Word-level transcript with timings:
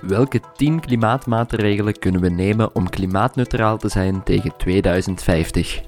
Welke 0.00 0.40
10 0.56 0.80
klimaatmaatregelen 0.80 1.98
kunnen 1.98 2.20
we 2.20 2.28
nemen 2.28 2.74
om 2.74 2.90
klimaatneutraal 2.90 3.76
te 3.76 3.88
zijn 3.88 4.22
tegen 4.22 4.56
2050? 4.56 5.80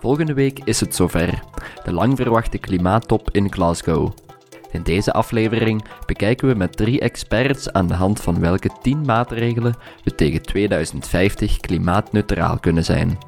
Volgende 0.00 0.34
week 0.34 0.60
is 0.64 0.80
het 0.80 0.94
zover, 0.94 1.42
de 1.84 1.92
lang 1.92 2.16
verwachte 2.16 2.58
klimaattop 2.58 3.30
in 3.30 3.52
Glasgow. 3.52 4.12
In 4.70 4.82
deze 4.82 5.12
aflevering 5.12 5.84
bekijken 6.06 6.48
we 6.48 6.54
met 6.54 6.76
drie 6.76 7.00
experts 7.00 7.72
aan 7.72 7.86
de 7.86 7.94
hand 7.94 8.20
van 8.20 8.40
welke 8.40 8.70
10 8.82 9.00
maatregelen 9.00 9.74
we 10.04 10.14
tegen 10.14 10.42
2050 10.42 11.56
klimaatneutraal 11.56 12.58
kunnen 12.58 12.84
zijn. 12.84 13.18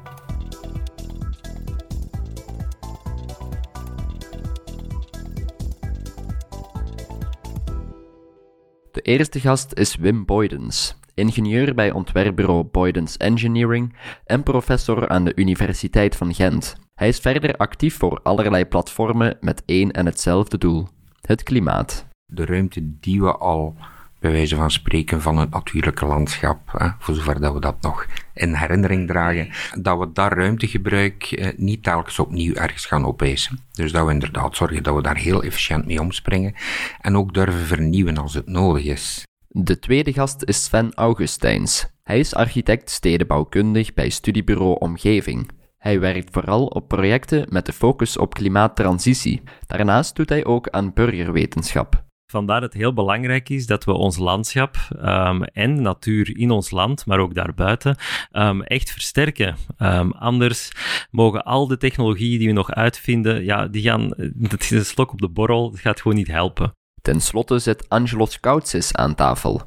De 9.01 9.11
eerste 9.11 9.39
gast 9.39 9.73
is 9.73 9.95
Wim 9.95 10.25
Boydens, 10.25 10.95
ingenieur 11.13 11.73
bij 11.73 11.91
ontwerpbureau 11.91 12.63
Boydens 12.63 13.17
Engineering 13.17 13.95
en 14.25 14.43
professor 14.43 15.09
aan 15.09 15.25
de 15.25 15.35
Universiteit 15.35 16.15
van 16.15 16.33
Gent. 16.33 16.75
Hij 16.93 17.07
is 17.07 17.19
verder 17.19 17.55
actief 17.55 17.97
voor 17.97 18.19
allerlei 18.23 18.65
platformen 18.65 19.37
met 19.39 19.63
één 19.65 19.91
en 19.91 20.05
hetzelfde 20.05 20.57
doel: 20.57 20.87
het 21.21 21.43
klimaat. 21.43 22.07
De 22.25 22.45
ruimte 22.45 22.99
die 22.99 23.21
we 23.21 23.37
al 23.37 23.75
bij 24.21 24.31
wijze 24.31 24.55
van 24.55 24.71
spreken 24.71 25.21
van 25.21 25.37
het 25.37 25.49
natuurlijke 25.49 26.05
landschap, 26.05 26.59
hè, 26.65 26.87
voor 26.99 27.15
zover 27.15 27.41
dat 27.41 27.53
we 27.53 27.59
dat 27.59 27.81
nog 27.81 28.05
in 28.33 28.53
herinnering 28.53 29.07
dragen, 29.07 29.49
dat 29.79 29.99
we 29.99 30.11
dat 30.13 30.33
ruimtegebruik 30.33 31.23
eh, 31.23 31.57
niet 31.57 31.83
telkens 31.83 32.19
opnieuw 32.19 32.53
ergens 32.53 32.85
gaan 32.85 33.05
opeisen. 33.05 33.59
Dus 33.71 33.91
dat 33.91 34.05
we 34.05 34.11
inderdaad 34.11 34.55
zorgen 34.55 34.83
dat 34.83 34.95
we 34.95 35.01
daar 35.01 35.17
heel 35.17 35.43
efficiënt 35.43 35.85
mee 35.85 35.99
omspringen 35.99 36.53
en 36.99 37.17
ook 37.17 37.33
durven 37.33 37.65
vernieuwen 37.65 38.17
als 38.17 38.33
het 38.33 38.47
nodig 38.47 38.83
is. 38.83 39.23
De 39.47 39.79
tweede 39.79 40.13
gast 40.13 40.43
is 40.43 40.63
Sven 40.63 40.93
Augustijns. 40.93 41.87
Hij 42.03 42.19
is 42.19 42.35
architect 42.35 42.89
stedenbouwkundig 42.89 43.93
bij 43.93 44.09
studiebureau 44.09 44.75
Omgeving. 44.79 45.49
Hij 45.77 45.99
werkt 45.99 46.29
vooral 46.31 46.65
op 46.65 46.87
projecten 46.87 47.45
met 47.49 47.65
de 47.65 47.73
focus 47.73 48.17
op 48.17 48.33
klimaattransitie. 48.33 49.41
Daarnaast 49.67 50.15
doet 50.15 50.29
hij 50.29 50.45
ook 50.45 50.69
aan 50.69 50.93
burgerwetenschap. 50.93 52.09
Vandaar 52.31 52.61
dat 52.61 52.73
het 52.73 52.81
heel 52.81 52.93
belangrijk 52.93 53.49
is 53.49 53.65
dat 53.65 53.83
we 53.83 53.91
ons 53.91 54.17
landschap 54.17 54.75
um, 55.03 55.43
en 55.43 55.81
natuur 55.81 56.37
in 56.37 56.51
ons 56.51 56.71
land, 56.71 57.05
maar 57.05 57.19
ook 57.19 57.33
daarbuiten, 57.33 57.95
um, 58.31 58.63
echt 58.63 58.91
versterken. 58.91 59.55
Um, 59.79 60.11
anders 60.11 60.71
mogen 61.09 61.43
al 61.43 61.67
de 61.67 61.77
technologieën 61.77 62.39
die 62.39 62.47
we 62.47 62.53
nog 62.53 62.71
uitvinden, 62.71 63.43
ja, 63.43 63.67
die 63.67 63.81
gaan, 63.81 64.13
dat 64.33 64.61
is 64.61 64.69
een 64.69 64.85
slok 64.85 65.11
op 65.11 65.21
de 65.21 65.29
borrel, 65.29 65.71
dat 65.71 65.79
gaat 65.79 66.01
gewoon 66.01 66.17
niet 66.17 66.27
helpen. 66.27 66.73
Ten 67.01 67.21
slotte 67.21 67.59
zit 67.59 67.89
Angelos 67.89 68.39
Koutsis 68.39 68.95
aan 68.95 69.15
tafel. 69.15 69.61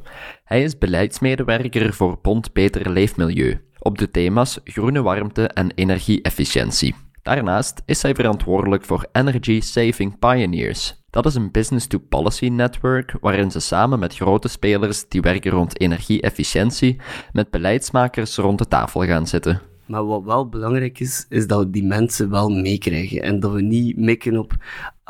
Hij 0.44 0.62
is 0.62 0.78
beleidsmedewerker 0.78 1.94
voor 1.94 2.18
Bond 2.22 2.52
Beter 2.52 2.90
Leefmilieu 2.90 3.64
op 3.78 3.98
de 3.98 4.10
thema's 4.10 4.60
groene 4.64 5.02
warmte 5.02 5.48
en 5.48 5.70
energie-efficiëntie. 5.74 6.94
Daarnaast 7.22 7.82
is 7.86 8.02
hij 8.02 8.14
verantwoordelijk 8.14 8.84
voor 8.84 9.06
Energy 9.12 9.60
Saving 9.60 10.18
Pioneers. 10.18 11.03
Dat 11.14 11.26
is 11.26 11.34
een 11.34 11.50
business-to-policy 11.50 12.48
network 12.48 13.16
waarin 13.20 13.50
ze 13.50 13.60
samen 13.60 13.98
met 13.98 14.14
grote 14.14 14.48
spelers 14.48 15.08
die 15.08 15.20
werken 15.20 15.50
rond 15.50 15.80
energie-efficiëntie 15.80 16.96
met 17.32 17.50
beleidsmakers 17.50 18.36
rond 18.36 18.58
de 18.58 18.68
tafel 18.68 19.04
gaan 19.04 19.26
zitten. 19.26 19.60
Maar 19.86 20.06
wat 20.06 20.22
wel 20.22 20.48
belangrijk 20.48 21.00
is, 21.00 21.26
is 21.28 21.46
dat 21.46 21.58
we 21.58 21.70
die 21.70 21.84
mensen 21.84 22.30
wel 22.30 22.48
meekrijgen. 22.48 23.22
En 23.22 23.40
dat 23.40 23.52
we 23.52 23.62
niet 23.62 23.96
mikken 23.96 24.38
op 24.38 24.56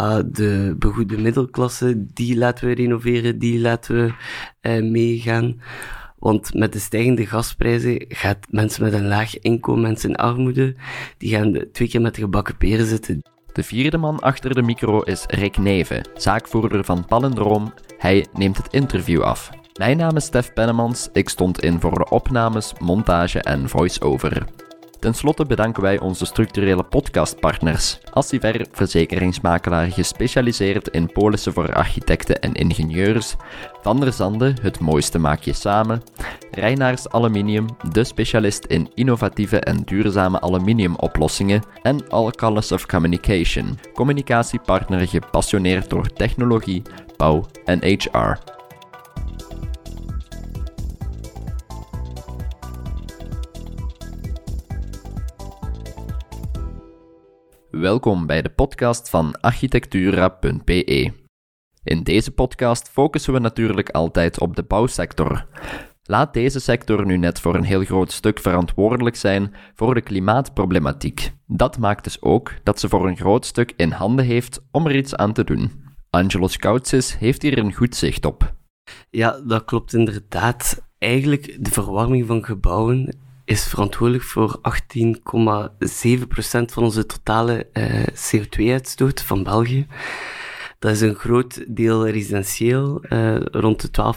uh, 0.00 0.18
de 0.26 0.76
begoede 0.78 1.18
middelklasse, 1.18 2.06
die 2.12 2.36
laten 2.36 2.68
we 2.68 2.74
renoveren, 2.74 3.38
die 3.38 3.60
laten 3.60 3.94
we 3.94 4.12
uh, 4.62 4.90
meegaan. 4.90 5.60
Want 6.18 6.54
met 6.54 6.72
de 6.72 6.78
stijgende 6.78 7.26
gasprijzen 7.26 8.04
gaat 8.08 8.46
mensen 8.50 8.82
met 8.82 8.92
een 8.92 9.08
laag 9.08 9.38
inkomen, 9.38 9.82
mensen 9.82 10.08
in 10.08 10.16
armoede, 10.16 10.74
die 11.18 11.30
gaan 11.30 11.64
twee 11.72 11.88
keer 11.88 12.00
met 12.00 12.14
de 12.14 12.20
gebakken 12.20 12.56
peren 12.56 12.86
zitten. 12.86 13.33
De 13.54 13.62
vierde 13.62 13.98
man 13.98 14.20
achter 14.20 14.54
de 14.54 14.62
micro 14.62 15.00
is 15.00 15.24
Rick 15.26 15.58
Neven, 15.58 16.08
zaakvoerder 16.14 16.84
van 16.84 17.04
Palindroom. 17.04 17.72
Hij 17.98 18.26
neemt 18.32 18.56
het 18.56 18.72
interview 18.72 19.22
af. 19.22 19.50
Mijn 19.78 19.96
naam 19.96 20.16
is 20.16 20.24
Stef 20.24 20.52
Pennemans, 20.52 21.08
ik 21.12 21.28
stond 21.28 21.62
in 21.62 21.80
voor 21.80 21.94
de 21.98 22.08
opnames, 22.08 22.72
montage 22.78 23.40
en 23.40 23.68
voice-over. 23.68 24.46
Ten 25.04 25.14
slotte 25.14 25.44
bedanken 25.44 25.82
wij 25.82 26.00
onze 26.00 26.24
structurele 26.26 26.82
podcastpartners. 26.82 27.98
Assiver 28.12 28.66
Verzekeringsmakelaar 28.72 29.86
gespecialiseerd 29.86 30.88
in 30.88 31.12
polissen 31.12 31.52
voor 31.52 31.74
architecten 31.74 32.40
en 32.40 32.52
ingenieurs. 32.52 33.34
Van 33.82 34.00
der 34.00 34.12
Zande, 34.12 34.54
het 34.62 34.80
mooiste 34.80 35.18
maak 35.18 35.40
je 35.40 35.52
samen. 35.52 36.02
Reinaars 36.50 37.08
Aluminium, 37.08 37.66
de 37.92 38.04
specialist 38.04 38.64
in 38.64 38.90
innovatieve 38.94 39.60
en 39.60 39.82
duurzame 39.84 40.40
aluminiumoplossingen. 40.40 41.62
En 41.82 42.08
Alcalis 42.08 42.72
of 42.72 42.86
Communication, 42.86 43.78
communicatiepartner 43.94 45.08
gepassioneerd 45.08 45.90
door 45.90 46.06
technologie, 46.06 46.82
bouw 47.16 47.46
en 47.64 47.78
HR. 47.82 48.53
Welkom 57.80 58.26
bij 58.26 58.42
de 58.42 58.48
podcast 58.48 59.10
van 59.10 59.40
architectura.be. 59.40 61.12
In 61.82 62.02
deze 62.02 62.30
podcast 62.30 62.88
focussen 62.88 63.32
we 63.32 63.38
natuurlijk 63.38 63.90
altijd 63.90 64.40
op 64.40 64.56
de 64.56 64.62
bouwsector. 64.62 65.46
Laat 66.02 66.32
deze 66.32 66.60
sector 66.60 67.06
nu 67.06 67.16
net 67.16 67.40
voor 67.40 67.54
een 67.54 67.64
heel 67.64 67.84
groot 67.84 68.12
stuk 68.12 68.38
verantwoordelijk 68.38 69.16
zijn 69.16 69.54
voor 69.74 69.94
de 69.94 70.00
klimaatproblematiek. 70.00 71.32
Dat 71.46 71.78
maakt 71.78 72.04
dus 72.04 72.22
ook 72.22 72.52
dat 72.62 72.80
ze 72.80 72.88
voor 72.88 73.08
een 73.08 73.16
groot 73.16 73.46
stuk 73.46 73.72
in 73.76 73.90
handen 73.90 74.24
heeft 74.24 74.66
om 74.70 74.86
er 74.86 74.96
iets 74.96 75.16
aan 75.16 75.32
te 75.32 75.44
doen. 75.44 75.84
Angelo 76.10 76.46
Scoutsis 76.46 77.18
heeft 77.18 77.42
hier 77.42 77.58
een 77.58 77.74
goed 77.74 77.96
zicht 77.96 78.24
op. 78.24 78.54
Ja, 79.10 79.40
dat 79.46 79.64
klopt 79.64 79.92
inderdaad. 79.92 80.82
Eigenlijk 80.98 81.56
de 81.60 81.70
verwarming 81.70 82.26
van 82.26 82.44
gebouwen 82.44 83.16
is 83.44 83.66
verantwoordelijk 83.66 84.24
voor 84.24 84.60
18,7% 84.60 84.64
van 86.64 86.82
onze 86.82 87.06
totale 87.06 87.66
uh, 87.72 88.02
CO2-uitstoot 88.02 89.22
van 89.22 89.42
België. 89.42 89.86
Dat 90.78 90.92
is 90.92 91.00
een 91.00 91.14
groot 91.14 91.64
deel 91.68 92.08
residentieel, 92.08 93.04
uh, 93.08 93.40
rond 93.40 93.80
de 93.80 94.14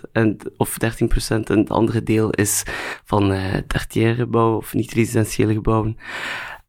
12% 0.00 0.10
en, 0.12 0.36
of 0.56 0.76
13%. 0.84 0.86
En 1.28 1.58
het 1.58 1.70
andere 1.70 2.02
deel 2.02 2.30
is 2.30 2.62
van 3.04 3.32
uh, 3.32 3.54
tertiaire 3.66 4.26
bouw 4.26 4.56
of 4.56 4.74
niet-residentiële 4.74 5.52
gebouwen. 5.52 5.96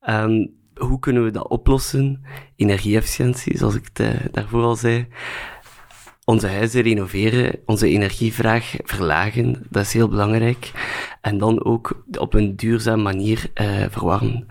Um, 0.09 0.53
hoe 0.75 0.99
kunnen 0.99 1.23
we 1.23 1.31
dat 1.31 1.47
oplossen? 1.47 2.21
Energie-efficiëntie, 2.55 3.57
zoals 3.57 3.75
ik 3.75 3.89
het, 3.93 4.33
daarvoor 4.33 4.63
al 4.63 4.75
zei 4.75 5.07
onze 6.25 6.47
huizen 6.47 6.81
renoveren, 6.81 7.59
onze 7.65 7.87
energievraag 7.87 8.75
verlagen, 8.83 9.65
dat 9.69 9.83
is 9.83 9.93
heel 9.93 10.07
belangrijk. 10.07 10.71
En 11.21 11.37
dan 11.37 11.65
ook 11.65 12.03
op 12.19 12.33
een 12.33 12.55
duurzame 12.55 13.01
manier 13.01 13.51
uh, 13.61 13.85
verwarmen. 13.89 14.47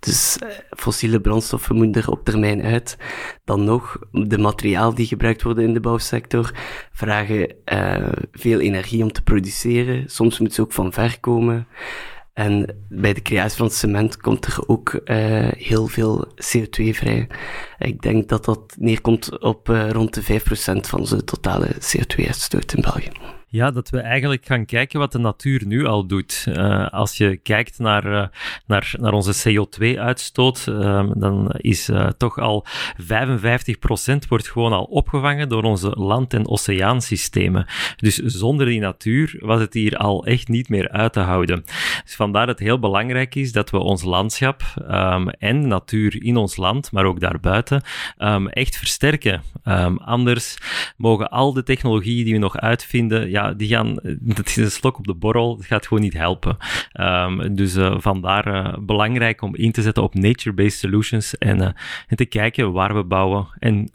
Dus 0.00 0.38
uh, 0.42 0.48
fossiele 0.70 1.20
brandstoffen 1.20 1.76
moeten 1.76 2.02
er 2.02 2.10
op 2.10 2.24
termijn 2.24 2.62
uit. 2.62 2.96
Dan 3.44 3.64
nog, 3.64 3.98
de 4.10 4.38
materiaal 4.38 4.94
die 4.94 5.06
gebruikt 5.06 5.42
worden 5.42 5.64
in 5.64 5.74
de 5.74 5.80
bouwsector 5.80 6.52
vragen 6.92 7.54
uh, 7.72 8.08
veel 8.32 8.60
energie 8.60 9.02
om 9.02 9.12
te 9.12 9.22
produceren. 9.22 10.10
Soms 10.10 10.38
moet 10.38 10.54
ze 10.54 10.60
ook 10.60 10.72
van 10.72 10.92
ver 10.92 11.20
komen. 11.20 11.66
En 12.34 12.84
bij 12.88 13.12
de 13.12 13.22
creatie 13.22 13.56
van 13.56 13.70
cement 13.70 14.16
komt 14.16 14.44
er 14.44 14.58
ook 14.66 15.00
uh, 15.04 15.48
heel 15.52 15.86
veel 15.86 16.26
CO2 16.26 16.88
vrij. 16.90 17.28
Ik 17.78 18.02
denk 18.02 18.28
dat 18.28 18.44
dat 18.44 18.74
neerkomt 18.78 19.40
op 19.40 19.68
uh, 19.68 19.90
rond 19.90 20.14
de 20.14 20.40
5% 20.40 20.46
van 20.80 21.00
onze 21.00 21.24
totale 21.24 21.68
CO2-uitstoot 21.74 22.72
in 22.72 22.82
België. 22.82 23.10
Ja, 23.54 23.70
dat 23.70 23.90
we 23.90 23.98
eigenlijk 23.98 24.46
gaan 24.46 24.64
kijken 24.64 24.98
wat 24.98 25.12
de 25.12 25.18
natuur 25.18 25.66
nu 25.66 25.86
al 25.86 26.06
doet. 26.06 26.46
Uh, 26.48 26.88
als 26.88 27.16
je 27.16 27.36
kijkt 27.36 27.78
naar, 27.78 28.06
uh, 28.06 28.26
naar, 28.66 28.94
naar 29.00 29.12
onze 29.12 29.48
CO2-uitstoot, 29.48 30.66
uh, 30.68 31.10
dan 31.14 31.50
is 31.56 31.90
toch 32.16 32.38
al 32.38 32.66
55% 32.96 34.28
wordt 34.28 34.48
gewoon 34.50 34.72
al 34.72 34.84
opgevangen 34.84 35.48
door 35.48 35.62
onze 35.62 35.90
land- 35.90 36.34
en 36.34 36.48
oceaansystemen. 36.48 37.66
Dus 37.96 38.16
zonder 38.16 38.66
die 38.66 38.80
natuur 38.80 39.36
was 39.40 39.60
het 39.60 39.74
hier 39.74 39.96
al 39.96 40.26
echt 40.26 40.48
niet 40.48 40.68
meer 40.68 40.88
uit 40.90 41.12
te 41.12 41.20
houden. 41.20 41.64
Dus 42.04 42.14
vandaar 42.14 42.46
dat 42.46 42.58
het 42.58 42.66
heel 42.66 42.78
belangrijk 42.78 43.34
is 43.34 43.52
dat 43.52 43.70
we 43.70 43.78
ons 43.78 44.02
landschap 44.02 44.62
um, 44.90 45.28
en 45.28 45.68
natuur 45.68 46.24
in 46.24 46.36
ons 46.36 46.56
land, 46.56 46.92
maar 46.92 47.04
ook 47.04 47.20
daarbuiten, 47.20 47.82
um, 48.18 48.48
echt 48.48 48.76
versterken. 48.76 49.42
Anders 50.04 50.58
mogen 50.96 51.30
al 51.30 51.52
de 51.52 51.62
technologieën 51.62 52.24
die 52.24 52.32
we 52.32 52.38
nog 52.38 52.56
uitvinden, 52.56 53.30
ja, 53.30 53.43
die 53.52 53.68
gaan, 53.68 53.98
dat 54.20 54.46
is 54.46 54.56
een 54.56 54.70
slok 54.70 54.98
op 54.98 55.06
de 55.06 55.14
borrel, 55.14 55.56
dat 55.56 55.66
gaat 55.66 55.86
gewoon 55.86 56.02
niet 56.02 56.12
helpen. 56.12 56.56
Um, 57.00 57.54
dus 57.54 57.76
uh, 57.76 57.94
vandaar 57.98 58.48
uh, 58.48 58.74
belangrijk 58.80 59.42
om 59.42 59.56
in 59.56 59.72
te 59.72 59.82
zetten 59.82 60.02
op 60.02 60.14
nature-based 60.14 60.78
solutions 60.78 61.38
en, 61.38 61.60
uh, 61.60 61.68
en 62.06 62.16
te 62.16 62.24
kijken 62.24 62.72
waar 62.72 62.94
we 62.94 63.04
bouwen 63.04 63.46
en 63.58 63.90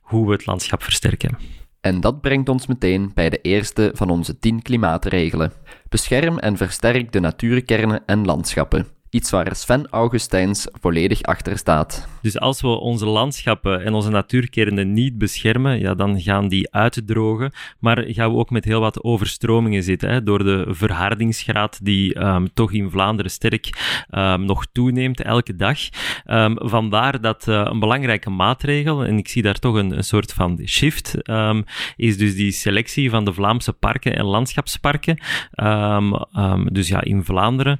hoe 0.00 0.26
we 0.26 0.32
het 0.32 0.46
landschap 0.46 0.82
versterken. 0.82 1.36
En 1.82 2.00
dat 2.00 2.20
brengt 2.20 2.48
ons 2.48 2.66
meteen 2.66 3.10
bij 3.14 3.30
de 3.30 3.40
eerste 3.40 3.90
van 3.94 4.10
onze 4.10 4.38
10 4.38 4.62
klimaatregelen. 4.62 5.52
Bescherm 5.88 6.38
en 6.38 6.56
versterk 6.56 7.12
de 7.12 7.20
natuurkernen 7.20 8.02
en 8.06 8.24
landschappen. 8.24 8.86
Iets 9.10 9.30
waar 9.30 9.56
Sven 9.56 9.88
Augustijns 9.90 10.68
volledig 10.72 11.22
achter 11.22 11.58
staat. 11.58 12.11
Dus 12.22 12.38
als 12.38 12.60
we 12.60 12.68
onze 12.68 13.06
landschappen 13.06 13.84
en 13.84 13.94
onze 13.94 14.10
natuurkernen 14.10 14.92
niet 14.92 15.18
beschermen, 15.18 15.78
ja, 15.78 15.94
dan 15.94 16.20
gaan 16.20 16.48
die 16.48 16.72
uitdrogen. 16.72 17.52
Maar 17.78 18.04
gaan 18.06 18.30
we 18.30 18.36
ook 18.36 18.50
met 18.50 18.64
heel 18.64 18.80
wat 18.80 19.02
overstromingen 19.02 19.82
zitten. 19.82 20.10
Hè, 20.10 20.22
door 20.22 20.44
de 20.44 20.64
verhardingsgraad 20.68 21.84
die 21.84 22.20
um, 22.20 22.52
toch 22.54 22.72
in 22.72 22.90
Vlaanderen 22.90 23.30
sterk 23.30 23.70
um, 24.10 24.44
nog 24.44 24.66
toeneemt 24.72 25.20
elke 25.20 25.56
dag. 25.56 25.78
Um, 26.26 26.56
vandaar 26.58 27.20
dat 27.20 27.46
uh, 27.48 27.62
een 27.64 27.78
belangrijke 27.78 28.30
maatregel, 28.30 29.04
en 29.04 29.18
ik 29.18 29.28
zie 29.28 29.42
daar 29.42 29.58
toch 29.58 29.74
een, 29.74 29.96
een 29.96 30.04
soort 30.04 30.32
van 30.32 30.60
shift, 30.66 31.14
is 31.96 32.16
dus 32.18 32.34
die 32.34 32.52
selectie 32.52 33.10
van 33.10 33.24
de 33.24 33.32
Vlaamse 33.32 33.72
parken 33.72 34.16
en 34.16 34.24
landschapsparken. 34.24 35.18
dus 36.72 36.88
ja, 36.88 37.02
in 37.02 37.24
Vlaanderen, 37.24 37.78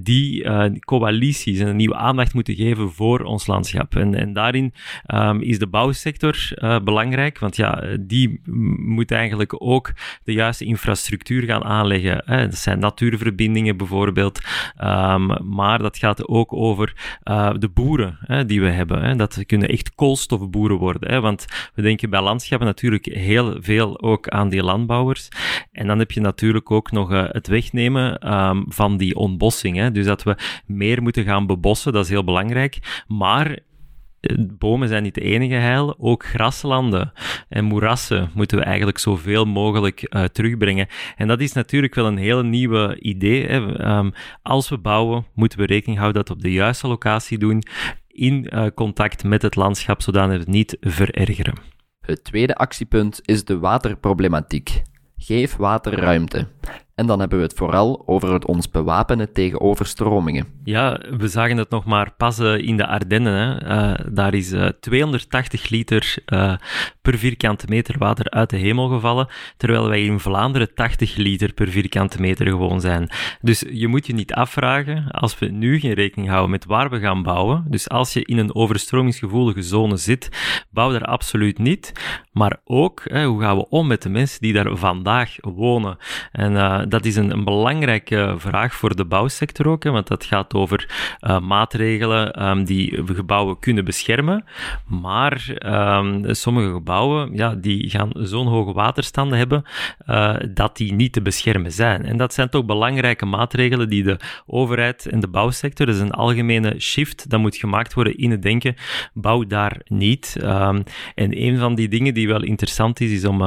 die 0.00 0.44
uh, 0.44 0.64
coalities 0.80 1.58
en 1.58 1.66
een 1.66 1.76
nieuwe 1.76 1.96
aandacht 1.96 2.34
moeten 2.34 2.54
geven 2.54 2.92
voor 2.92 3.20
ons 3.20 3.46
En, 3.90 4.14
en 4.14 4.32
daarin 4.32 4.74
um, 5.06 5.40
is 5.40 5.58
de 5.58 5.66
bouwsector 5.66 6.50
uh, 6.54 6.78
belangrijk, 6.80 7.38
want 7.38 7.56
ja, 7.56 7.82
die 8.00 8.40
moet 8.76 9.10
eigenlijk 9.10 9.54
ook 9.58 9.92
de 10.24 10.32
juiste 10.32 10.64
infrastructuur 10.64 11.42
gaan 11.42 11.64
aanleggen. 11.64 12.22
Hè. 12.26 12.48
Dat 12.48 12.58
zijn 12.58 12.78
natuurverbindingen 12.78 13.76
bijvoorbeeld, 13.76 14.40
um, 14.84 15.54
maar 15.54 15.78
dat 15.78 15.98
gaat 15.98 16.28
ook 16.28 16.52
over 16.52 17.18
uh, 17.24 17.50
de 17.58 17.68
boeren 17.68 18.18
hè, 18.20 18.46
die 18.46 18.60
we 18.60 18.68
hebben. 18.68 19.02
Hè. 19.02 19.16
Dat 19.16 19.46
kunnen 19.46 19.68
echt 19.68 19.94
koolstofboeren 19.94 20.76
worden, 20.76 21.10
hè, 21.10 21.20
want 21.20 21.46
we 21.74 21.82
denken 21.82 22.10
bij 22.10 22.22
landschappen 22.22 22.66
natuurlijk 22.66 23.04
heel 23.04 23.56
veel 23.60 24.00
ook 24.00 24.28
aan 24.28 24.48
die 24.48 24.62
landbouwers. 24.62 25.28
En 25.72 25.86
dan 25.86 25.98
heb 25.98 26.10
je 26.10 26.20
natuurlijk 26.20 26.70
ook 26.70 26.90
nog 26.90 27.10
het 27.10 27.46
wegnemen 27.46 28.34
um, 28.34 28.64
van 28.68 28.96
die 28.96 29.16
ontbossing. 29.16 29.76
Hè. 29.76 29.92
Dus 29.92 30.04
dat 30.04 30.22
we 30.22 30.36
meer 30.66 31.02
moeten 31.02 31.24
gaan 31.24 31.46
bebossen, 31.46 31.92
dat 31.92 32.04
is 32.04 32.10
heel 32.10 32.24
belangrijk. 32.24 32.78
Maar 33.06 33.41
eh, 33.50 34.36
bomen 34.58 34.88
zijn 34.88 35.02
niet 35.02 35.14
de 35.14 35.20
enige 35.20 35.54
heil, 35.54 35.94
ook 35.98 36.24
graslanden 36.24 37.12
en 37.48 37.64
moerassen 37.64 38.30
moeten 38.34 38.58
we 38.58 38.64
eigenlijk 38.64 38.98
zoveel 38.98 39.44
mogelijk 39.44 40.06
uh, 40.08 40.24
terugbrengen. 40.24 40.86
En 41.16 41.28
dat 41.28 41.40
is 41.40 41.52
natuurlijk 41.52 41.94
wel 41.94 42.06
een 42.06 42.16
hele 42.16 42.42
nieuwe 42.42 43.00
idee. 43.00 43.46
Hè. 43.46 43.56
Um, 43.98 44.12
als 44.42 44.68
we 44.68 44.78
bouwen, 44.78 45.26
moeten 45.34 45.58
we 45.58 45.66
rekening 45.66 45.98
houden 45.98 46.24
dat 46.24 46.28
we 46.28 46.34
op 46.34 46.42
de 46.42 46.52
juiste 46.52 46.88
locatie 46.88 47.38
doen, 47.38 47.62
in 48.08 48.46
uh, 48.52 48.66
contact 48.74 49.24
met 49.24 49.42
het 49.42 49.56
landschap, 49.56 50.02
zodat 50.02 50.28
we 50.28 50.32
het 50.32 50.46
niet 50.46 50.76
verergeren. 50.80 51.54
Het 52.00 52.24
tweede 52.24 52.54
actiepunt 52.54 53.20
is 53.22 53.44
de 53.44 53.58
waterproblematiek. 53.58 54.82
Geef 55.16 55.56
water 55.56 55.94
ruimte. 55.94 56.48
En 56.94 57.06
dan 57.06 57.20
hebben 57.20 57.38
we 57.38 57.44
het 57.44 57.54
vooral 57.54 58.02
over 58.06 58.32
het 58.32 58.46
ons 58.46 58.70
bewapenen 58.70 59.32
tegen 59.32 59.60
overstromingen. 59.60 60.46
Ja, 60.64 61.00
we 61.18 61.28
zagen 61.28 61.56
het 61.56 61.70
nog 61.70 61.84
maar 61.84 62.12
pas 62.16 62.38
in 62.38 62.76
de 62.76 62.86
Ardennen. 62.86 63.32
Hè. 63.32 63.70
Uh, 63.72 64.06
daar 64.12 64.34
is 64.34 64.52
uh, 64.52 64.66
eh, 64.66 64.72
280 64.80 65.68
liter 65.68 66.16
uh, 66.26 66.54
per 67.02 67.18
vierkante 67.18 67.66
meter 67.68 67.98
water 67.98 68.30
uit 68.30 68.50
de 68.50 68.56
hemel 68.56 68.88
gevallen, 68.88 69.28
terwijl 69.56 69.88
wij 69.88 70.04
in 70.04 70.20
Vlaanderen 70.20 70.74
80 70.74 71.16
liter 71.16 71.52
per 71.52 71.68
vierkante 71.68 72.20
meter 72.20 72.46
gewoon 72.46 72.80
zijn. 72.80 73.08
Dus 73.40 73.64
je 73.70 73.88
moet 73.88 74.06
je 74.06 74.14
niet 74.14 74.34
afvragen, 74.34 75.10
als 75.10 75.38
we 75.38 75.46
nu 75.46 75.80
geen 75.80 75.92
rekening 75.92 76.28
houden 76.28 76.50
met 76.50 76.64
waar 76.64 76.90
we 76.90 77.00
gaan 77.00 77.22
bouwen, 77.22 77.64
dus 77.68 77.88
als 77.88 78.12
je 78.12 78.24
in 78.24 78.38
een 78.38 78.54
overstromingsgevoelige 78.54 79.62
zone 79.62 79.96
zit, 79.96 80.28
bouw 80.70 80.92
daar 80.92 81.04
absoluut 81.04 81.58
niet. 81.58 81.92
Maar 82.32 82.60
ook, 82.64 83.02
hè, 83.04 83.24
hoe 83.24 83.40
gaan 83.40 83.56
we 83.56 83.68
om 83.68 83.86
met 83.86 84.02
de 84.02 84.08
mensen 84.08 84.40
die 84.40 84.52
daar 84.52 84.76
vandaag 84.76 85.36
wonen? 85.40 85.96
En 86.32 86.56
dat 86.88 87.04
is 87.04 87.16
een, 87.16 87.30
een, 87.30 87.44
belangrijke 87.44 88.34
vraag 88.36 88.74
voor 88.74 88.96
de 88.96 89.04
bouwsector 89.04 89.68
ook, 89.68 89.84
hè, 89.84 89.90
want 89.90 90.06
dat 90.06 90.24
gaat 90.24 90.54
over 90.54 90.88
uh, 91.20 91.40
maatregelen 91.40 92.48
um, 92.48 92.64
die 92.64 93.02
gebouwen 93.04 93.58
kunnen 93.58 93.84
beschermen. 93.84 94.44
Maar 94.86 95.56
um, 95.98 96.34
sommige 96.34 96.72
gebouwen 96.72 97.34
ja, 97.34 97.54
die 97.54 97.90
gaan 97.90 98.10
zo'n 98.14 98.46
hoge 98.46 98.72
waterstanden 98.72 99.38
hebben 99.38 99.64
uh, 100.06 100.34
dat 100.54 100.76
die 100.76 100.92
niet 100.92 101.12
te 101.12 101.22
beschermen 101.22 101.72
zijn. 101.72 102.04
En 102.04 102.16
dat 102.16 102.34
zijn 102.34 102.48
toch 102.48 102.64
belangrijke 102.64 103.26
maatregelen 103.26 103.88
die 103.88 104.02
de 104.02 104.16
overheid 104.46 105.06
en 105.06 105.20
de 105.20 105.28
bouwsector, 105.28 105.86
dat 105.86 105.94
is 105.94 106.00
een 106.00 106.10
algemene 106.10 106.80
shift, 106.80 107.30
dat 107.30 107.40
moet 107.40 107.56
gemaakt 107.56 107.94
worden 107.94 108.16
in 108.16 108.30
het 108.30 108.42
denken, 108.42 108.74
bouw 109.14 109.46
daar 109.46 109.80
niet. 109.84 110.36
Um, 110.42 110.82
en 111.14 111.42
een 111.42 111.58
van 111.58 111.74
die 111.74 111.88
dingen 111.88 112.14
die 112.14 112.28
wel 112.28 112.42
interessant 112.42 113.00
is, 113.00 113.10
is 113.10 113.24
om, 113.24 113.38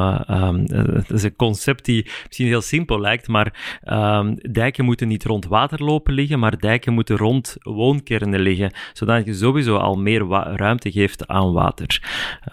dat 1.06 1.12
is 1.12 1.24
een 1.24 1.36
concept 1.36 1.86
die 1.86 2.08
misschien 2.28 2.48
heel 2.48 2.62
simpel 2.62 3.00
lijkt, 3.00 3.25
maar 3.27 3.80
um, 3.83 4.36
dijken 4.51 4.86
moeten 4.86 5.07
niet 5.07 5.24
rond 5.24 5.45
water 5.45 5.83
lopen 5.83 6.13
liggen, 6.13 6.39
maar 6.39 6.60
dijken 6.60 6.94
moeten 6.94 7.18
rond 7.18 7.57
woonkernen 7.60 8.39
liggen, 8.39 8.72
zodat 8.94 9.25
je 9.25 9.33
sowieso 9.33 9.77
al 9.77 9.95
meer 9.95 10.25
ruimte 10.56 10.92
geeft 10.92 11.27
aan 11.27 11.54
water. 11.54 12.01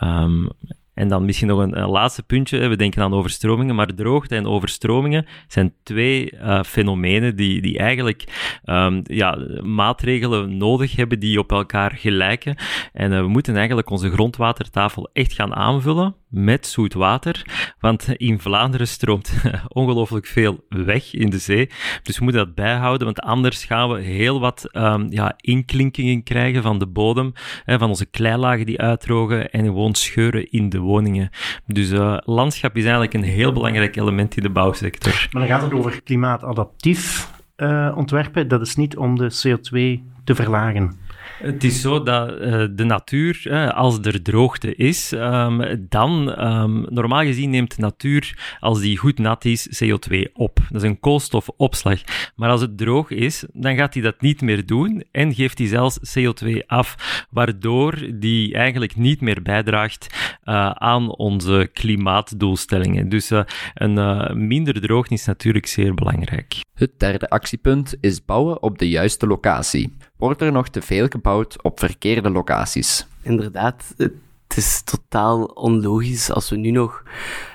Um, 0.02 0.48
en 0.94 1.08
dan 1.08 1.24
misschien 1.24 1.48
nog 1.48 1.58
een, 1.58 1.88
laatste 1.88 2.22
puntje. 2.22 2.68
We 2.68 2.76
denken 2.76 3.02
aan 3.02 3.14
overstromingen, 3.14 3.74
maar 3.74 3.94
droogte 3.94 4.36
en 4.36 4.46
overstromingen 4.46 5.26
zijn 5.48 5.74
twee 5.82 6.32
uh, 6.32 6.62
fenomenen 6.62 7.36
die, 7.36 7.62
die 7.62 7.78
eigenlijk 7.78 8.24
um, 8.64 9.00
ja, 9.04 9.38
maatregelen 9.62 10.56
nodig 10.56 10.96
hebben 10.96 11.18
die 11.18 11.38
op 11.38 11.52
elkaar 11.52 11.92
gelijken. 11.92 12.56
En 12.92 13.12
uh, 13.12 13.20
we 13.20 13.28
moeten 13.28 13.56
eigenlijk 13.56 13.90
onze 13.90 14.10
grondwatertafel 14.10 15.10
echt 15.12 15.32
gaan 15.32 15.54
aanvullen 15.54 16.14
met 16.32 16.66
zoet 16.66 16.94
water. 16.94 17.46
Want 17.80 18.08
in 18.16 18.40
Vlaanderen 18.40 18.88
stroomt 18.88 19.32
ongelooflijk 19.68 20.26
veel 20.26 20.64
weg 20.68 21.14
in 21.14 21.30
de 21.30 21.38
zee. 21.38 21.70
Dus 22.02 22.18
we 22.18 22.24
moeten 22.24 22.44
dat 22.44 22.54
bijhouden, 22.54 23.04
want 23.04 23.20
anders 23.20 23.64
gaan 23.64 23.90
we 23.90 24.00
heel 24.00 24.40
wat 24.40 24.68
um, 24.72 25.06
ja, 25.10 25.34
inklinkingen 25.36 26.22
krijgen 26.22 26.62
van 26.62 26.78
de 26.78 26.86
bodem, 26.86 27.32
hè, 27.64 27.78
van 27.78 27.88
onze 27.88 28.06
kleilagen 28.06 28.66
die 28.66 28.80
uitdrogen 28.80 29.50
en 29.50 29.64
gewoon 29.64 29.94
scheuren 29.94 30.50
in 30.50 30.68
de 30.68 30.78
woningen. 30.78 31.30
Dus 31.66 31.90
uh, 31.90 32.16
landschap 32.24 32.76
is 32.76 32.82
eigenlijk 32.82 33.14
een 33.14 33.22
heel 33.22 33.52
belangrijk 33.52 33.96
element 33.96 34.36
in 34.36 34.42
de 34.42 34.50
bouwsector. 34.50 35.28
Maar 35.30 35.46
dan 35.46 35.50
gaat 35.50 35.62
het 35.62 35.72
over 35.72 36.02
klimaatadaptief 36.02 37.30
uh, 37.56 37.92
ontwerpen. 37.96 38.48
Dat 38.48 38.60
is 38.60 38.76
niet 38.76 38.96
om 38.96 39.16
de 39.16 39.30
CO2 39.30 40.10
te 40.24 40.34
verlagen. 40.34 40.98
Het 41.42 41.64
is 41.64 41.80
zo 41.80 42.02
dat 42.02 42.30
uh, 42.30 42.64
de 42.70 42.84
natuur, 42.84 43.70
als 43.74 43.98
er 43.98 44.22
droogte 44.22 44.74
is, 44.74 45.12
um, 45.12 45.86
dan 45.88 46.44
um, 46.46 46.86
normaal 46.88 47.22
gezien 47.22 47.50
neemt 47.50 47.76
de 47.76 47.82
natuur, 47.82 48.56
als 48.60 48.80
die 48.80 48.96
goed 48.96 49.18
nat 49.18 49.44
is, 49.44 49.84
CO2 49.84 50.32
op. 50.32 50.58
Dat 50.68 50.82
is 50.82 50.88
een 50.88 51.00
koolstofopslag. 51.00 52.00
Maar 52.36 52.50
als 52.50 52.60
het 52.60 52.78
droog 52.78 53.10
is, 53.10 53.44
dan 53.52 53.76
gaat 53.76 53.94
hij 53.94 54.02
dat 54.02 54.20
niet 54.20 54.40
meer 54.40 54.66
doen 54.66 55.04
en 55.10 55.34
geeft 55.34 55.58
hij 55.58 55.66
zelfs 55.66 56.18
CO2 56.18 56.66
af, 56.66 57.26
waardoor 57.30 58.08
die 58.14 58.54
eigenlijk 58.54 58.96
niet 58.96 59.20
meer 59.20 59.42
bijdraagt 59.42 60.06
uh, 60.44 60.70
aan 60.70 61.16
onze 61.16 61.70
klimaatdoelstellingen. 61.72 63.08
Dus 63.08 63.30
een 63.74 64.46
minder 64.46 64.80
droogte 64.80 65.14
is 65.14 65.24
natuurlijk 65.24 65.66
zeer 65.66 65.94
belangrijk. 65.94 66.60
Het 66.74 66.98
derde 66.98 67.28
actiepunt 67.28 67.94
is 68.00 68.24
bouwen 68.24 68.62
op 68.62 68.78
de 68.78 68.88
juiste 68.88 69.26
locatie 69.26 69.96
wordt 70.22 70.40
er 70.40 70.52
nog 70.52 70.68
te 70.68 70.82
veel 70.82 71.06
gebouwd 71.08 71.62
op 71.62 71.78
verkeerde 71.78 72.30
locaties. 72.30 73.06
Inderdaad, 73.22 73.94
het 73.96 74.56
is 74.56 74.82
totaal 74.82 75.44
onlogisch 75.44 76.30
als 76.30 76.50
we 76.50 76.56
nu 76.56 76.70
nog 76.70 77.02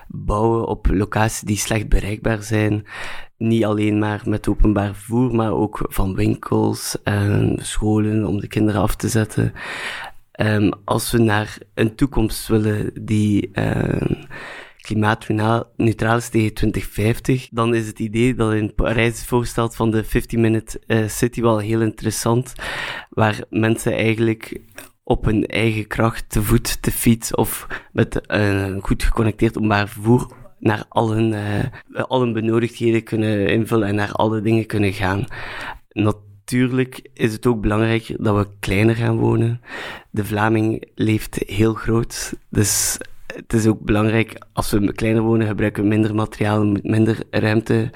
bouwen 0.07 0.67
op 0.67 0.88
locaties 0.89 1.41
die 1.41 1.57
slecht 1.57 1.89
bereikbaar 1.89 2.43
zijn. 2.43 2.86
Niet 3.38 3.65
alleen 3.65 4.00
maar 4.00 4.21
met 4.25 4.47
openbaar 4.47 4.93
vervoer, 4.93 5.36
maar 5.36 5.51
ook 5.51 5.86
van 5.89 6.15
winkels 6.15 6.97
en 7.03 7.59
scholen 7.62 8.25
om 8.25 8.39
de 8.39 8.47
kinderen 8.47 8.81
af 8.81 8.95
te 8.95 9.09
zetten. 9.09 9.53
Um, 10.39 10.71
als 10.83 11.12
we 11.12 11.17
naar 11.17 11.57
een 11.74 11.95
toekomst 11.95 12.47
willen 12.47 12.91
die 13.01 13.50
uh, 13.53 14.25
klimaatneutraal 14.88 16.17
is 16.17 16.29
tegen 16.29 16.53
2050, 16.53 17.48
dan 17.51 17.75
is 17.75 17.88
het 17.88 18.00
idee 18.00 18.36
dat 18.36 18.53
in 18.53 18.75
Parijs 18.75 19.25
voorstelt 19.25 19.75
van 19.75 19.91
de 19.91 20.06
50-minute 20.06 20.82
uh, 20.88 21.08
city 21.08 21.41
wel 21.41 21.60
heel 21.60 21.82
interessant, 21.82 22.53
waar 23.10 23.44
mensen 23.50 23.94
eigenlijk 23.94 24.62
op 25.03 25.25
hun 25.25 25.46
eigen 25.46 25.88
kracht, 25.88 26.29
te 26.29 26.44
voet, 26.44 26.82
te 26.82 26.91
fiets 26.91 27.36
of 27.36 27.67
met 27.91 28.22
een 28.27 28.82
goed 28.82 29.03
geconnecteerd 29.03 29.58
openbaar 29.58 29.88
vervoer 29.88 30.32
naar 30.60 30.86
al 30.89 31.12
hun, 31.12 31.34
uh, 31.34 32.03
al 32.03 32.22
hun 32.22 32.34
benodigdheden 32.34 33.03
kunnen 33.03 33.48
invullen 33.48 33.88
en 33.88 33.96
naar 33.96 34.12
alle 34.12 34.41
dingen 34.41 34.65
kunnen 34.65 34.94
gaan. 34.94 35.25
Natuurlijk 35.89 37.10
is 37.13 37.34
het 37.34 37.46
ook 37.46 37.62
belangrijk 37.62 38.15
dat 38.20 38.36
we 38.36 38.51
kleiner 38.60 38.96
gaan 38.96 39.17
wonen. 39.17 39.62
De 40.12 40.25
Vlaming 40.25 40.91
leeft 40.96 41.44
heel 41.46 41.74
groot, 41.74 42.34
dus 42.50 42.98
het 43.38 43.53
is 43.53 43.67
ook 43.67 43.79
belangrijk, 43.79 44.41
als 44.53 44.72
we 44.72 44.94
kleiner 44.94 45.22
wonen, 45.22 45.48
gebruiken 45.48 45.84
we 45.84 45.89
minder 45.89 46.15
materiaal, 46.15 46.63
minder 46.82 47.24
ruimte 47.29 47.89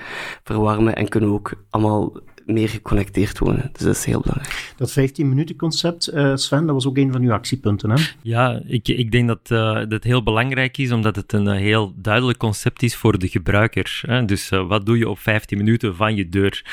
verwarmen 0.43 0.95
en 0.95 1.09
kunnen 1.09 1.29
we 1.29 1.35
ook 1.35 1.53
allemaal 1.69 2.13
meer 2.53 2.69
geconnecteerd 2.69 3.39
wonen. 3.39 3.69
Dus 3.73 3.81
dat 3.81 3.95
is 3.95 4.05
heel 4.05 4.21
belangrijk. 4.21 4.73
Dat 4.77 4.99
15-minuten 4.99 5.55
concept, 5.55 6.13
uh, 6.13 6.35
Sven, 6.35 6.65
dat 6.65 6.75
was 6.75 6.87
ook 6.87 6.97
een 6.97 7.11
van 7.11 7.21
uw 7.21 7.31
actiepunten, 7.31 7.89
hè? 7.89 8.03
Ja, 8.21 8.61
ik, 8.65 8.87
ik 8.87 9.11
denk 9.11 9.27
dat 9.27 9.49
uh, 9.51 9.79
dat 9.87 10.03
heel 10.03 10.23
belangrijk 10.23 10.77
is, 10.77 10.91
omdat 10.91 11.15
het 11.15 11.33
een 11.33 11.47
heel 11.47 11.93
duidelijk 11.95 12.37
concept 12.37 12.83
is 12.83 12.95
voor 12.95 13.19
de 13.19 13.27
gebruiker. 13.27 14.01
Hè? 14.05 14.25
Dus 14.25 14.49
wat 14.49 14.85
doe 14.85 14.97
je 14.97 15.09
op 15.09 15.19
15 15.19 15.57
minuten 15.57 15.95
van 15.95 16.15
je 16.15 16.29
deur? 16.29 16.65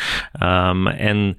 Um, 0.42 0.86
en 0.86 1.34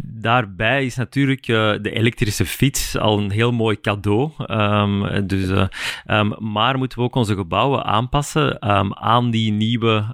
daarbij 0.00 0.84
is 0.84 0.96
natuurlijk 0.96 1.46
de 1.46 1.90
elektrische 1.92 2.46
fiets 2.46 2.98
al 2.98 3.18
een 3.18 3.30
heel 3.30 3.52
mooi 3.52 3.80
cadeau. 3.80 4.30
Um, 4.50 5.26
dus, 5.26 5.68
um, 6.06 6.34
maar 6.38 6.78
moeten 6.78 6.98
we 6.98 7.04
ook 7.04 7.14
onze 7.14 7.34
gebouwen 7.34 7.84
aanpassen 7.84 8.62
aan 8.96 9.30
die 9.30 9.52
nieuwe 9.52 10.04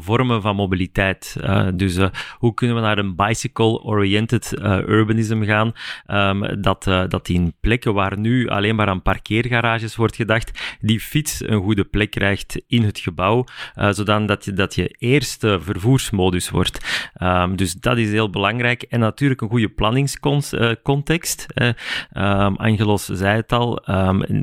vormen 0.00 0.42
van 0.42 0.56
mobiliteit. 0.56 1.36
Uh, 1.40 1.68
dus 1.74 1.96
uh, 1.96 2.08
hoe 2.38 2.54
kunnen 2.58 2.76
we 2.76 2.82
naar 2.82 2.98
een 2.98 3.16
bicycle-oriented 3.16 4.54
uh, 4.58 4.78
urbanism 4.78 5.42
gaan? 5.42 5.72
Um, 6.06 6.62
dat, 6.62 6.84
dat 6.84 7.26
die 7.26 7.36
in 7.36 7.54
plekken 7.60 7.94
waar 7.94 8.18
nu 8.18 8.48
alleen 8.48 8.76
maar 8.76 8.88
aan 8.88 9.02
parkeergarages 9.02 9.96
wordt 9.96 10.16
gedacht, 10.16 10.76
die 10.80 11.00
fiets 11.00 11.48
een 11.48 11.62
goede 11.62 11.84
plek 11.84 12.10
krijgt 12.10 12.62
in 12.66 12.82
het 12.82 12.98
gebouw, 12.98 13.44
zodat 13.90 14.44
je, 14.44 14.52
dat 14.52 14.74
je 14.74 14.94
eerste 14.98 15.58
vervoersmodus 15.60 16.50
wordt. 16.50 17.10
Um, 17.22 17.56
dus 17.56 17.74
dat 17.74 17.98
is 17.98 18.10
heel 18.10 18.30
belangrijk. 18.30 18.82
En 18.82 19.00
natuurlijk 19.00 19.40
een 19.40 19.48
goede 19.48 19.68
planningscontext. 19.68 21.46
Um, 21.56 22.56
Angelos 22.56 23.04
zei 23.04 23.36
het 23.36 23.52
al, 23.52 23.84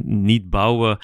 niet 0.04 0.50
bouwen 0.50 0.98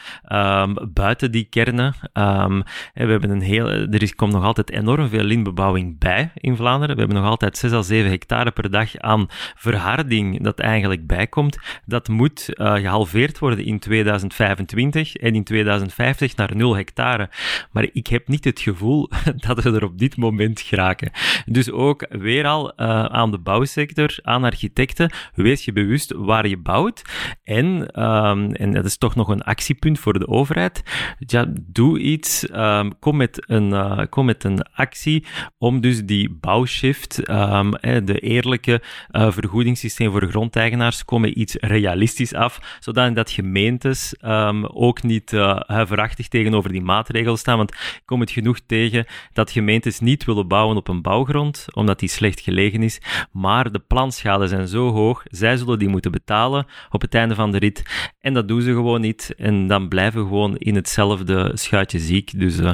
buiten 0.94 1.32
die 1.32 1.44
kernen. 1.50 1.94
we 2.14 2.64
hebben 2.94 3.30
een 3.30 3.42
heel, 3.42 3.70
er 3.70 4.16
komt 4.16 4.34
nog 4.34 4.44
altijd 4.44 4.72
enorm 4.72 5.10
veel 5.10 5.24
lintbebouwing 5.24 6.00
bij 6.00 6.32
in 6.36 6.56
Vlaanderen. 6.56 6.91
We 6.94 7.00
hebben 7.00 7.18
nog 7.18 7.26
altijd 7.26 7.58
6 7.58 7.72
à 7.72 7.82
7 7.82 8.10
hectare 8.12 8.52
per 8.52 8.72
dag 8.72 8.98
aan 8.98 9.28
verharding 9.56 10.44
dat 10.44 10.60
eigenlijk 10.60 11.08
bijkomt. 11.08 11.58
Dat 11.86 12.08
moet 12.08 12.50
uh, 12.50 12.74
gehalveerd 12.74 13.40
worden 13.40 13.66
in 13.66 13.80
2025 13.80 15.16
en 15.16 15.36
in 15.36 15.44
2050 15.44 16.36
naar 16.36 16.56
0 16.56 16.76
hectare. 16.76 17.30
Maar 17.72 17.88
ik 17.94 18.08
heb 18.08 18.28
niet 18.28 18.44
het 18.44 18.60
gevoel 18.60 19.10
dat 19.48 19.64
we 19.64 19.72
er 19.72 19.84
op 19.84 19.98
dit 19.98 20.18
moment 20.18 20.62
geraken. 20.62 21.12
Dus 21.46 21.72
ook 21.72 22.06
weer 22.10 22.46
al 22.46 22.74
uh, 22.78 23.06
aan 23.06 23.32
de 23.32 23.40
bouwsector, 23.40 24.18
aan 24.22 24.44
architecten, 24.44 25.12
wees 25.36 25.66
je 25.66 25.72
bewust 25.72 26.14
waar 26.16 26.48
je 26.48 26.58
bouwt. 26.58 27.02
En, 27.44 28.02
um, 28.04 28.54
en 28.54 28.72
dat 28.72 28.86
is 28.86 28.98
toch 28.98 29.16
nog 29.16 29.28
een 29.28 29.42
actiepunt 29.42 30.00
voor 30.00 30.20
de 30.20 30.28
overheid. 30.28 30.84
Ja, 31.18 31.46
doe 31.62 32.00
iets, 32.00 32.48
um, 32.54 33.00
kom, 33.00 33.18
met 33.18 33.50
een, 33.50 33.70
uh, 33.70 34.02
kom 34.10 34.26
met 34.26 34.44
een 34.44 34.62
actie 34.74 35.26
om 35.58 35.82
dus 35.82 36.06
die 36.06 36.38
bouwshift, 36.82 37.30
um, 37.30 37.72
de 38.06 38.20
eerlijke 38.20 38.82
uh, 39.12 39.32
vergoedingssysteem 39.32 40.12
voor 40.12 40.30
grondeigenaars, 40.30 41.06
komen 41.06 41.40
iets 41.40 41.56
realistisch 41.60 42.34
af, 42.34 42.78
zodat 42.80 43.16
dat 43.16 43.32
gemeentes 43.32 44.16
um, 44.26 44.66
ook 44.66 45.04
niet 45.04 45.32
uh, 45.32 45.60
huiverachtig 45.66 46.28
tegenover 46.28 46.72
die 46.72 46.82
maatregelen 46.82 47.38
staan. 47.38 47.58
Want 47.58 47.72
ik 47.72 48.02
kom 48.06 48.20
het 48.20 48.32
genoeg 48.32 48.60
tegen 48.66 49.06
dat 49.34 49.52
gemeentes 49.52 50.00
niet 50.00 50.26
willen 50.26 50.48
bouwen 50.48 50.78
op 50.78 50.88
een 50.88 51.02
bouwgrond, 51.02 51.66
omdat 51.74 52.00
die 52.00 52.10
slecht 52.10 52.40
gelegen 52.40 52.84
is, 52.84 53.02
maar 53.32 53.72
de 53.72 53.80
planschade 53.80 54.48
zijn 54.48 54.68
zo 54.68 54.92
hoog, 54.92 55.24
zij 55.30 55.58
zullen 55.58 55.80
die 55.80 55.90
moeten 55.90 56.12
betalen 56.12 56.66
op 56.90 57.02
het 57.02 57.16
einde 57.16 57.36
van 57.36 57.52
de 57.52 57.58
rit. 57.58 57.84
En 58.22 58.34
dat 58.34 58.48
doen 58.48 58.62
ze 58.62 58.72
gewoon 58.72 59.02
niet. 59.02 59.34
En 59.38 59.68
dan 59.68 59.88
blijven 59.88 60.22
we 60.22 60.28
gewoon 60.28 60.58
in 60.58 60.76
hetzelfde 60.76 61.52
schuitje 61.54 62.00
ziek. 62.00 62.40
Dus 62.40 62.60
uh, 62.60 62.74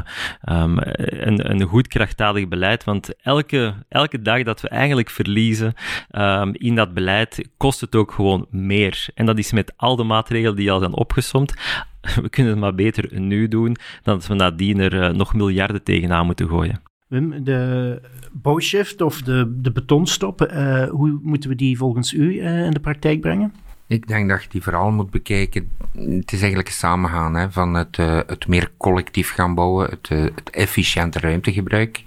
um, 0.49 0.77
een, 0.77 1.51
een 1.51 1.61
goed 1.61 1.87
krachtdadig 1.87 2.47
beleid. 2.47 2.83
Want 2.83 3.21
elke, 3.21 3.73
elke 3.97 4.21
dag 4.21 4.43
dat 4.43 4.61
we 4.61 4.69
eigenlijk 4.69 5.09
verliezen 5.09 5.73
um, 6.11 6.51
in 6.53 6.75
dat 6.75 6.93
beleid, 6.93 7.49
kost 7.57 7.81
het 7.81 7.95
ook 7.95 8.11
gewoon 8.11 8.45
meer. 8.49 9.07
En 9.13 9.25
dat 9.25 9.37
is 9.37 9.51
met 9.51 9.73
al 9.75 9.95
de 9.95 10.03
maatregelen 10.03 10.55
die 10.55 10.71
al 10.71 10.79
zijn 10.79 10.93
opgesomd. 10.93 11.53
We 12.23 12.29
kunnen 12.29 12.51
het 12.51 12.61
maar 12.61 12.75
beter 12.75 13.19
nu 13.19 13.47
doen 13.47 13.75
dan 14.03 14.15
dat 14.15 14.27
we 14.27 14.33
nadien 14.33 14.79
er 14.79 14.93
uh, 14.93 15.09
nog 15.09 15.33
miljarden 15.33 15.83
tegenaan 15.83 16.25
moeten 16.25 16.47
gooien. 16.47 16.81
Wim, 17.07 17.43
de 17.43 18.01
bouwshift 18.31 19.01
of 19.01 19.21
de, 19.21 19.55
de 19.61 19.71
betonstop, 19.71 20.41
uh, 20.41 20.83
hoe 20.83 21.19
moeten 21.21 21.49
we 21.49 21.55
die 21.55 21.77
volgens 21.77 22.13
u 22.13 22.33
uh, 22.33 22.65
in 22.65 22.71
de 22.71 22.79
praktijk 22.79 23.21
brengen? 23.21 23.53
Ik 23.87 24.07
denk 24.07 24.29
dat 24.29 24.43
je 24.43 24.49
die 24.49 24.63
vooral 24.63 24.91
moet 24.91 25.09
bekijken. 25.09 25.69
Het 25.91 26.31
is 26.31 26.39
eigenlijk 26.39 26.67
een 26.67 26.73
samengaan 26.73 27.35
hè, 27.35 27.51
van 27.51 27.73
het, 27.73 27.97
uh, 27.97 28.19
het 28.27 28.47
meer 28.47 28.71
collectief 28.77 29.31
gaan 29.31 29.55
bouwen, 29.55 29.89
het, 29.89 30.09
uh, 30.09 30.23
het 30.35 30.49
efficiënte 30.49 31.19
ruimtegebruik. 31.19 32.03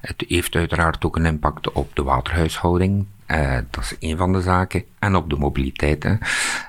Het 0.00 0.24
heeft 0.28 0.54
uiteraard 0.54 1.04
ook 1.04 1.16
een 1.16 1.26
impact 1.26 1.72
op 1.72 1.96
de 1.96 2.02
waterhuishouding. 2.02 3.06
Uh, 3.26 3.58
dat 3.70 3.84
is 3.84 3.96
een 4.00 4.16
van 4.16 4.32
de 4.32 4.40
zaken. 4.40 4.84
En 4.98 5.16
op 5.16 5.30
de 5.30 5.36
mobiliteit. 5.36 6.18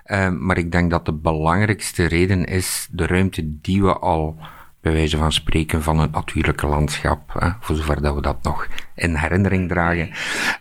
Hè. 0.03 0.31
maar 0.31 0.57
ik 0.57 0.71
denk 0.71 0.91
dat 0.91 1.05
de 1.05 1.13
belangrijkste 1.13 2.05
reden 2.05 2.45
is 2.45 2.87
de 2.91 3.07
ruimte 3.07 3.59
die 3.61 3.83
we 3.83 3.99
al 3.99 4.37
bij 4.83 4.93
wijze 4.93 5.17
van 5.17 5.31
spreken 5.31 5.83
van 5.83 5.99
het 5.99 6.11
natuurlijke 6.11 6.67
landschap, 6.67 7.33
hè, 7.39 7.49
voor 7.59 7.75
zover 7.75 8.01
dat 8.01 8.15
we 8.15 8.21
dat 8.21 8.43
nog 8.43 8.67
in 8.95 9.15
herinnering 9.15 9.69
dragen, 9.69 10.09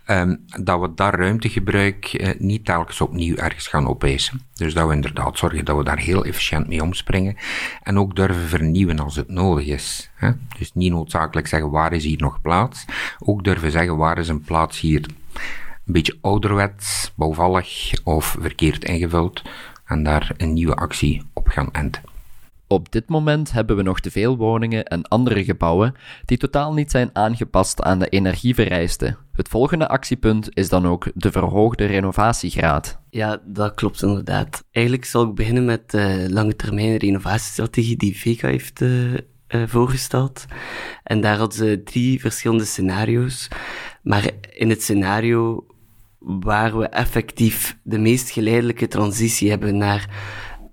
um, 0.06 0.44
dat 0.62 0.80
we 0.80 0.94
daar 0.94 1.14
ruimtegebruik 1.14 2.04
eh, 2.04 2.38
niet 2.38 2.64
telkens 2.64 3.00
opnieuw 3.00 3.36
ergens 3.36 3.66
gaan 3.66 3.88
opeisen. 3.88 4.40
Dus 4.54 4.74
dat 4.74 4.88
we 4.88 4.94
inderdaad 4.94 5.38
zorgen 5.38 5.64
dat 5.64 5.76
we 5.76 5.84
daar 5.84 5.98
heel 5.98 6.24
efficiënt 6.24 6.68
mee 6.68 6.82
omspringen 6.82 7.36
en 7.82 7.98
ook 7.98 8.16
durven 8.16 8.48
vernieuwen 8.48 8.98
als 8.98 9.16
het 9.16 9.28
nodig 9.28 9.66
is. 9.66 10.10
Hè. 10.14 10.30
Dus 10.58 10.72
niet 10.74 10.92
noodzakelijk 10.92 11.46
zeggen 11.46 11.70
waar 11.70 11.92
is 11.92 12.04
hier 12.04 12.20
nog 12.20 12.40
plaats, 12.40 12.84
ook 13.18 13.44
durven 13.44 13.70
zeggen 13.70 13.96
waar 13.96 14.18
is 14.18 14.28
een 14.28 14.42
plaats 14.42 14.80
hier 14.80 15.06
een 15.86 15.92
beetje 15.92 16.18
ouderwets, 16.20 17.12
bouwvallig 17.14 17.92
of 18.04 18.36
verkeerd 18.40 18.84
ingevuld 18.84 19.42
en 19.84 20.02
daar 20.02 20.34
een 20.36 20.52
nieuwe 20.52 20.74
actie 20.74 21.22
op 21.32 21.48
gaan 21.48 21.68
enten. 21.72 22.11
Op 22.72 22.92
dit 22.92 23.08
moment 23.08 23.52
hebben 23.52 23.76
we 23.76 23.82
nog 23.82 24.00
te 24.00 24.10
veel 24.10 24.36
woningen 24.36 24.84
en 24.84 25.02
andere 25.02 25.44
gebouwen 25.44 25.94
die 26.24 26.38
totaal 26.38 26.72
niet 26.72 26.90
zijn 26.90 27.10
aangepast 27.12 27.82
aan 27.82 27.98
de 27.98 28.08
energievereisten. 28.08 29.16
Het 29.32 29.48
volgende 29.48 29.88
actiepunt 29.88 30.48
is 30.54 30.68
dan 30.68 30.86
ook 30.86 31.10
de 31.14 31.32
verhoogde 31.32 31.84
renovatiegraad. 31.84 33.00
Ja, 33.10 33.40
dat 33.44 33.74
klopt 33.74 34.02
inderdaad. 34.02 34.64
Eigenlijk 34.70 35.06
zal 35.06 35.28
ik 35.28 35.34
beginnen 35.34 35.64
met 35.64 35.90
de 35.90 36.26
lange 36.30 36.56
termijn 36.56 36.96
renovatiestrategie 36.96 37.96
die 37.96 38.18
VECA 38.18 38.48
heeft 38.48 38.80
uh, 38.80 39.12
uh, 39.12 39.18
voorgesteld. 39.66 40.44
En 41.02 41.20
daar 41.20 41.36
hadden 41.36 41.58
ze 41.58 41.82
drie 41.84 42.20
verschillende 42.20 42.64
scenario's. 42.64 43.48
Maar 44.02 44.30
in 44.50 44.70
het 44.70 44.82
scenario 44.82 45.66
waar 46.18 46.78
we 46.78 46.86
effectief 46.86 47.78
de 47.82 47.98
meest 47.98 48.30
geleidelijke 48.30 48.88
transitie 48.88 49.50
hebben 49.50 49.76
naar 49.76 50.08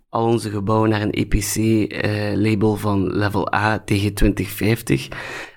al 0.10 0.26
onze 0.26 0.50
gebouwen 0.50 0.90
naar 0.90 1.02
een 1.02 1.12
EPC-label 1.12 2.74
eh, 2.74 2.80
van 2.80 3.16
level 3.16 3.54
A 3.54 3.80
tegen 3.80 4.14
2050, 4.14 5.08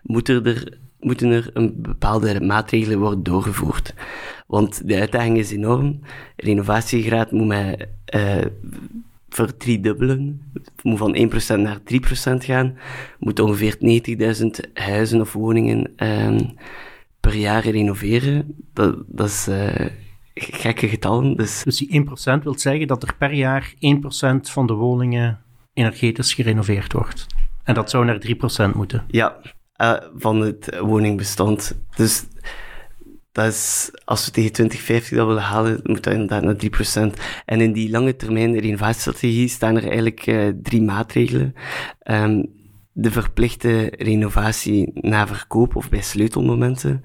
moeten 0.02 0.44
er, 0.44 0.78
moeten 1.00 1.30
er 1.30 1.50
een 1.54 1.74
bepaalde 1.76 2.40
maatregelen 2.40 2.98
worden 2.98 3.22
doorgevoerd. 3.22 3.94
Want 4.46 4.88
de 4.88 5.00
uitdaging 5.00 5.38
is 5.38 5.50
enorm. 5.50 6.00
Renovatiegraad 6.36 7.30
moet 7.30 7.46
mij 7.46 7.88
uh, 8.14 8.44
verdriedubbelen. 9.28 10.52
moet 10.82 10.98
van 10.98 11.16
1% 11.56 11.60
naar 11.60 11.78
3% 11.78 11.84
gaan. 12.36 12.78
Moet 13.18 13.38
ongeveer 13.38 13.76
90.000 14.36 14.72
huizen 14.74 15.20
of 15.20 15.32
woningen 15.32 15.92
uh, 15.96 16.40
per 17.20 17.34
jaar 17.34 17.68
renoveren. 17.68 18.56
Dat, 18.72 18.96
dat 19.06 19.28
is 19.28 19.48
uh, 19.48 19.86
gekke 20.34 20.88
getallen. 20.88 21.36
Dus, 21.36 21.62
dus 21.62 21.78
die 21.78 22.04
1% 22.38 22.42
wil 22.42 22.58
zeggen 22.58 22.86
dat 22.86 23.02
er 23.02 23.14
per 23.18 23.32
jaar 23.32 23.74
1% 23.74 23.78
van 24.40 24.66
de 24.66 24.72
woningen 24.72 25.40
energetisch 25.72 26.34
gerenoveerd 26.34 26.92
wordt. 26.92 27.26
En 27.64 27.74
dat 27.74 27.90
zou 27.90 28.04
naar 28.04 28.22
3% 28.70 28.74
moeten. 28.74 29.04
Ja, 29.08 29.36
uh, 29.76 29.96
van 30.14 30.40
het 30.40 30.78
woningbestand. 30.80 31.78
Dus 31.96 32.26
dat 33.32 33.46
is, 33.46 33.90
als 34.04 34.24
we 34.24 34.30
tegen 34.30 34.52
2050 34.52 35.16
dat 35.16 35.26
willen 35.26 35.42
halen, 35.42 35.80
moet 35.82 36.04
dat 36.04 36.12
inderdaad 36.12 36.42
naar 36.42 37.10
3%. 37.10 37.20
En 37.44 37.60
in 37.60 37.72
die 37.72 37.90
lange 37.90 38.16
termijn 38.16 38.58
renovatiestrategie 38.58 39.48
staan 39.48 39.76
er 39.76 39.84
eigenlijk 39.84 40.26
uh, 40.26 40.48
drie 40.62 40.82
maatregelen. 40.82 41.54
Um, 42.04 42.60
de 42.92 43.10
verplichte 43.10 43.92
renovatie 43.98 44.90
na 44.94 45.26
verkoop 45.26 45.76
of 45.76 45.88
bij 45.88 46.02
sleutelmomenten. 46.02 47.02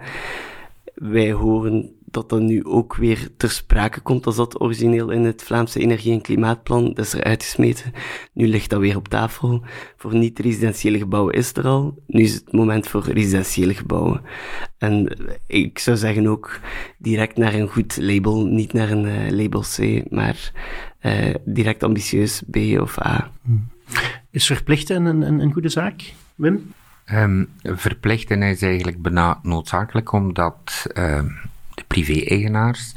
Wij 0.94 1.32
horen 1.32 1.97
dat 2.12 2.30
dat 2.30 2.42
nu 2.42 2.66
ook 2.66 2.96
weer 2.96 3.30
ter 3.38 3.52
sprake 3.52 4.00
komt 4.00 4.26
als 4.26 4.36
dat 4.36 4.62
origineel 4.62 5.10
in 5.10 5.24
het 5.24 5.44
Vlaamse 5.44 5.80
Energie- 5.80 6.12
en 6.12 6.22
Klimaatplan, 6.22 6.94
dat 6.94 7.06
is 7.06 7.14
er 7.14 7.24
uitgesmeten. 7.24 7.94
Nu 8.34 8.48
ligt 8.48 8.70
dat 8.70 8.80
weer 8.80 8.96
op 8.96 9.08
tafel. 9.08 9.62
Voor 9.98 10.16
niet-residentiële 10.16 10.98
gebouwen 10.98 11.34
is 11.34 11.54
er 11.54 11.68
al. 11.68 12.04
Nu 12.08 12.22
is 12.22 12.34
het 12.34 12.52
moment 12.52 12.88
voor 12.88 13.04
residentiële 13.04 13.74
gebouwen. 13.74 14.22
En 14.78 15.18
ik 15.48 15.80
zou 15.80 15.98
zeggen 15.98 16.28
ook 16.28 16.60
direct 16.98 17.38
naar 17.38 17.54
een 17.54 17.68
goed 17.68 17.98
label, 17.98 18.46
niet 18.46 18.74
naar 18.74 18.92
een 18.92 19.06
uh, 19.06 19.30
label 19.30 19.62
C, 19.62 20.02
maar 20.10 20.52
uh, 21.02 21.36
direct 21.46 21.84
ambitieus 21.84 22.44
B 22.52 22.56
of 22.80 23.02
A. 23.06 23.32
Is 24.32 24.46
verplichten 24.46 25.06
een, 25.06 25.22
een, 25.22 25.40
een 25.40 25.54
goede 25.54 25.70
zaak, 25.70 26.14
Wim? 26.36 26.74
Ehm, 27.06 27.44
verplichten 27.62 28.44
is 28.44 28.62
eigenlijk 28.62 29.02
bijna 29.02 29.40
noodzakelijk 29.44 30.12
omdat 30.12 30.88
ehm, 30.94 31.28
de 31.78 31.84
privé-eigenaars 31.88 32.94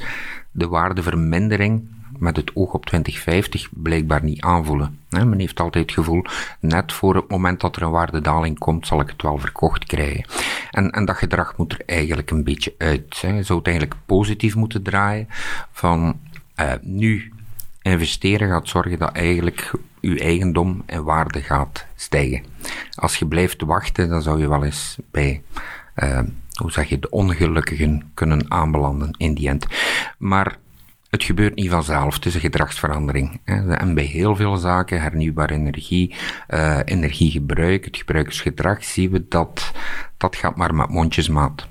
de 0.51 0.67
waardevermindering 0.67 1.87
met 2.17 2.35
het 2.35 2.55
oog 2.55 2.73
op 2.73 2.85
2050 2.85 3.69
blijkbaar 3.71 4.23
niet 4.23 4.41
aanvoelen. 4.41 4.99
men 5.09 5.39
heeft 5.39 5.59
altijd 5.59 5.85
het 5.85 5.93
gevoel, 5.93 6.23
net 6.59 6.93
voor 6.93 7.15
het 7.15 7.29
moment 7.29 7.59
dat 7.59 7.75
er 7.75 7.81
een 7.81 7.91
waardedaling 7.91 8.59
komt, 8.59 8.87
zal 8.87 8.99
ik 9.01 9.09
het 9.09 9.21
wel 9.21 9.37
verkocht 9.37 9.85
krijgen. 9.85 10.25
En, 10.71 10.91
en 10.91 11.05
dat 11.05 11.15
gedrag 11.15 11.57
moet 11.57 11.73
er 11.73 11.81
eigenlijk 11.85 12.31
een 12.31 12.43
beetje 12.43 12.73
uit. 12.77 13.17
Je 13.17 13.43
zou 13.43 13.59
het 13.59 13.67
eigenlijk 13.67 13.99
positief 14.05 14.55
moeten 14.55 14.83
draaien 14.83 15.27
van 15.71 16.19
uh, 16.55 16.71
nu 16.81 17.33
investeren 17.81 18.49
gaat 18.49 18.67
zorgen 18.67 18.99
dat 18.99 19.11
eigenlijk 19.11 19.71
uw 20.01 20.17
eigendom 20.17 20.83
in 20.85 21.03
waarde 21.03 21.41
gaat 21.41 21.85
stijgen. 21.95 22.43
Als 22.95 23.15
je 23.15 23.25
blijft 23.25 23.61
wachten, 23.61 24.09
dan 24.09 24.21
zou 24.21 24.39
je 24.39 24.49
wel 24.49 24.63
eens 24.63 24.97
bij, 25.11 25.41
uh, 25.95 26.19
hoe 26.59 26.71
zeg 26.71 26.89
je, 26.89 26.99
de 26.99 27.09
ongelukkigen 27.09 28.11
kunnen 28.13 28.51
aanbelanden 28.51 29.15
in 29.17 29.33
die 29.33 29.47
end. 29.47 29.65
Maar 30.17 30.57
het 31.09 31.23
gebeurt 31.23 31.55
niet 31.55 31.69
vanzelf, 31.69 32.15
het 32.15 32.25
is 32.25 32.33
een 32.33 32.39
gedragsverandering. 32.41 33.39
En 33.43 33.93
bij 33.93 34.03
heel 34.03 34.35
veel 34.35 34.57
zaken, 34.57 35.01
hernieuwbare 35.01 35.53
energie, 35.53 36.15
uh, 36.49 36.79
energiegebruik, 36.85 37.85
het 37.85 37.97
gebruikersgedrag, 37.97 38.83
zien 38.83 39.11
we 39.11 39.27
dat 39.27 39.71
dat 40.17 40.35
gaat 40.35 40.55
maar 40.55 40.75
met 40.75 40.89
mondjesmaat. 40.89 41.67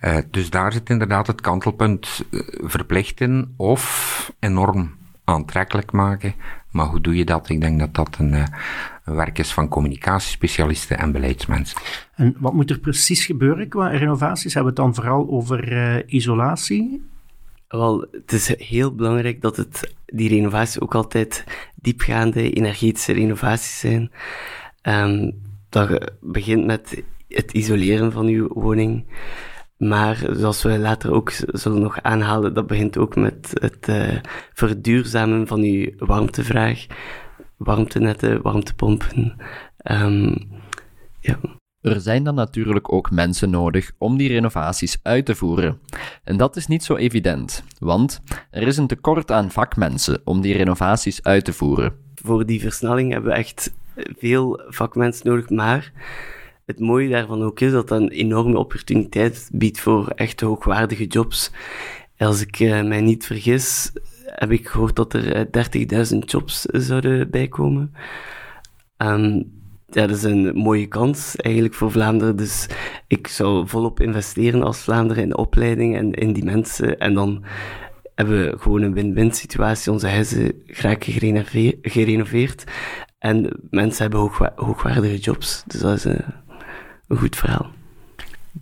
Uh, 0.00 0.16
dus 0.30 0.50
daar 0.50 0.72
zit 0.72 0.90
inderdaad 0.90 1.26
het 1.26 1.40
kantelpunt 1.40 2.24
uh, 2.30 2.40
verplichten 2.62 3.54
of 3.56 4.32
enorm 4.38 4.96
aantrekkelijk 5.24 5.92
maken. 5.92 6.34
Maar 6.74 6.86
hoe 6.86 7.00
doe 7.00 7.16
je 7.16 7.24
dat? 7.24 7.48
Ik 7.48 7.60
denk 7.60 7.78
dat 7.78 7.94
dat 7.94 8.16
een, 8.18 8.32
een 9.04 9.14
werk 9.14 9.38
is 9.38 9.52
van 9.52 9.68
communicatiespecialisten 9.68 10.98
en 10.98 11.12
beleidsmensen. 11.12 11.80
En 12.14 12.36
wat 12.38 12.52
moet 12.52 12.70
er 12.70 12.78
precies 12.78 13.24
gebeuren 13.24 13.68
qua 13.68 13.88
renovaties? 13.88 14.54
Hebben 14.54 14.74
we 14.74 14.80
het 14.80 14.94
dan 14.94 15.04
vooral 15.04 15.30
over 15.30 16.08
isolatie? 16.08 17.02
Wel, 17.68 18.06
het 18.12 18.32
is 18.32 18.58
heel 18.58 18.94
belangrijk 18.94 19.40
dat 19.40 19.56
het, 19.56 19.94
die 20.06 20.28
renovaties 20.28 20.80
ook 20.80 20.94
altijd 20.94 21.44
diepgaande 21.74 22.52
energetische 22.52 23.12
renovaties 23.12 23.78
zijn. 23.78 24.10
Um, 24.82 25.42
dat 25.68 26.12
begint 26.20 26.64
met 26.64 27.02
het 27.28 27.52
isoleren 27.52 28.12
van 28.12 28.26
uw 28.26 28.48
woning. 28.48 29.04
Maar 29.76 30.24
zoals 30.30 30.62
we 30.62 30.78
later 30.78 31.12
ook 31.12 31.32
zullen 31.46 31.80
nog 31.80 32.02
aanhalen, 32.02 32.54
dat 32.54 32.66
begint 32.66 32.98
ook 32.98 33.16
met 33.16 33.50
het 33.60 33.88
uh, 33.88 34.18
verduurzamen 34.52 35.46
van 35.46 35.60
uw 35.60 35.90
warmtevraag. 35.98 36.86
Warmtenetten, 37.56 38.42
warmtepompen. 38.42 39.36
Um, 39.90 40.36
ja. 41.20 41.38
Er 41.80 42.00
zijn 42.00 42.24
dan 42.24 42.34
natuurlijk 42.34 42.92
ook 42.92 43.10
mensen 43.10 43.50
nodig 43.50 43.92
om 43.98 44.16
die 44.16 44.28
renovaties 44.28 44.98
uit 45.02 45.26
te 45.26 45.34
voeren. 45.34 45.78
En 46.24 46.36
dat 46.36 46.56
is 46.56 46.66
niet 46.66 46.84
zo 46.84 46.96
evident, 46.96 47.64
want 47.78 48.20
er 48.50 48.66
is 48.66 48.76
een 48.76 48.86
tekort 48.86 49.30
aan 49.30 49.50
vakmensen 49.50 50.20
om 50.24 50.40
die 50.40 50.56
renovaties 50.56 51.22
uit 51.22 51.44
te 51.44 51.52
voeren. 51.52 51.94
Voor 52.14 52.46
die 52.46 52.60
versnelling 52.60 53.12
hebben 53.12 53.30
we 53.30 53.36
echt 53.36 53.74
veel 53.96 54.62
vakmensen 54.68 55.28
nodig, 55.28 55.50
maar 55.50 55.92
het 56.66 56.80
mooie 56.80 57.08
daarvan 57.08 57.42
ook 57.42 57.60
is 57.60 57.72
dat 57.72 57.88
dat 57.88 58.00
een 58.00 58.08
enorme 58.08 58.58
opportuniteit 58.58 59.48
biedt 59.52 59.80
voor 59.80 60.08
echt 60.08 60.40
hoogwaardige 60.40 61.06
jobs. 61.06 61.50
Als 62.18 62.40
ik 62.40 62.60
uh, 62.60 62.82
mij 62.82 63.00
niet 63.00 63.26
vergis, 63.26 63.92
heb 64.26 64.50
ik 64.50 64.68
gehoord 64.68 64.96
dat 64.96 65.12
er 65.12 65.46
30.000 66.12 66.18
jobs 66.18 66.60
zouden 66.60 67.30
bijkomen. 67.30 67.94
Um, 68.98 69.52
ja, 69.94 70.06
dat 70.06 70.16
is 70.16 70.22
een 70.22 70.56
mooie 70.56 70.86
kans 70.86 71.36
eigenlijk 71.36 71.74
voor 71.74 71.90
Vlaanderen. 71.90 72.36
Dus 72.36 72.66
ik 73.06 73.26
zou 73.26 73.68
volop 73.68 74.00
investeren 74.00 74.62
als 74.62 74.78
Vlaanderen 74.78 75.22
in 75.22 75.28
de 75.28 75.36
opleiding 75.36 75.96
en 75.96 76.12
in 76.12 76.32
die 76.32 76.44
mensen. 76.44 76.98
En 76.98 77.14
dan 77.14 77.44
hebben 78.14 78.50
we 78.50 78.58
gewoon 78.58 78.82
een 78.82 78.94
win-win 78.94 79.32
situatie. 79.32 79.92
Onze 79.92 80.08
huizen 80.08 80.62
graag 80.66 80.96
gerenoveerd. 81.82 82.64
En 83.18 83.60
mensen 83.70 84.02
hebben 84.02 84.20
hoogwa 84.20 84.52
hoogwaardige 84.56 85.18
jobs. 85.18 85.62
Dus 85.66 85.80
dat 85.80 85.96
is 85.96 86.04
een, 86.04 86.24
een 87.06 87.16
goed 87.16 87.36
verhaal. 87.36 87.70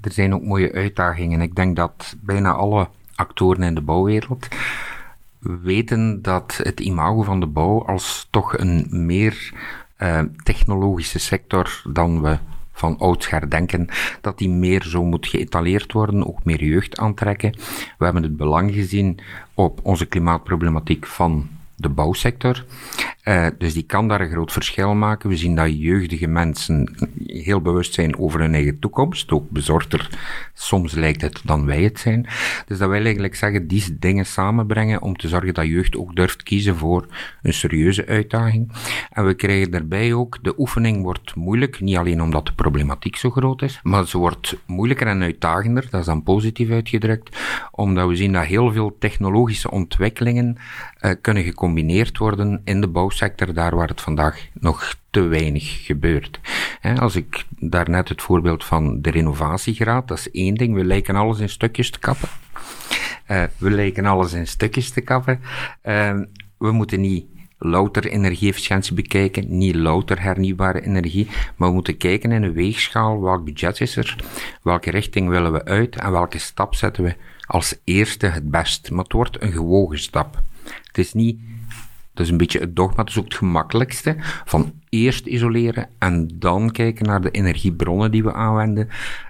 Er 0.00 0.12
zijn 0.12 0.34
ook 0.34 0.42
mooie 0.42 0.72
uitdagingen. 0.72 1.40
Ik 1.40 1.54
denk 1.54 1.76
dat 1.76 2.16
bijna 2.20 2.52
alle 2.52 2.88
actoren 3.14 3.62
in 3.62 3.74
de 3.74 3.80
bouwwereld 3.80 4.48
weten 5.38 6.22
dat 6.22 6.60
het 6.62 6.80
imago 6.80 7.22
van 7.22 7.40
de 7.40 7.46
bouw 7.46 7.84
als 7.84 8.28
toch 8.30 8.58
een 8.58 8.86
meer 8.90 9.52
uh, 9.98 10.20
technologische 10.42 11.18
sector 11.18 11.82
dan 11.88 12.22
we 12.22 12.38
van 12.72 12.98
oudsher 12.98 13.50
denken, 13.50 13.88
dat 14.20 14.38
die 14.38 14.48
meer 14.48 14.82
zo 14.82 15.04
moet 15.04 15.26
geëtaleerd 15.26 15.92
worden, 15.92 16.26
ook 16.26 16.44
meer 16.44 16.64
jeugd 16.64 16.98
aantrekken. 16.98 17.50
We 17.98 18.04
hebben 18.04 18.22
het 18.22 18.36
belang 18.36 18.72
gezien 18.74 19.18
op 19.54 19.80
onze 19.82 20.06
klimaatproblematiek 20.06 21.06
van 21.06 21.48
de 21.76 21.88
bouwsector. 21.88 22.64
Uh, 23.24 23.46
dus 23.58 23.74
die 23.74 23.82
kan 23.82 24.08
daar 24.08 24.20
een 24.20 24.30
groot 24.30 24.52
verschil 24.52 24.94
maken. 24.94 25.28
We 25.28 25.36
zien 25.36 25.54
dat 25.54 25.78
jeugdige 25.78 26.26
mensen 26.26 26.94
heel 27.32 27.60
bewust 27.60 27.94
zijn 27.94 28.18
over 28.18 28.40
hun 28.40 28.54
eigen 28.54 28.78
toekomst, 28.78 29.30
ook 29.30 29.50
bezorgder 29.50 30.10
soms 30.54 30.92
lijkt 30.92 31.20
het 31.20 31.40
dan 31.44 31.66
wij 31.66 31.82
het 31.82 31.98
zijn. 31.98 32.26
Dus 32.66 32.78
dat 32.78 32.88
wil 32.88 33.02
eigenlijk 33.02 33.34
zeggen, 33.34 33.66
die 33.66 33.98
dingen 33.98 34.26
samenbrengen 34.26 35.02
om 35.02 35.16
te 35.16 35.28
zorgen 35.28 35.54
dat 35.54 35.66
jeugd 35.66 35.96
ook 35.96 36.16
durft 36.16 36.42
kiezen 36.42 36.76
voor 36.76 37.06
een 37.42 37.54
serieuze 37.54 38.06
uitdaging. 38.06 38.72
En 39.10 39.26
we 39.26 39.34
krijgen 39.34 39.70
daarbij 39.70 40.12
ook, 40.12 40.38
de 40.42 40.54
oefening 40.58 41.02
wordt 41.02 41.34
moeilijk, 41.34 41.80
niet 41.80 41.96
alleen 41.96 42.22
omdat 42.22 42.46
de 42.46 42.52
problematiek 42.54 43.16
zo 43.16 43.30
groot 43.30 43.62
is, 43.62 43.80
maar 43.82 44.06
ze 44.06 44.18
wordt 44.18 44.56
moeilijker 44.66 45.06
en 45.06 45.22
uitdagender, 45.22 45.86
dat 45.90 46.00
is 46.00 46.06
dan 46.06 46.22
positief 46.22 46.70
uitgedrukt, 46.70 47.38
omdat 47.70 48.08
we 48.08 48.16
zien 48.16 48.32
dat 48.32 48.44
heel 48.44 48.72
veel 48.72 48.96
technologische 48.98 49.70
ontwikkelingen 49.70 50.56
uh, 51.00 51.12
kunnen 51.20 51.42
gecombineerd 51.42 52.18
worden 52.18 52.60
in 52.64 52.80
de 52.80 52.88
bouwsector, 52.88 53.54
daar 53.54 53.76
waar 53.76 53.88
het 53.88 54.00
vandaag 54.00 54.46
nog 54.52 55.00
te 55.12 55.20
weinig 55.20 55.84
gebeurt. 55.84 56.40
Als 56.98 57.16
ik 57.16 57.44
daarnet 57.58 58.08
het 58.08 58.22
voorbeeld 58.22 58.64
van 58.64 59.02
de 59.02 59.10
renovatiegraad, 59.10 60.08
dat 60.08 60.18
is 60.18 60.30
één 60.30 60.54
ding, 60.54 60.74
we 60.74 60.84
lijken 60.84 61.16
alles 61.16 61.38
in 61.38 61.48
stukjes 61.48 61.90
te 61.90 61.98
kappen. 61.98 62.28
Uh, 63.30 63.42
we 63.58 63.70
lijken 63.70 64.06
alles 64.06 64.32
in 64.32 64.46
stukjes 64.46 64.90
te 64.90 65.00
kappen. 65.00 65.40
Uh, 65.84 66.20
we 66.58 66.72
moeten 66.72 67.00
niet 67.00 67.26
louter 67.58 68.06
energieefficiëntie 68.06 68.94
bekijken, 68.94 69.58
niet 69.58 69.74
louter 69.74 70.22
hernieuwbare 70.22 70.82
energie, 70.82 71.28
maar 71.56 71.68
we 71.68 71.74
moeten 71.74 71.96
kijken 71.96 72.32
in 72.32 72.42
een 72.42 72.52
weegschaal 72.52 73.22
welk 73.22 73.44
budget 73.44 73.80
is 73.80 73.96
er, 73.96 74.16
welke 74.62 74.90
richting 74.90 75.28
willen 75.28 75.52
we 75.52 75.64
uit 75.64 75.96
en 75.96 76.12
welke 76.12 76.38
stap 76.38 76.74
zetten 76.74 77.04
we 77.04 77.16
als 77.46 77.76
eerste 77.84 78.26
het 78.26 78.50
best. 78.50 78.90
Maar 78.90 79.04
het 79.04 79.12
wordt 79.12 79.42
een 79.42 79.52
gewogen 79.52 79.98
stap. 79.98 80.42
Het 80.86 80.98
is 80.98 81.12
niet 81.12 81.40
dat 82.14 82.24
is 82.26 82.32
een 82.32 82.38
beetje 82.38 82.58
het 82.58 82.76
dogma, 82.76 82.96
dat 82.96 83.08
is 83.08 83.18
ook 83.18 83.24
het 83.24 83.34
gemakkelijkste. 83.34 84.16
Van 84.44 84.72
eerst 84.88 85.26
isoleren 85.26 85.88
en 85.98 86.30
dan 86.34 86.70
kijken 86.70 87.06
naar 87.06 87.20
de 87.20 87.30
energiebronnen 87.30 88.10
die 88.10 88.22
we 88.22 88.32
aanwenden. 88.32 88.88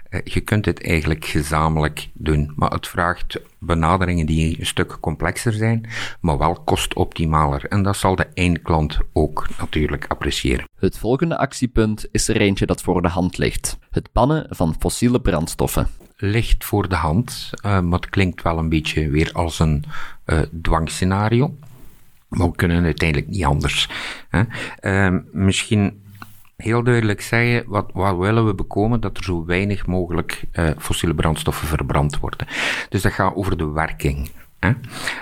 Eh, 0.09 0.19
je 0.23 0.41
kunt 0.41 0.63
dit 0.63 0.83
eigenlijk 0.83 1.25
gezamenlijk 1.25 2.09
doen, 2.13 2.53
maar 2.55 2.71
het 2.71 2.87
vraagt 2.87 3.41
benaderingen 3.59 4.25
die 4.25 4.59
een 4.59 4.65
stuk 4.65 4.97
complexer 4.99 5.53
zijn, 5.53 5.89
maar 6.21 6.37
wel 6.37 6.61
kostoptimaler. 6.65 7.65
En 7.65 7.83
dat 7.83 7.97
zal 7.97 8.15
de 8.15 8.27
eindklant 8.33 8.97
ook 9.13 9.47
natuurlijk 9.59 10.05
appreciëren. 10.07 10.65
Het 10.79 10.97
volgende 10.97 11.37
actiepunt 11.37 12.07
is 12.11 12.27
er 12.27 12.41
eentje 12.41 12.65
dat 12.65 12.81
voor 12.81 13.01
de 13.01 13.07
hand 13.07 13.37
ligt: 13.37 13.77
het 13.89 14.09
bannen 14.11 14.45
van 14.49 14.75
fossiele 14.79 15.21
brandstoffen 15.21 15.87
ligt 16.17 16.65
voor 16.65 16.89
de 16.89 16.95
hand, 16.95 17.49
uh, 17.65 17.79
maar 17.79 17.99
het 17.99 18.09
klinkt 18.09 18.41
wel 18.41 18.57
een 18.57 18.69
beetje 18.69 19.09
weer 19.09 19.29
als 19.33 19.59
een 19.59 19.83
uh, 20.25 20.39
dwangscenario. 20.61 21.55
Maar 22.33 22.47
we 22.47 22.55
kunnen 22.55 22.83
uiteindelijk 22.83 23.29
niet 23.29 23.45
anders. 23.45 23.89
Hè. 24.29 24.43
Uh, 24.81 25.19
misschien 25.31 26.01
heel 26.55 26.83
duidelijk 26.83 27.21
zeggen, 27.21 27.63
wat, 27.67 27.89
wat 27.93 28.17
willen 28.17 28.45
we 28.45 28.53
bekomen? 28.53 29.01
Dat 29.01 29.17
er 29.17 29.23
zo 29.23 29.45
weinig 29.45 29.87
mogelijk 29.87 30.43
uh, 30.53 30.69
fossiele 30.77 31.15
brandstoffen 31.15 31.67
verbrand 31.67 32.19
worden. 32.19 32.47
Dus 32.89 33.01
dat 33.01 33.11
gaat 33.11 33.35
over 33.35 33.57
de 33.57 33.67
werking. 33.67 34.29
Hè. 34.59 34.71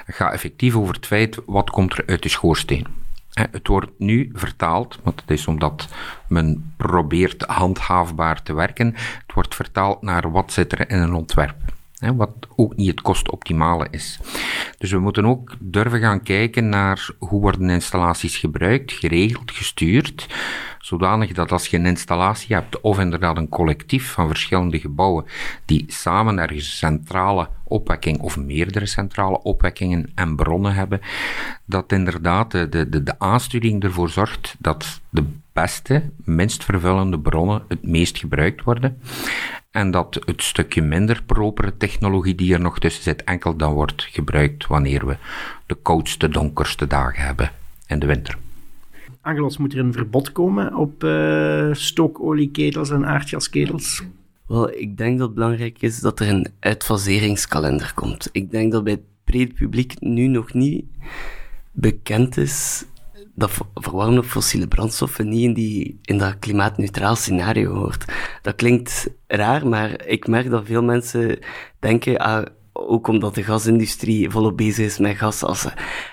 Het 0.06 0.16
gaat 0.16 0.34
effectief 0.34 0.76
over 0.76 0.94
het 0.96 1.06
feit, 1.06 1.40
wat 1.46 1.70
komt 1.70 1.98
er 1.98 2.04
uit 2.06 2.24
de 2.24 2.30
schoorsteen? 2.30 2.88
Het 3.32 3.68
wordt 3.68 3.92
nu 3.98 4.30
vertaald, 4.34 5.00
want 5.04 5.22
het 5.22 5.32
is 5.32 5.48
omdat 5.48 5.88
men 6.28 6.74
probeert 6.78 7.42
handhaafbaar 7.42 8.44
te 8.44 8.54
werken, 8.54 8.94
het 8.96 9.34
wordt 9.34 9.56
vertaald 9.56 10.02
naar 10.02 10.32
wat 10.32 10.52
zit 10.52 10.72
er 10.72 10.90
in 10.90 10.98
een 10.98 11.14
ontwerp 11.14 11.56
wat 12.02 12.48
ook 12.56 12.76
niet 12.76 12.88
het 12.88 13.02
kostoptimale 13.02 13.88
is. 13.92 14.20
Dus 14.78 14.92
we 14.92 15.00
moeten 15.00 15.26
ook 15.26 15.56
durven 15.60 16.00
gaan 16.00 16.24
kijken 16.24 16.70
naar 16.70 17.10
hoe 17.20 17.42
worden 17.42 17.70
installaties 17.70 18.38
gebruikt, 18.38 18.92
geregeld, 18.92 19.52
gestuurd, 19.52 20.28
zodanig 20.80 21.34
dat 21.34 21.52
als 21.52 21.68
je 21.68 21.78
een 21.78 21.86
installatie 21.86 22.56
hebt, 22.56 22.82
of 22.82 23.00
inderdaad 23.00 23.38
een 23.38 23.50
collectief 23.50 24.12
van 24.12 24.28
verschillende 24.28 24.80
gebouwen, 24.80 25.26
die 25.66 25.86
samen 25.88 26.40
ergens 26.40 26.78
centrale 26.78 27.50
opwekking 27.64 28.20
of 28.20 28.38
meerdere 28.38 28.86
centrale 28.86 29.42
opwekkingen 29.42 30.12
en 30.16 30.36
bronnen 30.36 30.74
hebben, 30.74 31.02
dat 31.66 31.92
inderdaad 31.92 32.52
de, 32.52 32.70
de, 32.70 33.04
de 33.04 33.20
aansturing 33.20 33.84
ervoor 33.84 34.10
zorgt 34.10 34.56
dat 34.60 35.02
de 35.10 35.24
beste, 35.54 36.10
minst 36.24 36.64
vervuilende 36.64 37.20
bronnen 37.20 37.64
het 37.68 37.86
meest 37.86 38.18
gebruikt 38.18 38.64
worden. 38.64 39.02
En 39.72 39.92
dat 39.92 40.22
het 40.26 40.44
stukje 40.44 40.82
minder 40.82 41.24
propere 41.26 41.78
technologie 41.78 42.36
die 42.36 42.54
er 42.54 42.60
nog 42.60 42.80
tussen 42.80 43.04
zit, 43.04 43.24
enkel 43.24 43.56
dan 43.56 43.74
wordt 43.74 44.04
gebruikt 44.04 44.68
wanneer 44.68 45.08
we 45.08 45.18
de 45.66 45.78
koudste, 45.82 46.30
donkerste 46.30 46.88
dagen 46.88 47.26
hebben 47.26 47.52
in 47.88 48.00
de 48.00 48.06
winter. 48.06 48.38
Angelos, 49.22 49.58
moet 49.58 49.74
er 49.74 49.80
een 49.80 49.94
verbod 49.94 50.32
komen 50.32 50.76
op 50.76 51.04
uh, 51.04 51.74
stookolieketels 51.74 52.90
en 52.90 53.06
aardgasketels? 53.06 54.04
Wel, 54.48 54.72
ik 54.72 54.98
denk 54.98 55.18
dat 55.18 55.28
het 55.28 55.36
belangrijk 55.36 55.82
is 55.82 56.00
dat 56.00 56.20
er 56.20 56.30
een 56.30 56.48
uitfaseringskalender 56.60 57.92
komt. 57.96 58.30
Ik 58.32 58.52
denk 58.52 58.72
dat 58.72 58.84
bij 58.84 58.94
het 58.94 59.04
brede 59.24 59.54
publiek 59.54 60.00
nu 60.00 60.28
nog 60.28 60.54
niet 60.54 60.86
bekend 61.72 62.38
is 62.38 62.86
dat 63.42 63.52
verwarmen 63.74 64.18
op 64.18 64.26
fossiele 64.26 64.68
brandstoffen 64.68 65.30
niet 65.30 65.44
in, 65.44 65.54
die, 65.54 66.00
in 66.02 66.18
dat 66.18 66.40
klimaatneutraal 66.40 67.16
scenario 67.16 67.74
hoort. 67.74 68.06
Dat 68.42 68.56
klinkt 68.56 69.10
raar, 69.28 69.68
maar 69.68 70.06
ik 70.06 70.28
merk 70.28 70.50
dat 70.50 70.66
veel 70.66 70.84
mensen 70.84 71.40
denken, 71.80 72.18
ah, 72.18 72.46
ook 72.74 73.08
omdat 73.08 73.36
de 73.36 73.44
gasindustrie 73.44 74.30
volop 74.30 74.58
bezig 74.58 74.86
is 74.86 74.98
met 74.98 75.18
gas 75.18 75.44
als 75.44 75.68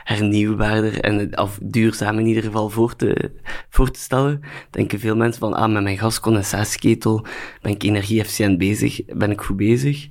hernieuwbaarder 0.05 1.01
en 1.01 1.39
of 1.39 1.59
duurzaam 1.63 2.19
in 2.19 2.27
ieder 2.27 2.43
geval 2.43 2.71
voor 2.71 2.97
te, 2.97 3.31
voor 3.69 3.91
te 3.91 4.01
stellen, 4.01 4.41
denken 4.71 5.01
veel 5.01 5.17
mensen 5.17 5.41
van, 5.41 5.55
ah, 5.55 5.73
met 5.73 5.83
mijn 5.83 5.99
gascondensatieketel 5.99 7.27
ben 7.63 7.73
ik 7.73 7.83
energie-efficiënt 7.83 8.59
bezig, 8.59 9.05
ben 9.05 9.31
ik 9.31 9.41
goed 9.41 9.57
bezig. 9.57 10.09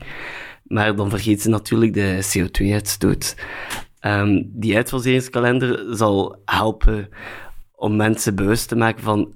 Maar 0.63 0.95
dan 0.95 1.09
vergeet 1.09 1.41
ze 1.41 1.49
natuurlijk 1.49 1.93
de 1.93 2.29
CO2-uitstoot. 2.33 3.35
Um, 4.01 4.49
die 4.53 4.75
uitfaseringskalender 4.75 5.95
zal 5.95 6.41
helpen 6.45 7.09
om 7.75 7.95
mensen 7.95 8.35
bewust 8.35 8.67
te 8.67 8.75
maken 8.75 9.03
van 9.03 9.33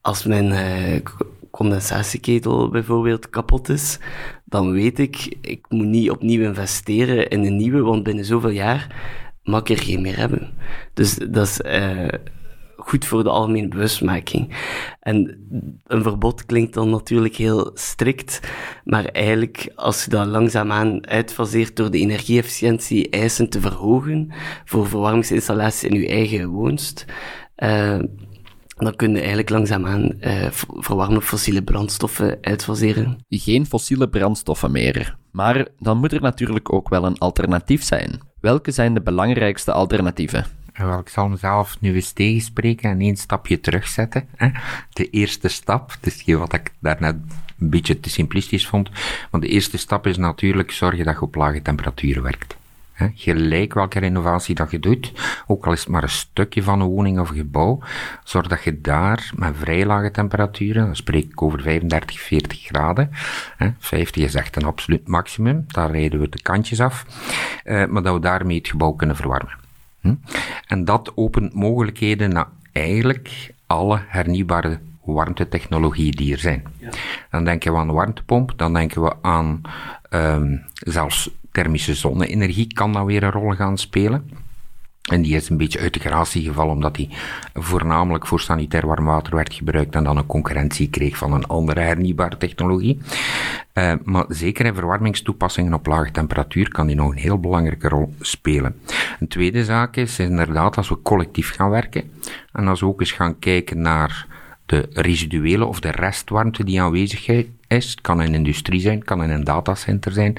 als 0.00 0.24
mijn 0.24 0.50
uh, 0.50 1.00
condensatieketel 1.50 2.68
bijvoorbeeld 2.68 3.30
kapot 3.30 3.68
is, 3.68 3.98
dan 4.44 4.72
weet 4.72 4.98
ik, 4.98 5.36
ik 5.40 5.66
moet 5.68 5.86
niet 5.86 6.10
opnieuw 6.10 6.42
investeren 6.42 7.28
in 7.28 7.44
een 7.44 7.56
nieuwe, 7.56 7.80
want 7.80 8.02
binnen 8.02 8.24
zoveel 8.24 8.50
jaar 8.50 8.94
mag 9.42 9.60
ik 9.60 9.68
er 9.68 9.78
geen 9.78 10.00
meer 10.00 10.16
hebben. 10.16 10.50
Dus 10.94 11.14
dat 11.14 11.46
is 11.46 11.60
uh, 11.60 12.08
goed 12.76 13.04
voor 13.04 13.22
de 13.22 13.30
algemene 13.30 13.68
bewustmaking. 13.68 14.56
En 15.00 15.46
een 15.86 16.02
verbod 16.02 16.46
klinkt 16.46 16.74
dan 16.74 16.90
natuurlijk 16.90 17.36
heel 17.36 17.70
strikt, 17.74 18.40
maar 18.84 19.04
eigenlijk 19.04 19.72
als 19.74 20.04
je 20.04 20.10
dat 20.10 20.26
langzaamaan 20.26 21.06
uitfaseert 21.06 21.76
door 21.76 21.90
de 21.90 21.98
energieefficiëntie 21.98 23.10
eisen 23.10 23.48
te 23.48 23.60
verhogen 23.60 24.32
voor 24.64 24.88
verwarmingsinstallaties 24.88 25.84
in 25.84 26.00
je 26.00 26.08
eigen 26.08 26.48
woonst, 26.48 27.04
uh, 27.56 27.98
dan 28.76 28.96
kun 28.96 29.10
je 29.10 29.18
eigenlijk 29.18 29.50
langzaamaan 29.50 30.12
uh, 30.20 30.46
verwarmen 30.66 31.22
fossiele 31.22 31.62
brandstoffen 31.62 32.38
uitfaseren. 32.40 33.24
Geen 33.28 33.66
fossiele 33.66 34.08
brandstoffen 34.08 34.70
meer. 34.70 35.16
Maar 35.30 35.68
dan 35.78 35.98
moet 35.98 36.12
er 36.12 36.20
natuurlijk 36.20 36.72
ook 36.72 36.88
wel 36.88 37.04
een 37.04 37.18
alternatief 37.18 37.82
zijn. 37.82 38.20
Welke 38.40 38.70
zijn 38.70 38.94
de 38.94 39.02
belangrijkste 39.02 39.72
alternatieven? 39.72 40.55
Wel, 40.76 40.98
ik 40.98 41.08
zal 41.08 41.28
mezelf 41.28 41.80
nu 41.80 41.94
eens 41.94 42.12
tegenspreken 42.12 42.90
en 42.90 43.00
één 43.00 43.16
stapje 43.16 43.60
terugzetten. 43.60 44.28
Hè. 44.36 44.48
De 44.92 45.10
eerste 45.10 45.48
stap, 45.48 45.90
het 45.90 46.06
is 46.06 46.34
wat 46.34 46.52
ik 46.52 46.72
daarnet 46.78 47.16
een 47.58 47.70
beetje 47.70 48.00
te 48.00 48.10
simplistisch 48.10 48.66
vond, 48.66 48.90
want 49.30 49.42
de 49.42 49.48
eerste 49.48 49.78
stap 49.78 50.06
is 50.06 50.16
natuurlijk 50.16 50.70
zorgen 50.70 51.04
dat 51.04 51.14
je 51.14 51.20
op 51.20 51.34
lage 51.34 51.62
temperaturen 51.62 52.22
werkt. 52.22 52.56
Hè. 52.92 53.08
Gelijk 53.14 53.74
welke 53.74 53.98
renovatie 53.98 54.54
dat 54.54 54.70
je 54.70 54.78
doet, 54.78 55.12
ook 55.46 55.66
al 55.66 55.72
is 55.72 55.80
het 55.80 55.88
maar 55.88 56.02
een 56.02 56.08
stukje 56.08 56.62
van 56.62 56.80
een 56.80 56.86
woning 56.86 57.18
of 57.18 57.28
gebouw, 57.28 57.78
zorg 58.24 58.46
dat 58.46 58.64
je 58.64 58.80
daar 58.80 59.30
met 59.34 59.54
vrij 59.56 59.86
lage 59.86 60.10
temperaturen, 60.10 60.84
dan 60.84 60.96
spreek 60.96 61.24
ik 61.24 61.42
over 61.42 61.60
35, 61.60 62.20
40 62.20 62.60
graden, 62.60 63.10
hè. 63.56 63.68
50 63.78 64.24
is 64.24 64.34
echt 64.34 64.56
een 64.56 64.64
absoluut 64.64 65.08
maximum, 65.08 65.64
daar 65.66 65.90
rijden 65.90 66.20
we 66.20 66.28
de 66.28 66.42
kantjes 66.42 66.80
af, 66.80 67.06
eh, 67.64 67.86
maar 67.86 68.02
dat 68.02 68.14
we 68.14 68.20
daarmee 68.20 68.56
het 68.56 68.68
gebouw 68.68 68.92
kunnen 68.92 69.16
verwarmen. 69.16 69.64
Hm? 70.00 70.14
En 70.66 70.84
dat 70.84 71.12
opent 71.14 71.54
mogelijkheden 71.54 72.30
naar 72.30 72.48
eigenlijk 72.72 73.54
alle 73.66 74.00
hernieuwbare 74.06 74.78
warmtetechnologieën 75.04 76.10
die 76.10 76.32
er 76.32 76.38
zijn. 76.38 76.64
Ja. 76.78 76.90
Dan 77.30 77.44
denken 77.44 77.72
we 77.72 77.78
aan 77.78 77.92
warmtepomp, 77.92 78.52
dan 78.56 78.72
denken 78.72 79.02
we 79.02 79.14
aan 79.22 79.60
um, 80.10 80.64
zelfs 80.74 81.30
thermische 81.52 81.94
zonne-energie 81.94 82.72
kan 82.72 82.92
dan 82.92 83.04
weer 83.04 83.22
een 83.22 83.30
rol 83.30 83.50
gaan 83.50 83.78
spelen. 83.78 84.30
En 85.06 85.22
die 85.22 85.36
is 85.36 85.48
een 85.48 85.56
beetje 85.56 85.78
uit 85.78 85.94
de 85.94 86.00
gratie 86.00 86.42
gevallen 86.42 86.74
omdat 86.74 86.94
die 86.94 87.08
voornamelijk 87.54 88.26
voor 88.26 88.40
sanitair 88.40 88.86
warm 88.86 89.04
water 89.04 89.34
werd 89.34 89.54
gebruikt 89.54 89.94
en 89.94 90.04
dan 90.04 90.16
een 90.16 90.26
concurrentie 90.26 90.90
kreeg 90.90 91.16
van 91.16 91.32
een 91.32 91.46
andere 91.46 91.80
hernieuwbare 91.80 92.36
technologie. 92.36 93.00
Uh, 93.74 93.92
maar 94.04 94.24
zeker 94.28 94.66
in 94.66 94.74
verwarmingstoepassingen 94.74 95.74
op 95.74 95.86
lage 95.86 96.10
temperatuur 96.10 96.68
kan 96.68 96.86
die 96.86 96.96
nog 96.96 97.10
een 97.10 97.16
heel 97.16 97.40
belangrijke 97.40 97.88
rol 97.88 98.14
spelen. 98.20 98.80
Een 99.20 99.28
tweede 99.28 99.64
zaak 99.64 99.96
is 99.96 100.18
inderdaad 100.18 100.76
als 100.76 100.88
we 100.88 101.02
collectief 101.02 101.54
gaan 101.54 101.70
werken 101.70 102.10
en 102.52 102.68
als 102.68 102.80
we 102.80 102.86
ook 102.86 103.00
eens 103.00 103.12
gaan 103.12 103.38
kijken 103.38 103.80
naar 103.80 104.26
de 104.66 104.86
residuele 104.90 105.64
of 105.64 105.80
de 105.80 105.90
restwarmte 105.90 106.64
die 106.64 106.82
aanwezig 106.82 107.28
is. 107.68 107.90
Het 107.90 108.00
kan 108.00 108.22
in 108.22 108.34
industrie 108.34 108.80
zijn, 108.80 109.04
kan 109.04 109.22
in 109.22 109.30
een 109.30 109.44
datacenter 109.44 110.12
zijn. 110.12 110.32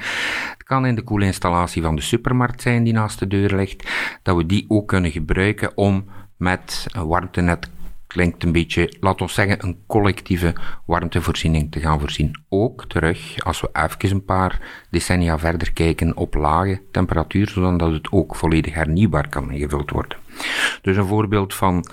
Het 0.51 0.63
kan 0.63 0.85
in 0.85 0.95
de 0.95 1.01
koelinstallatie 1.01 1.81
van 1.81 1.95
de 1.95 2.01
supermarkt 2.01 2.61
zijn 2.61 2.83
die 2.83 2.93
naast 2.93 3.19
de 3.19 3.27
deur 3.27 3.55
ligt. 3.55 3.89
Dat 4.23 4.35
we 4.35 4.45
die 4.45 4.65
ook 4.67 4.87
kunnen 4.87 5.11
gebruiken 5.11 5.77
om 5.77 6.05
met 6.37 6.85
een 6.91 7.07
warmtenet 7.07 7.69
klinkt 8.07 8.43
een 8.43 8.51
beetje, 8.51 8.93
laat 8.99 9.21
ons 9.21 9.33
zeggen, 9.33 9.63
een 9.63 9.77
collectieve 9.87 10.55
warmtevoorziening 10.85 11.71
te 11.71 11.79
gaan 11.79 11.99
voorzien. 11.99 12.39
Ook 12.49 12.85
terug, 12.85 13.43
als 13.43 13.61
we 13.61 13.69
even 13.73 14.11
een 14.11 14.25
paar 14.25 14.59
decennia 14.89 15.39
verder 15.39 15.73
kijken, 15.73 16.17
op 16.17 16.33
lage 16.33 16.81
temperatuur, 16.91 17.47
zodat 17.47 17.91
het 17.91 18.11
ook 18.11 18.35
volledig 18.35 18.73
hernieuwbaar 18.73 19.29
kan 19.29 19.51
ingevuld 19.51 19.89
worden. 19.89 20.17
Dus 20.81 20.97
een 20.97 21.05
voorbeeld 21.05 21.53
van 21.53 21.87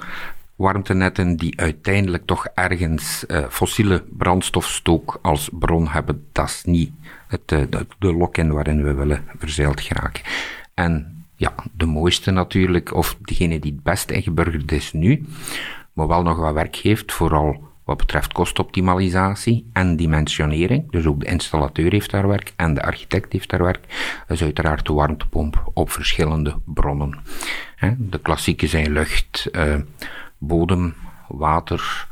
warmtenetten 0.57 1.37
die 1.37 1.61
uiteindelijk 1.61 2.27
toch 2.27 2.47
ergens 2.55 3.25
uh, 3.29 3.45
fossiele 3.49 4.05
brandstofstook 4.17 5.19
als 5.23 5.51
bron 5.53 5.89
hebben, 5.89 6.27
dat 6.33 6.49
is 6.49 6.63
niet 6.65 6.93
het, 7.29 7.53
uh, 7.53 7.63
de, 7.71 7.87
de 7.99 8.13
lock-in 8.15 8.53
waarin 8.53 8.83
we 8.83 8.95
willen 8.95 9.25
verzeild 9.39 9.81
geraken. 9.81 10.23
En 10.75 11.25
ja, 11.37 11.55
de 11.73 11.87
mooiste 11.87 12.31
natuurlijk, 12.31 12.95
of 12.95 13.17
degene 13.21 13.59
die 13.59 13.73
het 13.73 13.83
best 13.83 14.11
ingeburgerd 14.11 14.73
is 14.73 14.93
nu, 14.93 15.25
maar 15.93 16.07
wel 16.07 16.23
nog 16.23 16.37
wat 16.39 16.55
werk 16.55 16.77
geeft, 16.77 17.13
vooral 17.13 17.73
wat 17.85 17.97
betreft 17.97 18.33
kostoptimalisatie 18.33 19.71
en 19.73 19.97
dimensionering. 19.97 20.91
Dus 20.91 21.07
ook 21.07 21.21
de 21.21 21.27
installateur 21.27 21.93
heeft 21.93 22.11
daar 22.11 22.29
werk 22.29 22.53
en 22.57 22.75
de 22.75 22.83
architect 22.83 23.33
heeft 23.33 23.51
daar 23.51 23.63
werk. 23.63 23.81
Dat 24.27 24.37
is 24.37 24.43
uiteraard 24.43 24.87
de 24.87 24.93
warmtepomp 24.93 25.71
op 25.75 25.91
verschillende 25.91 26.55
bronnen. 26.65 27.19
De 27.97 28.19
klassieke 28.19 28.67
zijn 28.67 28.93
lucht, 28.93 29.49
uh, 29.53 29.75
bodem, 30.47 30.95
water. 31.29 32.09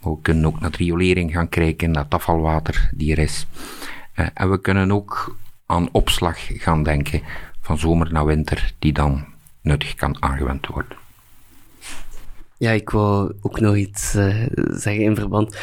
We 0.00 0.16
kunnen 0.22 0.46
ook 0.46 0.60
naar 0.60 0.74
riolering 0.76 1.32
gaan 1.32 1.48
kijken, 1.48 1.90
naar 1.90 2.04
het 2.04 2.14
afvalwater 2.14 2.90
die 2.94 3.12
er 3.12 3.18
is. 3.18 3.46
Uh, 4.14 4.26
en 4.34 4.50
we 4.50 4.60
kunnen 4.60 4.92
ook 4.92 5.36
aan 5.66 5.88
opslag 5.92 6.38
gaan 6.48 6.82
denken 6.82 7.22
van 7.60 7.78
zomer 7.78 8.12
naar 8.12 8.24
winter, 8.24 8.72
die 8.78 8.92
dan 8.92 9.24
nuttig 9.62 9.94
kan 9.94 10.22
aangewend 10.22 10.66
worden. 10.66 10.98
Ja, 12.56 12.70
ik 12.70 12.90
wou 12.90 13.34
ook 13.40 13.60
nog 13.60 13.76
iets 13.76 14.14
uh, 14.14 14.46
zeggen 14.54 15.02
in 15.02 15.16
verband. 15.16 15.56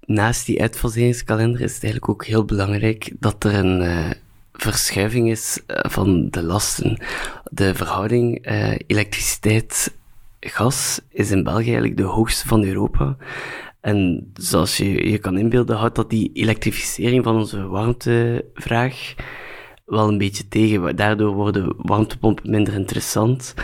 Naast 0.00 0.46
die 0.46 0.60
uitfaseringskalender 0.60 1.60
is 1.60 1.74
het 1.74 1.82
eigenlijk 1.82 2.12
ook 2.12 2.24
heel 2.24 2.44
belangrijk 2.44 3.12
dat 3.18 3.44
er 3.44 3.54
een 3.54 3.82
uh, 3.82 4.10
verschuiving 4.52 5.30
is 5.30 5.60
van 5.66 6.30
de 6.30 6.42
lasten. 6.42 7.02
De 7.50 7.74
verhouding 7.74 8.46
elektriciteit 8.86 9.92
gas 10.46 11.00
is 11.08 11.30
in 11.30 11.42
België 11.42 11.64
eigenlijk 11.64 11.96
de 11.96 12.02
hoogste 12.02 12.46
van 12.46 12.64
Europa. 12.64 13.16
En 13.80 14.30
zoals 14.34 14.76
je 14.76 15.10
je 15.10 15.18
kan 15.18 15.38
inbeelden, 15.38 15.76
houdt 15.76 15.96
dat 15.96 16.10
die 16.10 16.30
elektrificering 16.32 17.24
van 17.24 17.36
onze 17.36 17.66
warmtevraag 17.66 19.14
wel 19.84 20.08
een 20.08 20.18
beetje 20.18 20.48
tegen. 20.48 20.96
Daardoor 20.96 21.34
worden 21.34 21.74
warmtepompen 21.76 22.50
minder 22.50 22.74
interessant. 22.74 23.54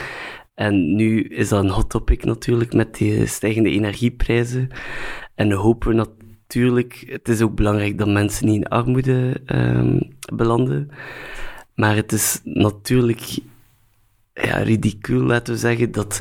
En 0.55 0.95
nu 0.95 1.23
is 1.23 1.49
dat 1.49 1.65
een 1.65 1.71
hot 1.71 1.91
topic 1.91 2.25
natuurlijk 2.25 2.73
met 2.73 2.95
die 2.95 3.27
stijgende 3.27 3.71
energieprijzen. 3.71 4.69
En 5.35 5.53
hopen 5.53 5.89
we 5.89 5.95
natuurlijk, 5.95 7.05
het 7.07 7.29
is 7.29 7.43
ook 7.43 7.55
belangrijk 7.55 7.99
dat 7.99 8.09
mensen 8.09 8.47
niet 8.47 8.57
in 8.57 8.69
armoede 8.69 9.41
um, 9.47 10.17
belanden. 10.35 10.91
Maar 11.75 11.97
het 11.97 12.13
is 12.13 12.41
natuurlijk 12.45 13.39
ja, 14.35 14.57
ridicuul, 14.57 15.23
laten 15.23 15.53
we 15.53 15.61
zeggen, 15.61 15.93
dat 15.93 16.21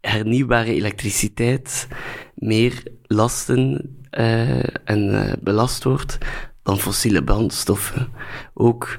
hernieuwbare 0.00 0.74
elektriciteit 0.74 1.88
meer 2.34 2.82
lasten 3.02 3.96
uh, 4.18 4.62
en 4.84 5.08
uh, 5.12 5.32
belast 5.40 5.84
wordt 5.84 6.18
dan 6.62 6.78
fossiele 6.78 7.24
brandstoffen. 7.24 8.08
Ook 8.54 8.98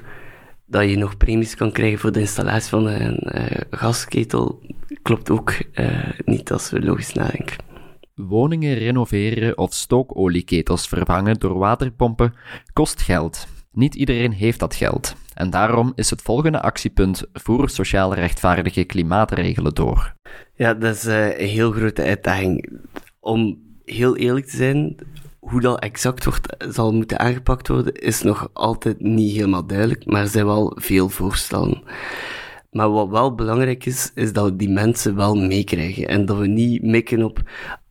dat 0.66 0.90
je 0.90 0.96
nog 0.96 1.16
premies 1.16 1.54
kan 1.54 1.72
krijgen 1.72 1.98
voor 1.98 2.12
de 2.12 2.20
installatie 2.20 2.70
van 2.70 2.86
een 2.86 3.20
uh, 3.34 3.60
gasketel, 3.70 4.62
klopt 5.02 5.30
ook 5.30 5.54
niet 6.24 6.52
als 6.52 6.70
we 6.70 6.82
logisch 6.82 7.12
nadenken. 7.12 7.56
Woningen 8.14 8.74
renoveren 8.74 9.58
of 9.58 9.74
stookolieketels 9.74 10.88
vervangen 10.88 11.38
door 11.38 11.58
waterpompen 11.58 12.34
kost 12.72 13.00
geld. 13.00 13.46
Niet 13.72 13.94
iedereen 13.94 14.32
heeft 14.32 14.58
dat 14.58 14.74
geld. 14.74 15.14
En 15.34 15.50
daarom 15.50 15.92
is 15.94 16.10
het 16.10 16.22
volgende 16.22 16.60
actiepunt 16.60 17.24
voer 17.32 17.68
sociaal 17.68 18.14
rechtvaardige 18.14 18.84
klimaatregelen 18.84 19.74
door. 19.74 20.14
Ja, 20.54 20.74
dat 20.74 20.94
is 20.94 21.04
eh, 21.04 21.40
een 21.40 21.48
heel 21.48 21.72
grote 21.72 22.02
uitdaging. 22.02 22.80
Om 23.20 23.58
heel 23.84 24.16
eerlijk 24.16 24.46
te 24.46 24.56
zijn, 24.56 24.96
hoe 25.38 25.60
dat 25.60 25.80
exact 25.80 26.24
wordt, 26.24 26.56
zal 26.74 26.92
moeten 26.92 27.18
aangepakt 27.18 27.68
worden, 27.68 27.94
is 27.94 28.22
nog 28.22 28.48
altijd 28.52 29.00
niet 29.00 29.36
helemaal 29.36 29.66
duidelijk, 29.66 30.06
maar 30.06 30.20
er 30.20 30.28
zijn 30.28 30.46
wel 30.46 30.76
veel 30.80 31.08
voorstellen. 31.08 31.82
Maar 32.72 32.90
wat 32.90 33.08
wel 33.08 33.34
belangrijk 33.34 33.86
is, 33.86 34.10
is 34.14 34.32
dat 34.32 34.44
we 34.44 34.56
die 34.56 34.68
mensen 34.68 35.16
wel 35.16 35.34
meekrijgen. 35.34 36.08
En 36.08 36.24
dat 36.26 36.38
we 36.38 36.46
niet 36.46 36.82
mikken 36.82 37.22
op 37.22 37.42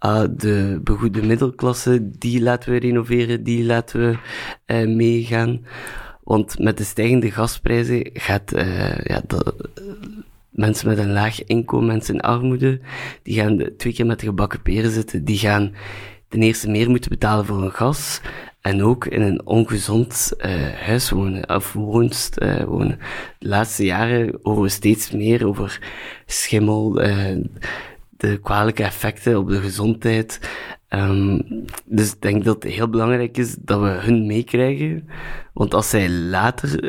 uh, 0.06 0.24
de 0.32 0.80
begoede 0.84 1.26
middelklasse, 1.26 2.10
die 2.18 2.42
laten 2.42 2.72
we 2.72 2.80
renoveren, 2.80 3.44
die 3.44 3.64
laten 3.64 4.00
we 4.00 4.18
uh, 4.66 4.96
meegaan. 4.96 5.66
Want 6.24 6.60
met 6.60 6.78
de 6.78 6.84
stijgende 6.84 7.32
gasprijzen 7.32 8.10
gaat 8.14 8.54
uh, 8.56 8.98
ja, 8.98 9.22
mensen 10.50 10.88
met 10.88 10.98
een 10.98 11.14
laag 11.14 11.44
inkomen, 11.44 11.88
mensen 11.88 12.14
in 12.14 12.22
armoede, 12.22 12.80
die 13.24 13.36
gaan 13.36 13.70
twee 13.78 13.94
keer 13.94 14.06
met 14.06 14.20
de 14.20 14.26
gebakken 14.26 14.62
peren 14.62 14.92
zitten. 14.92 15.26
Die 15.26 15.38
gaan 15.38 15.74
ten 16.28 16.42
eerste 16.42 16.70
meer 16.70 16.90
moeten 16.90 17.10
betalen 17.10 17.46
voor 17.46 17.62
hun 17.62 17.72
gas 17.72 18.22
en 18.62 18.84
ook 18.84 19.06
in 19.06 19.22
een 19.22 19.46
ongezond 19.46 20.34
uh, 20.38 20.52
huis 20.70 21.10
wonen, 21.10 21.50
of 21.50 21.74
woonst 21.74 22.42
uh, 22.42 22.64
wonen. 22.64 23.00
De 23.40 23.48
laatste 23.48 23.86
jaren 23.86 24.40
horen 24.42 24.62
we 24.62 24.70
steeds 24.70 25.12
meer 25.12 25.48
over 25.48 25.80
schimmel, 26.26 27.04
uh, 27.04 27.38
de 28.10 28.38
kwalijke 28.38 28.84
effecten 28.84 29.38
op 29.38 29.50
de 29.50 29.60
gezondheid. 29.60 30.40
Um, 30.90 31.42
dus 31.86 32.12
ik 32.12 32.22
denk 32.22 32.44
dat 32.44 32.64
het 32.64 32.74
heel 32.74 32.90
belangrijk 32.90 33.38
is 33.38 33.56
dat 33.60 33.80
we 33.80 33.88
hun 33.88 34.26
meekrijgen. 34.26 35.10
Want 35.54 35.74
als 35.74 35.90
zij 35.90 36.10
later 36.10 36.80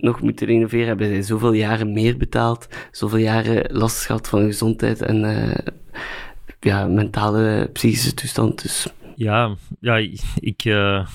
nog 0.00 0.20
moeten 0.20 0.46
renoveren, 0.46 0.86
hebben 0.86 1.08
zij 1.08 1.22
zoveel 1.22 1.52
jaren 1.52 1.92
meer 1.92 2.16
betaald, 2.16 2.68
zoveel 2.90 3.18
jaren 3.18 3.76
last 3.76 4.06
gehad 4.06 4.28
van 4.28 4.44
gezondheid 4.44 5.02
en 5.02 5.54
ja, 6.60 6.86
mentale, 6.86 7.70
psychische 7.72 8.14
toestand. 8.14 8.62
Dus 8.62 8.86
ja, 9.16 9.54
ja 9.80 9.96
ik, 10.40 10.64
uh, 10.64 11.06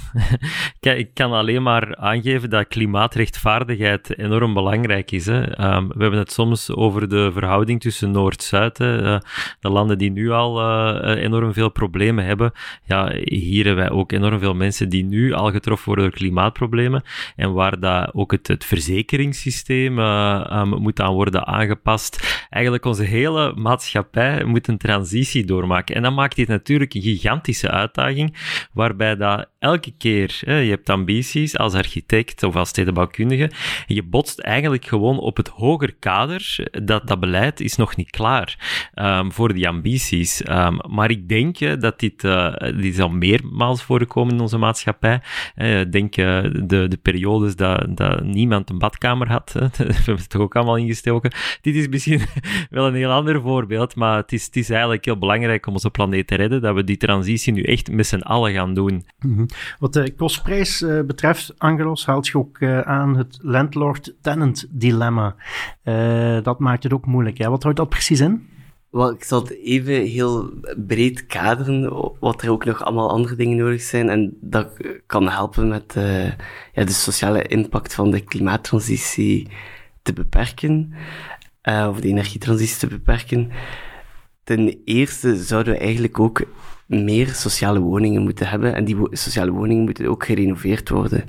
ik 0.79 1.13
kan 1.13 1.31
alleen 1.31 1.63
maar 1.63 1.95
aangeven 1.95 2.49
dat 2.49 2.67
klimaatrechtvaardigheid 2.67 4.17
enorm 4.17 4.53
belangrijk 4.53 5.11
is. 5.11 5.25
Hè. 5.25 5.75
Um, 5.75 5.87
we 5.87 6.01
hebben 6.01 6.19
het 6.19 6.31
soms 6.31 6.71
over 6.71 7.09
de 7.09 7.31
verhouding 7.33 7.81
tussen 7.81 8.11
Noord-Zuid, 8.11 8.79
uh, 8.79 9.19
de 9.59 9.69
landen 9.69 9.97
die 9.97 10.11
nu 10.11 10.31
al 10.31 10.61
uh, 10.61 11.23
enorm 11.23 11.53
veel 11.53 11.69
problemen 11.69 12.25
hebben. 12.25 12.51
Ja, 12.83 13.11
hier 13.23 13.65
hebben 13.65 13.83
wij 13.83 13.93
ook 13.93 14.11
enorm 14.11 14.39
veel 14.39 14.55
mensen 14.55 14.89
die 14.89 15.03
nu 15.03 15.33
al 15.33 15.51
getroffen 15.51 15.85
worden 15.85 16.05
door 16.05 16.19
klimaatproblemen 16.19 17.03
en 17.35 17.53
waar 17.53 17.79
dat 17.79 18.13
ook 18.13 18.31
het, 18.31 18.47
het 18.47 18.65
verzekeringssysteem 18.65 19.99
um, 19.99 20.69
moet 20.69 21.01
aan 21.01 21.13
worden 21.13 21.47
aangepast. 21.47 22.45
Eigenlijk 22.49 22.85
onze 22.85 23.03
hele 23.03 23.53
maatschappij 23.55 24.43
moet 24.43 24.67
een 24.67 24.77
transitie 24.77 25.45
doormaken. 25.45 25.95
En 25.95 26.01
dat 26.01 26.13
maakt 26.13 26.35
dit 26.35 26.47
natuurlijk 26.47 26.93
een 26.93 27.01
gigantische 27.01 27.71
uitdaging 27.71 27.86
uitdaging, 27.87 28.35
waarbij 28.73 29.15
dat 29.15 29.49
elke 29.67 29.93
keer, 29.97 30.39
je 30.45 30.69
hebt 30.69 30.89
ambities 30.89 31.57
als 31.57 31.73
architect 31.73 32.43
of 32.43 32.55
als 32.55 32.69
stedenbouwkundige, 32.69 33.51
en 33.87 33.95
je 33.95 34.03
botst 34.03 34.39
eigenlijk 34.39 34.85
gewoon 34.85 35.19
op 35.19 35.37
het 35.37 35.47
hoger 35.47 35.95
kader, 35.99 36.67
dat, 36.83 37.07
dat 37.07 37.19
beleid 37.19 37.59
is 37.59 37.75
nog 37.75 37.95
niet 37.95 38.09
klaar 38.09 38.57
um, 38.95 39.31
voor 39.31 39.53
die 39.53 39.67
ambities. 39.67 40.47
Um, 40.49 40.79
maar 40.89 41.11
ik 41.11 41.29
denk 41.29 41.59
uh, 41.59 41.73
dat 41.79 41.99
dit, 41.99 42.23
uh, 42.23 42.53
dit 42.57 42.83
is 42.83 42.99
al 42.99 43.09
meermaals 43.09 43.83
voorgekomen 43.83 44.33
in 44.33 44.41
onze 44.41 44.57
maatschappij. 44.57 45.21
Uh, 45.55 45.81
denk 45.89 46.15
de, 46.15 46.85
de 46.87 46.99
periodes 47.01 47.55
dat, 47.55 47.97
dat 47.97 48.23
niemand 48.23 48.69
een 48.69 48.77
badkamer 48.77 49.29
had, 49.29 49.51
we 49.57 49.59
hebben 49.77 50.15
het 50.15 50.29
toch 50.29 50.41
ook 50.41 50.55
allemaal 50.55 50.77
ingestoken. 50.77 51.31
Dit 51.61 51.75
is 51.75 51.87
misschien 51.87 52.21
wel 52.69 52.87
een 52.87 52.95
heel 52.95 53.11
ander 53.11 53.41
voorbeeld, 53.41 53.95
maar 53.95 54.17
het 54.17 54.31
is, 54.31 54.45
het 54.45 54.55
is 54.55 54.69
eigenlijk 54.69 55.05
heel 55.05 55.17
belangrijk 55.17 55.65
om 55.67 55.73
onze 55.73 55.89
planeet 55.89 56.27
te 56.27 56.35
redden, 56.35 56.61
dat 56.61 56.75
we 56.75 56.83
die 56.83 56.97
transitie 56.97 57.53
nu 57.53 57.61
echt 57.61 57.91
met 57.91 58.07
z'n 58.07 58.19
allen 58.19 58.53
gaan 58.53 58.73
doen. 58.73 59.05
Mm. 59.19 59.45
Wat 59.79 59.93
de 59.93 60.13
kostprijs 60.15 60.81
uh, 60.81 61.01
betreft, 61.01 61.53
Angelos, 61.57 62.05
haalt 62.05 62.27
je 62.27 62.37
ook 62.37 62.59
uh, 62.59 62.79
aan 62.79 63.17
het 63.17 63.37
landlord-tenant 63.41 64.67
dilemma. 64.69 65.35
Uh, 65.83 66.43
dat 66.43 66.59
maakt 66.59 66.83
het 66.83 66.93
ook 66.93 67.05
moeilijk. 67.05 67.37
Hè? 67.37 67.49
Wat 67.49 67.63
houdt 67.63 67.77
dat 67.77 67.89
precies 67.89 68.19
in? 68.19 68.47
Wel, 68.89 69.11
ik 69.11 69.23
zal 69.23 69.41
het 69.41 69.57
even 69.63 69.93
heel 69.93 70.49
breed 70.77 71.25
kaderen, 71.25 72.13
wat 72.19 72.41
er 72.41 72.51
ook 72.51 72.65
nog 72.65 72.83
allemaal 72.83 73.09
andere 73.09 73.35
dingen 73.35 73.57
nodig 73.57 73.81
zijn. 73.81 74.09
En 74.09 74.37
dat 74.41 74.69
kan 75.05 75.29
helpen 75.29 75.67
met 75.67 75.93
ja, 76.73 76.83
de 76.83 76.91
sociale 76.91 77.41
impact 77.41 77.93
van 77.93 78.11
de 78.11 78.21
klimaattransitie 78.21 79.47
te 80.01 80.13
beperken, 80.13 80.93
of 81.63 81.99
de 81.99 82.07
energietransitie 82.07 82.77
te 82.77 82.87
beperken. 82.87 83.51
Ten 84.43 84.81
eerste 84.85 85.35
zouden 85.35 85.73
we 85.73 85.79
eigenlijk 85.79 86.19
ook 86.19 86.41
meer 86.87 87.27
sociale 87.27 87.79
woningen 87.79 88.21
moeten 88.21 88.47
hebben. 88.47 88.75
En 88.75 88.85
die 88.85 88.97
sociale 89.11 89.51
woningen 89.51 89.83
moeten 89.83 90.07
ook 90.07 90.25
gerenoveerd 90.25 90.89
worden. 90.89 91.23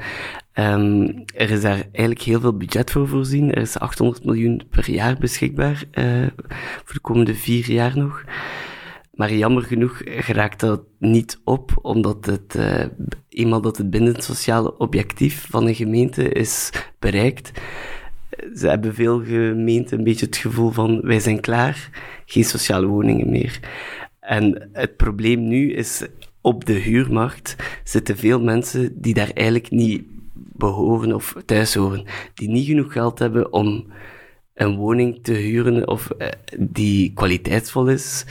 Um, 0.54 1.24
er 1.34 1.50
is 1.50 1.60
daar 1.60 1.86
eigenlijk 1.92 2.22
heel 2.22 2.40
veel 2.40 2.56
budget 2.56 2.90
voor 2.90 3.08
voorzien. 3.08 3.54
Er 3.54 3.62
is 3.62 3.78
800 3.78 4.24
miljoen 4.24 4.62
per 4.70 4.90
jaar 4.90 5.16
beschikbaar 5.18 5.84
uh, 5.92 6.26
voor 6.84 6.94
de 6.94 7.00
komende 7.00 7.34
vier 7.34 7.70
jaar 7.70 7.96
nog. 7.96 8.24
Maar 9.12 9.34
jammer 9.34 9.62
genoeg 9.62 10.00
geraakt 10.04 10.60
dat 10.60 10.82
niet 10.98 11.40
op, 11.44 11.78
omdat 11.82 12.26
het, 12.26 12.54
uh, 12.56 12.84
eenmaal 13.28 13.60
dat 13.60 13.76
het 13.76 13.90
binnen 13.90 14.14
het 14.14 14.24
sociale 14.24 14.76
objectief 14.76 15.46
van 15.50 15.66
een 15.66 15.74
gemeente 15.74 16.28
is 16.28 16.70
bereikt, 16.98 17.60
ze 18.54 18.68
hebben 18.68 18.94
veel 18.94 19.24
gemeenten 19.24 19.98
een 19.98 20.04
beetje 20.04 20.26
het 20.26 20.36
gevoel 20.36 20.70
van 20.70 21.00
wij 21.00 21.20
zijn 21.20 21.40
klaar, 21.40 21.90
geen 22.26 22.44
sociale 22.44 22.86
woningen 22.86 23.30
meer. 23.30 23.60
En 24.28 24.68
het 24.72 24.96
probleem 24.96 25.48
nu 25.48 25.72
is, 25.72 26.06
op 26.40 26.64
de 26.64 26.72
huurmarkt 26.72 27.56
zitten 27.84 28.16
veel 28.16 28.40
mensen 28.40 29.00
die 29.00 29.14
daar 29.14 29.30
eigenlijk 29.34 29.70
niet 29.70 30.02
behoren 30.34 31.14
of 31.14 31.34
thuis 31.44 31.74
horen. 31.74 32.04
Die 32.34 32.48
niet 32.48 32.66
genoeg 32.66 32.92
geld 32.92 33.18
hebben 33.18 33.52
om 33.52 33.86
een 34.54 34.76
woning 34.76 35.18
te 35.22 35.32
huren 35.32 35.88
of 35.88 36.10
uh, 36.18 36.28
die 36.58 37.12
kwaliteitsvol 37.12 37.88
is, 37.88 38.24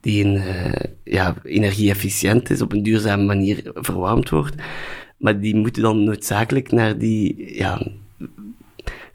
die 0.00 0.24
een, 0.24 0.34
uh, 0.34 0.72
ja, 1.04 1.34
energie-efficiënt 1.42 2.50
is, 2.50 2.62
op 2.62 2.72
een 2.72 2.82
duurzame 2.82 3.24
manier 3.24 3.70
verwarmd 3.74 4.28
wordt. 4.28 4.54
Maar 5.18 5.40
die 5.40 5.56
moeten 5.56 5.82
dan 5.82 6.04
noodzakelijk 6.04 6.72
naar 6.72 6.98
die 6.98 7.54
ja, 7.54 7.86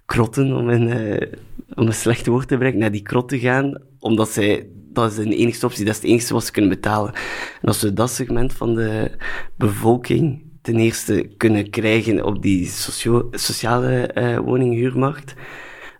krotten, 0.05 0.55
om 0.55 0.69
een, 0.69 0.87
uh, 0.87 1.27
om 1.75 1.87
een 1.87 1.93
slecht 1.93 2.27
woord 2.27 2.47
te 2.47 2.57
brengen, 2.57 2.79
naar 2.79 2.91
die 2.91 3.01
krotten 3.01 3.39
gaan, 3.39 3.81
omdat 3.99 4.29
zij 4.29 4.67
dat 4.93 5.11
is 5.11 5.17
de 5.17 5.35
enige 5.35 5.65
optie, 5.65 5.85
dat 5.85 5.95
is 5.95 6.01
het 6.01 6.11
enige 6.11 6.33
wat 6.33 6.45
ze 6.45 6.51
kunnen 6.51 6.71
betalen. 6.71 7.13
En 7.61 7.67
als 7.67 7.81
we 7.81 7.93
dat 7.93 8.11
segment 8.11 8.53
van 8.53 8.75
de 8.75 9.11
bevolking 9.57 10.47
ten 10.61 10.75
eerste 10.75 11.29
kunnen 11.37 11.69
krijgen 11.69 12.25
op 12.25 12.41
die 12.41 12.67
socio 12.67 13.27
sociale 13.31 14.11
uh, 14.13 14.37
woninghuurmarkt, 14.37 15.33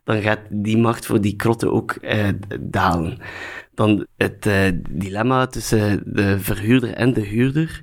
dan 0.03 0.21
gaat 0.21 0.39
die 0.49 0.77
markt 0.77 1.05
voor 1.05 1.21
die 1.21 1.35
krotten 1.35 1.71
ook 1.71 1.97
uh, 2.01 2.27
dalen. 2.59 3.17
Dan 3.73 4.05
het 4.17 4.45
uh, 4.45 4.67
dilemma 4.89 5.47
tussen 5.47 6.01
de 6.05 6.39
verhuurder 6.39 6.93
en 6.93 7.13
de 7.13 7.21
huurder, 7.21 7.81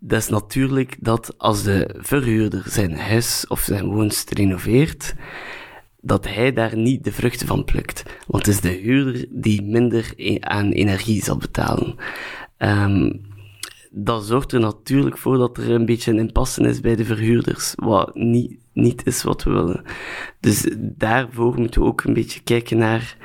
dat 0.00 0.18
is 0.18 0.28
natuurlijk 0.28 0.96
dat 1.00 1.34
als 1.38 1.62
de 1.62 1.94
verhuurder 1.98 2.62
zijn 2.66 2.96
huis 2.96 3.44
of 3.48 3.60
zijn 3.60 3.86
woonst 3.86 4.30
renoveert, 4.30 5.14
dat 6.00 6.28
hij 6.28 6.52
daar 6.52 6.76
niet 6.76 7.04
de 7.04 7.12
vruchten 7.12 7.46
van 7.46 7.64
plukt. 7.64 8.02
Want 8.26 8.46
het 8.46 8.54
is 8.54 8.60
de 8.60 8.68
huurder 8.68 9.26
die 9.30 9.62
minder 9.62 10.12
e- 10.16 10.40
aan 10.40 10.70
energie 10.70 11.22
zal 11.22 11.36
betalen. 11.36 11.94
Um, 12.58 13.26
dat 13.90 14.24
zorgt 14.24 14.52
er 14.52 14.60
natuurlijk 14.60 15.18
voor 15.18 15.38
dat 15.38 15.56
er 15.56 15.70
een 15.70 15.86
beetje 15.86 16.10
een 16.10 16.18
impasse 16.18 16.62
is 16.62 16.80
bij 16.80 16.96
de 16.96 17.04
verhuurders, 17.04 17.72
wat 17.76 18.14
niet, 18.14 18.58
niet 18.72 19.06
is 19.06 19.22
wat 19.22 19.42
we 19.42 19.50
willen. 19.50 19.82
Dus 20.40 20.68
daarvoor 20.80 21.58
moeten 21.58 21.80
we 21.80 21.86
ook 21.86 22.04
een 22.04 22.14
beetje 22.14 22.40
kijken 22.40 22.78
naar 22.78 23.16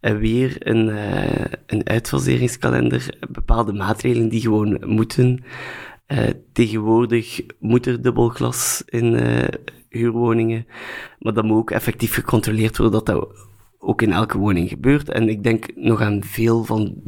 uh, 0.00 0.18
weer 0.18 0.56
een, 0.58 0.88
uh, 0.88 1.44
een 1.66 1.88
uitfaseringskalender, 1.88 3.16
bepaalde 3.28 3.72
maatregelen 3.72 4.28
die 4.28 4.40
gewoon 4.40 4.82
moeten. 4.86 5.44
Uh, 6.08 6.28
tegenwoordig 6.52 7.40
moet 7.58 7.86
er 7.86 8.02
dubbelglas 8.02 8.82
in 8.86 9.14
huurwoningen. 9.88 10.66
Maar 11.18 11.32
dat 11.32 11.44
moet 11.44 11.56
ook 11.56 11.70
effectief 11.70 12.14
gecontroleerd 12.14 12.76
worden 12.76 13.04
dat 13.04 13.06
dat 13.06 13.28
ook 13.78 14.02
in 14.02 14.12
elke 14.12 14.38
woning 14.38 14.68
gebeurt. 14.68 15.08
En 15.08 15.28
ik 15.28 15.42
denk 15.42 15.66
nog 15.74 16.00
aan 16.00 16.24
veel 16.24 16.64
van 16.64 17.02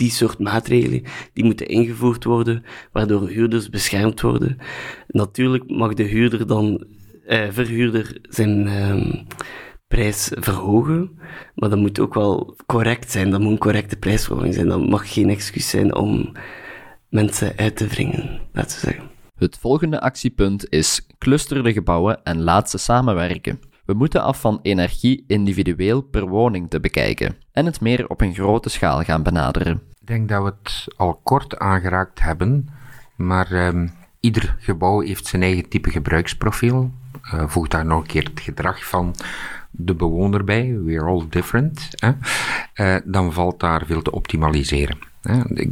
die 0.00 0.10
soort 0.10 0.38
maatregelen 0.38 1.02
die 1.32 1.44
moeten 1.44 1.66
ingevoerd 1.68 2.24
worden, 2.24 2.64
waardoor 2.92 3.28
huurders 3.28 3.68
beschermd 3.68 4.20
worden. 4.20 4.58
Natuurlijk 5.06 5.70
mag 5.70 5.94
de 5.94 6.02
huurder 6.02 6.46
dan, 6.46 6.86
eh, 7.26 7.48
verhuurder 7.50 8.18
zijn 8.22 8.66
eh, 8.66 9.24
prijs 9.88 10.30
verhogen, 10.34 11.18
maar 11.54 11.68
dat 11.68 11.78
moet 11.78 12.00
ook 12.00 12.14
wel 12.14 12.56
correct 12.66 13.10
zijn. 13.10 13.30
Dat 13.30 13.40
moet 13.40 13.52
een 13.52 13.58
correcte 13.58 13.96
prijsverhoging 13.96 14.54
zijn. 14.54 14.68
Dat 14.68 14.88
mag 14.88 15.12
geen 15.12 15.28
excuus 15.28 15.68
zijn 15.68 15.94
om 15.94 16.32
mensen 17.10 17.52
uit 17.56 17.76
te 17.76 17.86
wringen, 17.86 18.40
laten 18.52 18.80
we 18.80 18.86
zeggen. 18.86 19.10
Het 19.38 19.58
volgende 19.58 20.00
actiepunt 20.00 20.68
is 20.68 21.06
clusterde 21.18 21.72
gebouwen 21.72 22.24
en 22.24 22.42
laat 22.42 22.70
ze 22.70 22.78
samenwerken. 22.78 23.60
We 23.84 23.94
moeten 23.94 24.22
af 24.22 24.40
van 24.40 24.58
energie 24.62 25.24
individueel 25.26 26.00
per 26.00 26.28
woning 26.28 26.70
te 26.70 26.80
bekijken 26.80 27.36
en 27.52 27.66
het 27.66 27.80
meer 27.80 28.08
op 28.08 28.20
een 28.20 28.34
grote 28.34 28.68
schaal 28.68 29.02
gaan 29.02 29.22
benaderen. 29.22 29.82
Ik 30.00 30.06
denk 30.06 30.28
dat 30.28 30.42
we 30.42 30.52
het 30.62 30.94
al 30.96 31.20
kort 31.22 31.58
aangeraakt 31.58 32.20
hebben, 32.20 32.68
maar 33.16 33.52
ehm, 33.52 33.88
ieder 34.20 34.56
gebouw 34.58 35.00
heeft 35.00 35.26
zijn 35.26 35.42
eigen 35.42 35.68
type 35.68 35.90
gebruiksprofiel. 35.90 36.90
Uh, 37.34 37.48
voeg 37.48 37.68
daar 37.68 37.86
nog 37.86 38.00
een 38.00 38.06
keer 38.06 38.24
het 38.24 38.40
gedrag 38.40 38.84
van 38.84 39.14
de 39.70 39.94
bewoner 39.94 40.44
bij, 40.44 40.78
we're 40.84 41.04
all 41.04 41.26
different, 41.28 41.88
hè? 41.90 42.12
Uh, 42.74 43.00
dan 43.04 43.32
valt 43.32 43.60
daar 43.60 43.86
veel 43.86 44.02
te 44.02 44.12
optimaliseren. 44.12 45.09
De, 45.22 45.70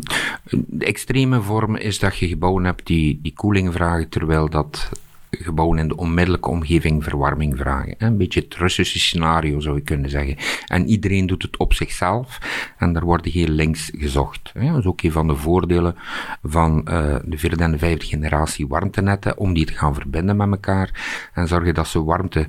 extreme 0.78 1.40
vorm 1.42 1.76
is 1.76 1.98
dat 1.98 2.16
je 2.16 2.28
gebouwen 2.28 2.64
hebt 2.64 2.86
die, 2.86 3.18
die 3.22 3.32
koeling 3.34 3.72
vragen, 3.72 4.08
terwijl 4.08 4.48
dat 4.48 4.90
gebouwen 5.30 5.78
in 5.78 5.88
de 5.88 5.96
onmiddellijke 5.96 6.48
omgeving 6.48 7.04
verwarming 7.04 7.56
vragen. 7.56 7.94
Een 7.98 8.16
beetje 8.16 8.40
het 8.40 8.54
Russische 8.54 8.98
scenario 8.98 9.60
zou 9.60 9.76
je 9.76 9.82
kunnen 9.82 10.10
zeggen. 10.10 10.36
En 10.66 10.86
iedereen 10.86 11.26
doet 11.26 11.42
het 11.42 11.56
op 11.56 11.74
zichzelf 11.74 12.38
en 12.78 12.92
daar 12.92 13.04
worden 13.04 13.32
geen 13.32 13.50
links 13.50 13.90
gezocht. 13.94 14.52
Dat 14.54 14.78
is 14.78 14.84
ook 14.84 15.02
een 15.02 15.12
van 15.12 15.26
de 15.26 15.36
voordelen 15.36 15.96
van 16.42 16.78
uh, 16.78 17.16
de 17.24 17.38
vierde 17.38 17.64
en 17.64 17.70
de 17.70 17.78
vijfde 17.78 18.06
generatie 18.06 18.66
warmtenetten, 18.66 19.38
om 19.38 19.54
die 19.54 19.66
te 19.66 19.72
gaan 19.72 19.94
verbinden 19.94 20.36
met 20.36 20.50
elkaar 20.50 21.30
en 21.34 21.48
zorgen 21.48 21.74
dat 21.74 21.88
ze 21.88 22.04
warmte 22.04 22.48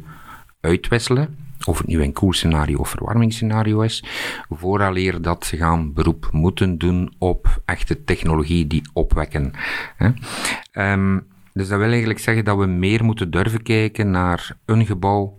uitwisselen 0.62 1.49
of 1.66 1.78
het 1.78 1.88
nu 1.88 2.02
een 2.04 2.14
koelscenario 2.14 2.78
of 2.78 2.90
verwarmingsscenario 2.90 3.82
is, 3.82 4.04
vooraleer 4.50 5.22
dat 5.22 5.46
ze 5.46 5.58
gaan 5.58 5.94
beroep 5.94 6.30
moeten 6.32 6.78
doen 6.78 7.14
op 7.18 7.62
echte 7.66 8.04
technologie 8.04 8.68
die 8.68 8.90
opwekken. 8.94 9.52
Um, 10.74 11.28
dus 11.54 11.68
dat 11.68 11.80
wil 11.80 11.90
eigenlijk 11.90 12.20
zeggen 12.20 12.46
dat 12.46 12.58
we 12.58 12.66
meer 12.66 13.04
moeten 13.04 13.32
durven 13.32 13.64
kijken 13.64 14.12
naar 14.12 14.58
een 14.66 14.86
gebouw 14.86 15.38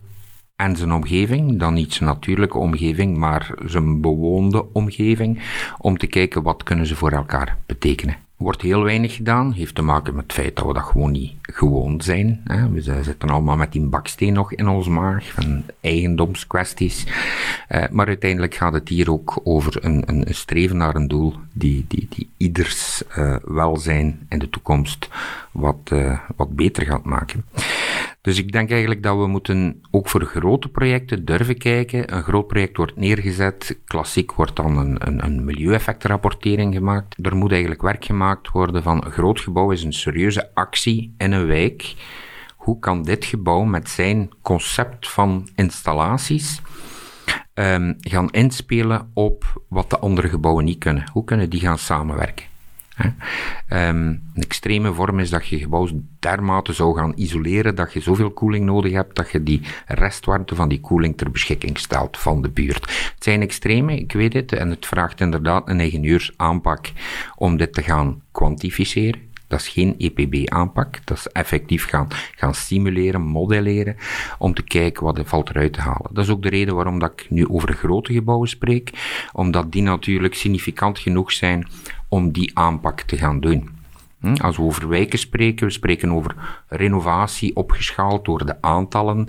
en 0.56 0.76
zijn 0.76 0.92
omgeving, 0.92 1.58
dan 1.58 1.74
niet 1.74 1.92
zijn 1.92 2.08
natuurlijke 2.08 2.58
omgeving, 2.58 3.16
maar 3.16 3.54
zijn 3.64 4.00
bewoonde 4.00 4.72
omgeving, 4.72 5.42
om 5.78 5.98
te 5.98 6.06
kijken 6.06 6.42
wat 6.42 6.62
kunnen 6.62 6.86
ze 6.86 6.96
voor 6.96 7.10
elkaar 7.10 7.56
betekenen 7.66 8.16
wordt 8.40 8.62
heel 8.62 8.82
weinig 8.82 9.14
gedaan. 9.14 9.52
Heeft 9.52 9.74
te 9.74 9.82
maken 9.82 10.14
met 10.14 10.22
het 10.22 10.32
feit 10.32 10.56
dat 10.56 10.66
we 10.66 10.72
dat 10.72 10.82
gewoon 10.82 11.10
niet 11.10 11.32
gewoon 11.42 12.00
zijn. 12.00 12.40
Hè. 12.44 12.70
We 12.70 12.80
zitten 12.80 13.28
allemaal 13.28 13.56
met 13.56 13.72
die 13.72 13.82
baksteen 13.82 14.32
nog 14.32 14.52
in 14.52 14.68
ons 14.68 14.88
maag, 14.88 15.32
van 15.32 15.62
eigendomskwesties. 15.80 17.06
Uh, 17.68 17.84
maar 17.90 18.06
uiteindelijk 18.06 18.54
gaat 18.54 18.72
het 18.72 18.88
hier 18.88 19.10
ook 19.10 19.40
over 19.44 19.84
een, 19.84 20.02
een, 20.06 20.34
streven 20.34 20.76
naar 20.76 20.94
een 20.94 21.08
doel 21.08 21.34
die, 21.52 21.84
die, 21.88 22.06
die 22.10 22.28
ieders 22.36 23.02
uh, 23.18 23.36
welzijn 23.44 24.26
in 24.28 24.38
de 24.38 24.50
toekomst 24.50 25.08
wat, 25.52 25.90
uh, 25.92 26.18
wat 26.36 26.56
beter 26.56 26.86
gaat 26.86 27.04
maken. 27.04 27.44
Dus 28.20 28.38
ik 28.38 28.52
denk 28.52 28.70
eigenlijk 28.70 29.02
dat 29.02 29.16
we 29.16 29.26
moeten 29.26 29.80
ook 29.90 30.08
voor 30.08 30.24
grote 30.24 30.68
projecten 30.68 31.24
durven 31.24 31.58
kijken. 31.58 32.14
Een 32.14 32.22
groot 32.22 32.46
project 32.46 32.76
wordt 32.76 32.96
neergezet, 32.96 33.78
klassiek 33.84 34.32
wordt 34.32 34.56
dan 34.56 34.76
een, 34.76 35.06
een, 35.06 35.24
een 35.24 35.44
milieueffectrapportering 35.44 36.74
gemaakt. 36.74 37.16
Er 37.22 37.36
moet 37.36 37.50
eigenlijk 37.50 37.82
werk 37.82 38.04
gemaakt 38.04 38.50
worden 38.50 38.82
van 38.82 39.04
een 39.04 39.12
groot 39.12 39.40
gebouw 39.40 39.70
is 39.70 39.82
een 39.82 39.92
serieuze 39.92 40.50
actie 40.54 41.14
in 41.18 41.32
een 41.32 41.46
wijk. 41.46 41.94
Hoe 42.56 42.78
kan 42.78 43.02
dit 43.02 43.24
gebouw 43.24 43.62
met 43.62 43.88
zijn 43.88 44.30
concept 44.42 45.08
van 45.08 45.48
installaties 45.54 46.60
um, 47.54 47.96
gaan 47.98 48.30
inspelen 48.30 49.10
op 49.14 49.62
wat 49.68 49.90
de 49.90 49.98
andere 49.98 50.28
gebouwen 50.28 50.64
niet 50.64 50.78
kunnen? 50.78 51.10
Hoe 51.12 51.24
kunnen 51.24 51.50
die 51.50 51.60
gaan 51.60 51.78
samenwerken? 51.78 52.49
Um, 53.72 54.22
een 54.34 54.42
extreme 54.42 54.92
vorm 54.92 55.18
is 55.18 55.30
dat 55.30 55.46
je 55.46 55.58
gebouw 55.58 55.88
dermate 56.18 56.72
zou 56.72 56.96
gaan 56.96 57.12
isoleren 57.16 57.74
dat 57.74 57.92
je 57.92 58.00
zoveel 58.00 58.30
koeling 58.30 58.64
nodig 58.64 58.92
hebt 58.92 59.16
dat 59.16 59.30
je 59.30 59.42
die 59.42 59.60
restwarmte 59.86 60.54
van 60.54 60.68
die 60.68 60.80
koeling 60.80 61.16
ter 61.16 61.30
beschikking 61.30 61.78
stelt 61.78 62.18
van 62.18 62.42
de 62.42 62.48
buurt. 62.50 62.80
Het 63.14 63.24
zijn 63.24 63.42
extreme, 63.42 63.98
ik 63.98 64.12
weet 64.12 64.32
het, 64.32 64.52
en 64.52 64.70
het 64.70 64.86
vraagt 64.86 65.20
inderdaad 65.20 65.68
een 65.68 65.80
ingenieursaanpak 65.80 66.92
om 67.36 67.56
dit 67.56 67.72
te 67.72 67.82
gaan 67.82 68.22
kwantificeren. 68.32 69.29
Dat 69.50 69.60
is 69.60 69.68
geen 69.68 69.94
EPB-aanpak. 69.98 71.06
Dat 71.06 71.16
is 71.16 71.26
effectief 71.26 71.88
gaan, 71.88 72.08
gaan 72.36 72.54
simuleren, 72.54 73.20
modelleren, 73.20 73.96
om 74.38 74.54
te 74.54 74.62
kijken 74.62 75.04
wat 75.04 75.18
er 75.18 75.24
valt 75.24 75.50
eruit 75.50 75.72
te 75.72 75.80
halen. 75.80 76.10
Dat 76.12 76.24
is 76.24 76.30
ook 76.30 76.42
de 76.42 76.48
reden 76.48 76.74
waarom 76.74 76.98
dat 76.98 77.12
ik 77.12 77.30
nu 77.30 77.48
over 77.48 77.72
grote 77.72 78.12
gebouwen 78.12 78.48
spreek, 78.48 78.90
omdat 79.32 79.72
die 79.72 79.82
natuurlijk 79.82 80.34
significant 80.34 80.98
genoeg 80.98 81.32
zijn 81.32 81.66
om 82.08 82.32
die 82.32 82.50
aanpak 82.54 83.00
te 83.00 83.16
gaan 83.16 83.40
doen. 83.40 83.79
Hm, 84.20 84.34
als 84.34 84.56
we 84.56 84.62
over 84.62 84.88
wijken 84.88 85.18
spreken, 85.18 85.66
we 85.66 85.72
spreken 85.72 86.12
over 86.12 86.34
renovatie 86.68 87.56
opgeschaald 87.56 88.24
door 88.24 88.46
de 88.46 88.62
aantallen. 88.62 89.28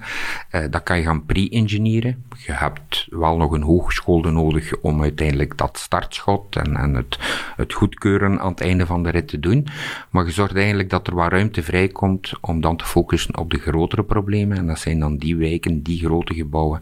Eh, 0.49 0.63
dat 0.69 0.83
kan 0.83 0.97
je 0.97 1.03
gaan 1.03 1.25
pre-engineeren. 1.25 2.23
Je 2.37 2.51
hebt 2.51 3.07
wel 3.09 3.37
nog 3.37 3.51
een 3.51 3.61
hogeschool 3.61 4.21
nodig 4.21 4.77
om 4.81 5.01
uiteindelijk 5.01 5.57
dat 5.57 5.77
startschot 5.77 6.55
en, 6.55 6.75
en 6.75 6.93
het, 6.93 7.19
het 7.55 7.73
goedkeuren 7.73 8.39
aan 8.39 8.51
het 8.51 8.61
einde 8.61 8.85
van 8.85 9.03
de 9.03 9.09
rit 9.09 9.27
te 9.27 9.39
doen. 9.39 9.67
Maar 10.09 10.25
je 10.25 10.31
zorgt 10.31 10.55
eigenlijk 10.55 10.89
dat 10.89 11.07
er 11.07 11.15
wat 11.15 11.31
ruimte 11.31 11.63
vrijkomt 11.63 12.31
om 12.41 12.61
dan 12.61 12.77
te 12.77 12.85
focussen 12.85 13.37
op 13.37 13.51
de 13.51 13.59
grotere 13.59 14.03
problemen. 14.03 14.57
En 14.57 14.67
dat 14.67 14.79
zijn 14.79 14.99
dan 14.99 15.17
die 15.17 15.35
wijken, 15.35 15.81
die 15.81 15.99
grote 15.99 16.33
gebouwen, 16.33 16.81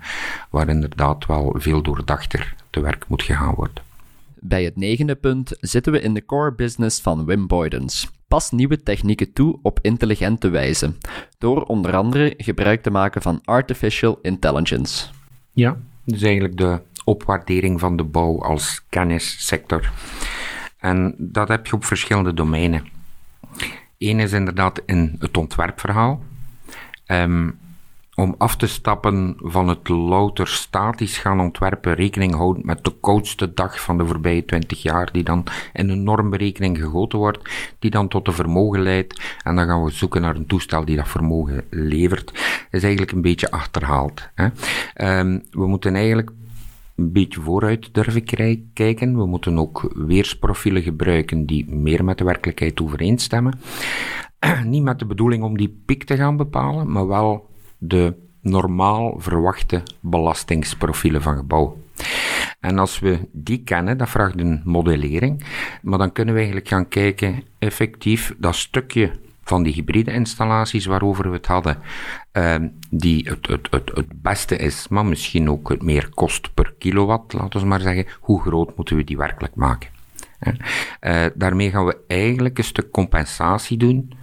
waar 0.49 0.69
inderdaad 0.69 1.25
wel 1.25 1.55
veel 1.57 1.81
doordachter 1.81 2.55
te 2.69 2.81
werk 2.81 3.07
moet 3.07 3.23
gegaan 3.23 3.55
worden. 3.55 3.88
Bij 4.41 4.63
het 4.63 4.75
negende 4.75 5.15
punt 5.15 5.57
zitten 5.59 5.91
we 5.91 6.01
in 6.01 6.13
de 6.13 6.25
core 6.25 6.53
business 6.53 7.01
van 7.01 7.25
Wim 7.25 7.47
Boydens. 7.47 8.09
Pas 8.27 8.51
nieuwe 8.51 8.83
technieken 8.83 9.33
toe 9.33 9.59
op 9.61 9.79
intelligente 9.81 10.49
wijze, 10.49 10.93
door 11.37 11.63
onder 11.63 11.95
andere 11.95 12.33
gebruik 12.37 12.83
te 12.83 12.91
maken 12.91 13.21
van 13.21 13.41
artificial 13.43 14.19
intelligence. 14.21 15.07
Ja, 15.51 15.77
dus 16.03 16.21
eigenlijk 16.21 16.57
de 16.57 16.81
opwaardering 17.03 17.79
van 17.79 17.97
de 17.97 18.03
bouw 18.03 18.41
als 18.41 18.85
kennissector. 18.89 19.91
En 20.77 21.15
dat 21.17 21.47
heb 21.47 21.67
je 21.67 21.73
op 21.73 21.85
verschillende 21.85 22.33
domeinen. 22.33 22.87
Eén 23.97 24.19
is 24.19 24.31
inderdaad 24.31 24.81
in 24.85 25.15
het 25.19 25.37
ontwerpverhaal. 25.37 26.23
Um, 27.07 27.59
om 28.19 28.35
af 28.37 28.55
te 28.55 28.67
stappen 28.67 29.35
van 29.37 29.67
het 29.67 29.87
louter 29.87 30.47
statisch 30.47 31.17
gaan 31.17 31.39
ontwerpen, 31.39 31.93
rekening 31.93 32.35
houden 32.35 32.65
met 32.65 32.83
de 32.83 32.93
koudste 33.01 33.53
dag 33.53 33.81
van 33.81 33.97
de 33.97 34.05
voorbije 34.05 34.45
20 34.45 34.81
jaar, 34.81 35.11
die 35.11 35.23
dan 35.23 35.43
in 35.73 35.89
een 35.89 36.03
normberekening 36.03 36.77
gegoten 36.77 37.19
wordt, 37.19 37.49
die 37.79 37.91
dan 37.91 38.07
tot 38.07 38.27
een 38.27 38.33
vermogen 38.33 38.81
leidt, 38.81 39.21
en 39.43 39.55
dan 39.55 39.65
gaan 39.65 39.83
we 39.83 39.91
zoeken 39.91 40.21
naar 40.21 40.35
een 40.35 40.45
toestel 40.45 40.85
die 40.85 40.95
dat 40.95 41.07
vermogen 41.07 41.63
levert. 41.69 42.31
Is 42.71 42.83
eigenlijk 42.83 43.11
een 43.11 43.21
beetje 43.21 43.51
achterhaald. 43.51 44.29
Hè. 44.35 44.45
Um, 45.19 45.43
we 45.51 45.67
moeten 45.67 45.95
eigenlijk 45.95 46.31
een 46.95 47.11
beetje 47.11 47.41
vooruit 47.41 47.93
durven 47.93 48.23
kijken. 48.73 49.17
We 49.17 49.25
moeten 49.25 49.59
ook 49.59 49.91
weersprofielen 49.95 50.81
gebruiken 50.81 51.45
die 51.45 51.69
meer 51.69 52.03
met 52.03 52.17
de 52.17 52.23
werkelijkheid 52.23 52.81
overeenstemmen. 52.81 53.59
Niet 54.65 54.83
met 54.83 54.99
de 54.99 55.05
bedoeling 55.05 55.43
om 55.43 55.57
die 55.57 55.81
piek 55.85 56.03
te 56.03 56.15
gaan 56.15 56.37
bepalen, 56.37 56.91
maar 56.91 57.07
wel 57.07 57.49
de 57.79 58.15
normaal 58.41 59.15
verwachte 59.17 59.83
belastingsprofielen 59.99 61.21
van 61.21 61.35
gebouw. 61.35 61.77
En 62.59 62.79
als 62.79 62.99
we 62.99 63.19
die 63.31 63.63
kennen, 63.63 63.97
dat 63.97 64.09
vraagt 64.09 64.39
een 64.39 64.61
modellering, 64.65 65.43
maar 65.81 65.97
dan 65.97 66.11
kunnen 66.11 66.33
we 66.33 66.39
eigenlijk 66.39 66.69
gaan 66.69 66.87
kijken, 66.87 67.43
effectief, 67.59 68.35
dat 68.37 68.55
stukje 68.55 69.11
van 69.43 69.63
die 69.63 69.73
hybride 69.73 70.11
installaties 70.11 70.85
waarover 70.85 71.29
we 71.29 71.35
het 71.35 71.45
hadden, 71.45 71.77
uh, 72.33 72.55
die 72.89 73.29
het, 73.29 73.47
het, 73.47 73.67
het, 73.69 73.91
het 73.93 74.21
beste 74.21 74.55
is, 74.55 74.87
maar 74.87 75.05
misschien 75.05 75.49
ook 75.49 75.69
het 75.69 75.81
meer 75.81 76.09
kost 76.09 76.53
per 76.53 76.73
kilowatt, 76.77 77.33
laten 77.33 77.59
we 77.59 77.65
maar 77.65 77.79
zeggen, 77.79 78.05
hoe 78.19 78.41
groot 78.41 78.75
moeten 78.75 78.95
we 78.95 79.03
die 79.03 79.17
werkelijk 79.17 79.55
maken? 79.55 79.89
Uh, 81.01 81.25
daarmee 81.35 81.69
gaan 81.69 81.85
we 81.85 81.97
eigenlijk 82.07 82.57
een 82.57 82.63
stuk 82.63 82.91
compensatie 82.91 83.77
doen, 83.77 84.13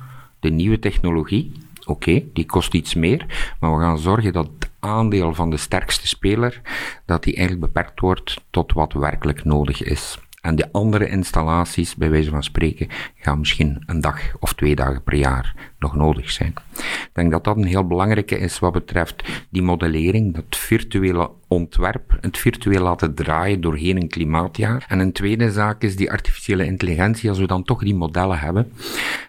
de 0.41 0.51
nieuwe 0.51 0.79
technologie, 0.79 1.53
oké, 1.87 2.23
die 2.33 2.47
kost 2.47 2.75
iets 2.75 2.95
meer, 2.95 3.55
maar 3.61 3.77
we 3.77 3.83
gaan 3.83 3.99
zorgen 3.99 4.33
dat 4.33 4.49
het 4.59 4.71
aandeel 4.81 5.35
van 5.35 5.51
de 5.51 5.57
sterkste 5.57 6.07
speler, 6.07 6.61
dat 7.05 7.23
die 7.23 7.37
eigenlijk 7.37 7.67
beperkt 7.73 8.01
wordt 8.01 8.45
tot 8.51 8.73
wat 8.73 8.93
werkelijk 8.93 9.45
nodig 9.45 9.83
is. 9.83 10.19
En 10.47 10.57
de 10.57 10.73
andere 10.73 11.09
installaties, 11.09 11.95
bij 11.95 12.11
wijze 12.11 12.31
van 12.31 12.43
spreken, 12.43 12.89
gaan 13.15 13.39
misschien 13.39 13.83
een 13.87 14.01
dag 14.01 14.21
of 14.41 14.55
twee 14.55 14.75
dagen 14.75 15.03
per 15.03 15.15
jaar 15.15 15.55
nog 15.79 15.95
nodig 15.95 16.31
zijn. 16.31 16.55
Ik 16.77 17.11
denk 17.13 17.31
dat 17.31 17.45
dat 17.45 17.57
een 17.57 17.65
heel 17.65 17.87
belangrijke 17.87 18.39
is 18.39 18.59
wat 18.59 18.73
betreft 18.73 19.47
die 19.51 19.63
modellering, 19.63 20.35
dat 20.35 20.57
virtuele 20.57 21.31
ontwerp, 21.49 22.19
het 22.21 22.39
virtueel 22.39 22.83
laten 22.83 23.15
draaien 23.15 23.61
doorheen 23.61 23.97
een 23.97 24.09
klimaatjaar. 24.09 24.85
En 24.89 24.99
een 24.99 25.13
tweede 25.13 25.53
zaak 25.53 25.83
is 25.83 25.97
die 25.97 26.11
artificiële 26.11 26.65
intelligentie, 26.65 27.29
als 27.29 27.39
we 27.39 27.47
dan 27.47 27.65
toch 27.65 27.83
die 27.83 27.95
modellen 27.95 28.39
hebben. 28.39 28.73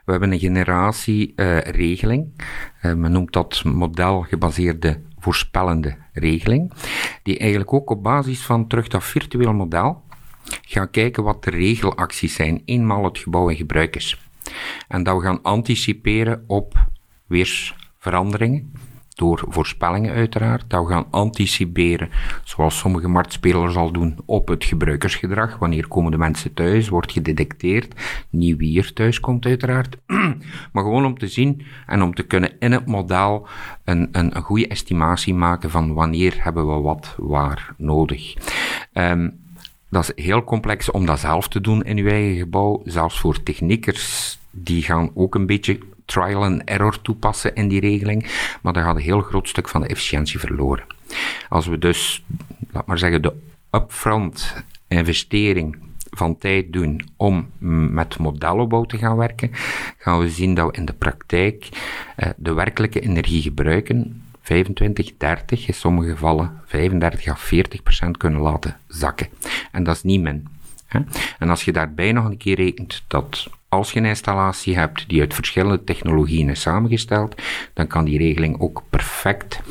We 0.06 0.12
hebben 0.12 0.32
een 0.32 0.40
generatie 0.40 1.34
uh, 1.36 1.60
regeling. 1.60 2.42
Uh, 2.82 2.94
men 2.94 3.12
noemt 3.12 3.34
dat 3.34 3.64
modelgebaseerde 3.64 5.00
voorspellende 5.20 5.96
regeling, 6.14 6.74
die 7.24 7.38
eigenlijk 7.38 7.74
ook 7.74 7.90
op 7.90 8.04
basis 8.04 8.42
van 8.42 8.68
terug 8.68 8.88
dat 8.88 9.04
virtueel 9.04 9.54
model 9.54 10.06
gaan 10.62 10.90
kijken 10.90 11.24
wat 11.24 11.44
de 11.44 11.52
regelacties 11.52 12.36
zijn, 12.36 12.62
eenmaal 12.66 13.04
het 13.04 13.18
gebouw 13.18 13.50
in 13.50 13.56
gebruik 13.56 13.96
is. 13.96 14.18
En 14.88 15.04
dat 15.04 15.16
we 15.18 15.24
gaan 15.24 15.42
anticiperen 15.42 16.44
op 16.48 16.88
weersveranderingen, 17.28 18.72
door 19.18 19.46
voorspellingen 19.48 20.14
uiteraard, 20.14 20.64
dat 20.68 20.86
we 20.86 20.92
gaan 20.92 21.08
anticiperen, 21.12 22.10
zoals 22.44 22.78
sommige 22.78 23.08
marktspelers 23.08 23.76
al 23.76 23.92
doen, 23.92 24.18
op 24.26 24.48
het 24.48 24.64
gebruikersgedrag. 24.64 25.58
Wanneer 25.58 25.88
komen 25.88 26.12
de 26.12 26.18
mensen 26.18 26.54
thuis, 26.54 26.90
wordt 26.90 27.12
gedetecteerd, 27.12 27.94
niet 28.30 28.58
wie 28.58 28.80
er 28.80 28.94
thuis 28.94 29.20
komt 29.20 29.46
uiteraard. 29.46 29.98
maar 30.74 30.84
gewoon 30.84 31.06
om 31.06 31.18
te 31.18 31.28
zien 31.28 31.62
en 31.86 32.02
om 32.02 32.14
te 32.14 32.24
kunnen 32.24 32.52
in 32.60 32.72
het 32.72 32.86
model 32.86 33.48
een, 33.84 34.10
een, 34.12 34.36
een 34.36 34.44
goede 34.44 34.68
estimatie 34.68 35.34
maken 35.34 35.70
van 35.70 35.94
wanneer 35.94 36.36
hebben 36.40 36.76
we 36.76 36.82
wat 36.82 37.16
waar 37.18 37.74
nodig. 37.78 38.34
Um, 38.94 39.46
dat 39.90 40.14
is 40.16 40.26
heel 40.26 40.44
complex 40.44 40.92
om 40.92 41.06
dat 41.06 41.20
zelf 41.20 41.48
te 41.48 41.62
doen 41.62 41.84
in 41.84 41.98
uw 41.98 42.08
eigen 42.08 42.38
gebouw. 42.38 42.82
Zelfs 42.86 43.20
voor 43.20 43.44
techniekers, 43.44 44.38
die 44.52 44.84
gaan 44.84 45.12
ook 45.14 45.36
een 45.36 45.46
beetje 45.46 45.80
trial 46.06 46.44
and 46.44 46.64
error 46.64 47.02
toepassen 47.02 47.56
in 47.56 47.68
die 47.68 47.80
regeling. 47.80 48.26
Maar 48.62 48.74
dan 48.74 48.84
gaat 48.84 48.96
een 48.96 49.02
heel 49.02 49.22
groot 49.22 49.48
stuk 49.48 49.70
van 49.70 49.82
de 49.82 49.88
efficiëntie 49.88 50.40
verloren. 50.40 50.86
Als 51.50 51.68
we 51.68 51.78
dus, 51.78 52.24
laat 52.72 52.86
maar 52.86 52.98
zeggen, 52.98 53.22
de 53.22 53.34
upfront 53.72 54.64
investering 54.88 55.78
van 56.10 56.38
tijd 56.38 56.74
doen 56.74 57.02
om 57.16 57.50
met 57.92 58.18
modelopbouw 58.18 58.84
te 58.84 58.98
gaan 58.98 59.18
werken, 59.18 59.50
gaan 59.98 60.20
we 60.20 60.30
zien 60.30 60.54
dat 60.54 60.72
we 60.72 60.78
in 60.78 60.86
de 60.86 60.94
praktijk 60.94 61.70
eh, 62.16 62.30
de 62.38 62.54
werkelijke 62.54 63.00
energie 63.00 63.42
gebruiken 63.42 64.22
25, 64.48 65.18
30, 65.18 65.68
in 65.68 65.74
sommige 65.74 66.10
gevallen 66.10 66.62
35 66.66 67.28
à 67.28 67.36
40 67.36 67.84
procent 67.84 68.18
kunnen 68.18 68.42
laten 68.42 68.78
zakken. 68.88 69.28
En 69.72 69.84
dat 69.84 69.96
is 69.96 70.04
niet 70.04 70.22
min. 70.22 70.48
Hè? 70.86 71.00
En 71.40 71.50
als 71.50 71.66
je 71.66 71.72
daarbij 71.72 72.12
nog 72.12 72.26
een 72.26 72.38
keer 72.38 72.56
rekent 72.56 73.04
dat 73.08 73.48
als 73.70 73.92
je 73.92 74.00
een 74.00 74.06
installatie 74.06 74.78
hebt 74.78 75.10
die 75.10 75.20
uit 75.20 75.34
verschillende 75.34 75.84
technologieën 75.84 76.50
is 76.50 76.62
samengesteld, 76.62 77.42
dan 77.74 77.88
kan 77.88 78.06
die 78.06 78.18
regeling 78.18 78.60
ook 78.60 78.84
perfect 78.90 79.62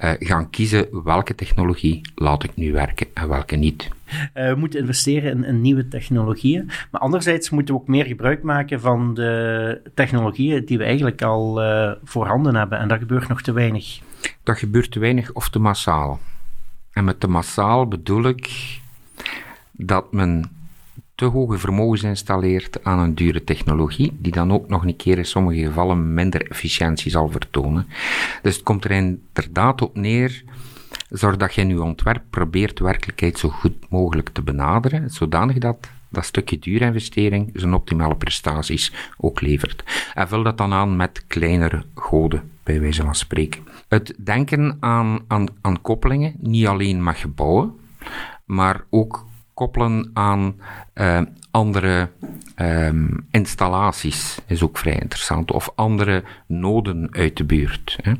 uh, 0.00 0.10
gaan 0.18 0.50
kiezen 0.50 1.04
welke 1.04 1.34
technologie 1.34 2.00
laat 2.14 2.44
ik 2.44 2.56
nu 2.56 2.72
werken 2.72 3.06
en 3.14 3.28
welke 3.28 3.56
niet. 3.56 3.88
Uh, 4.34 4.48
we 4.48 4.54
moeten 4.58 4.80
investeren 4.80 5.44
in, 5.44 5.60
nieuwe 5.60 5.88
technologieën, 5.88 6.70
maar 6.90 7.00
anderzijds 7.00 7.50
moeten 7.50 7.74
we 7.74 7.80
ook 7.80 7.88
meer 7.88 8.04
gebruik 8.04 8.42
maken 8.42 8.80
van 8.80 9.14
de 9.14 9.80
technologieën 9.94 10.64
die 10.64 10.78
we 10.78 10.84
eigenlijk 10.84 11.22
al 11.22 11.62
uh, 11.62 11.92
voorhanden 12.04 12.54
hebben 12.54 12.78
en 12.78 12.88
dat 12.88 12.98
gebeurt 12.98 13.28
nog 13.28 13.42
te 13.42 13.52
weinig. 13.52 14.00
Dat 14.42 14.58
gebeurt 14.58 14.90
te 14.90 14.98
weinig 14.98 15.32
of 15.32 15.48
te 15.48 15.58
massaal. 15.58 16.20
En 16.92 17.04
met 17.04 17.20
te 17.20 17.28
massaal 17.28 17.88
bedoel 17.88 18.24
ik 18.24 18.78
dat 19.72 20.12
men 20.12 20.50
te 21.14 21.24
hoge 21.24 21.58
vermogens 21.58 22.02
installeert 22.02 22.84
aan 22.84 22.98
een 22.98 23.14
dure 23.14 23.44
technologie, 23.44 24.16
die 24.18 24.32
dan 24.32 24.52
ook 24.52 24.68
nog 24.68 24.84
een 24.84 24.96
keer 24.96 25.18
in 25.18 25.24
sommige 25.24 25.60
gevallen 25.60 26.14
minder 26.14 26.50
efficiëntie 26.50 27.10
zal 27.10 27.28
vertonen. 27.28 27.86
Dus 28.42 28.54
het 28.54 28.64
komt 28.64 28.84
er 28.84 28.90
inderdaad 28.90 29.82
op 29.82 29.96
neer, 29.96 30.44
zorg 31.10 31.36
dat 31.36 31.54
je 31.54 31.60
in 31.60 31.68
je 31.68 31.82
ontwerp 31.82 32.22
probeert 32.30 32.78
werkelijkheid 32.78 33.38
zo 33.38 33.48
goed 33.48 33.90
mogelijk 33.90 34.28
te 34.28 34.42
benaderen, 34.42 35.10
zodanig 35.10 35.58
dat 35.58 35.88
dat 36.08 36.24
stukje 36.24 36.58
duurinvestering 36.58 37.50
zijn 37.54 37.74
optimale 37.74 38.16
prestaties 38.16 38.92
ook 39.16 39.40
levert. 39.40 39.84
En 40.14 40.28
vul 40.28 40.42
dat 40.42 40.58
dan 40.58 40.72
aan 40.72 40.96
met 40.96 41.24
kleinere 41.26 41.84
goden, 41.94 42.50
bij 42.66 42.80
wijze 42.80 43.02
van 43.02 43.14
spreken. 43.14 43.62
Het 43.88 44.14
denken 44.24 44.76
aan, 44.80 45.20
aan, 45.28 45.46
aan 45.60 45.80
koppelingen, 45.80 46.34
niet 46.38 46.66
alleen 46.66 47.02
met 47.02 47.16
gebouwen, 47.16 47.74
maar 48.44 48.84
ook 48.90 49.26
koppelen 49.54 50.10
aan 50.12 50.54
uh, 50.94 51.20
andere 51.50 52.10
um, 52.56 53.26
installaties 53.30 54.38
is 54.46 54.62
ook 54.62 54.78
vrij 54.78 54.98
interessant. 54.98 55.52
Of 55.52 55.70
andere 55.74 56.24
noden 56.46 57.08
uit 57.10 57.36
de 57.36 57.44
buurt. 57.44 57.98
Hè. 58.02 58.12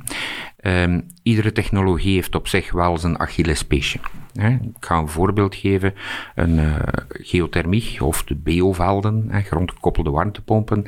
Um, 0.82 1.06
iedere 1.22 1.52
technologie 1.52 2.14
heeft 2.14 2.34
op 2.34 2.48
zich 2.48 2.72
wel 2.72 2.98
zijn 2.98 3.18
Achillespeesje. 3.18 3.98
Ik 4.34 4.60
ga 4.80 4.98
een 4.98 5.08
voorbeeld 5.08 5.54
geven. 5.54 5.94
Een 6.34 6.58
uh, 6.58 6.76
geothermie 7.08 8.04
of 8.04 8.24
de 8.24 8.34
BO-velden, 8.34 9.30
grondgekoppelde 9.44 10.10
warmtepompen, 10.10 10.84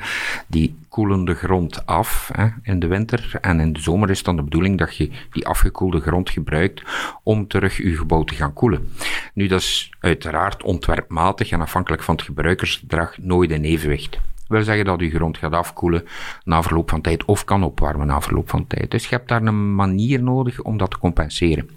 die 0.47 0.75
koelen 0.89 1.25
de 1.25 1.33
grond 1.33 1.85
af 1.85 2.29
hè, 2.33 2.47
in 2.63 2.79
de 2.79 2.87
winter. 2.87 3.37
En 3.41 3.59
in 3.59 3.73
de 3.73 3.79
zomer 3.79 4.09
is 4.09 4.23
dan 4.23 4.35
de 4.35 4.43
bedoeling 4.43 4.77
dat 4.77 4.95
je 4.95 5.09
die 5.31 5.47
afgekoelde 5.47 5.99
grond 5.99 6.29
gebruikt 6.29 6.83
om 7.23 7.47
terug 7.47 7.77
je 7.77 7.97
gebouw 7.97 8.23
te 8.23 8.35
gaan 8.35 8.53
koelen. 8.53 8.87
Nu, 9.33 9.47
dat 9.47 9.59
is 9.59 9.91
uiteraard 9.99 10.63
ontwerpmatig 10.63 11.51
en 11.51 11.61
afhankelijk 11.61 12.03
van 12.03 12.15
het 12.15 12.23
gebruikersgedrag 12.23 13.17
nooit 13.17 13.51
in 13.51 13.63
evenwicht 13.63 14.19
wil 14.49 14.63
zeggen 14.63 14.85
dat 14.85 14.99
je 14.99 15.09
grond 15.09 15.37
gaat 15.37 15.53
afkoelen 15.53 16.05
na 16.43 16.61
verloop 16.61 16.89
van 16.89 17.01
tijd 17.01 17.25
of 17.25 17.43
kan 17.43 17.63
opwarmen 17.63 18.07
na 18.07 18.21
verloop 18.21 18.49
van 18.49 18.67
tijd. 18.67 18.91
Dus 18.91 19.03
je 19.03 19.15
hebt 19.15 19.27
daar 19.27 19.41
een 19.41 19.75
manier 19.75 20.23
nodig 20.23 20.61
om 20.61 20.77
dat 20.77 20.91
te 20.91 20.97
compenseren. 20.97 21.69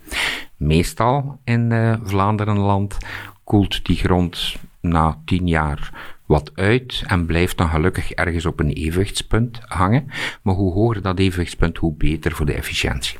Meestal 0.57 1.39
in 1.45 1.71
uh, 1.71 1.95
Vlaanderenland 2.03 2.97
koelt 3.45 3.85
die 3.85 3.97
grond 3.97 4.57
na 4.81 5.19
10 5.25 5.47
jaar 5.47 6.12
wat 6.33 6.51
uit 6.55 7.03
en 7.07 7.27
blijft 7.27 7.57
dan 7.57 7.69
gelukkig 7.69 8.13
ergens 8.13 8.47
op 8.47 8.61
een 8.61 8.71
evenwichtspunt 8.71 9.61
hangen. 9.65 10.11
Maar 10.43 10.55
hoe 10.55 10.73
hoger 10.73 11.03
dat 11.03 11.19
evenwichtspunt, 11.19 11.79
hoe 11.79 11.95
beter 11.95 12.33
voor 12.33 12.47
de 12.47 12.53
efficiëntie. 12.53 13.19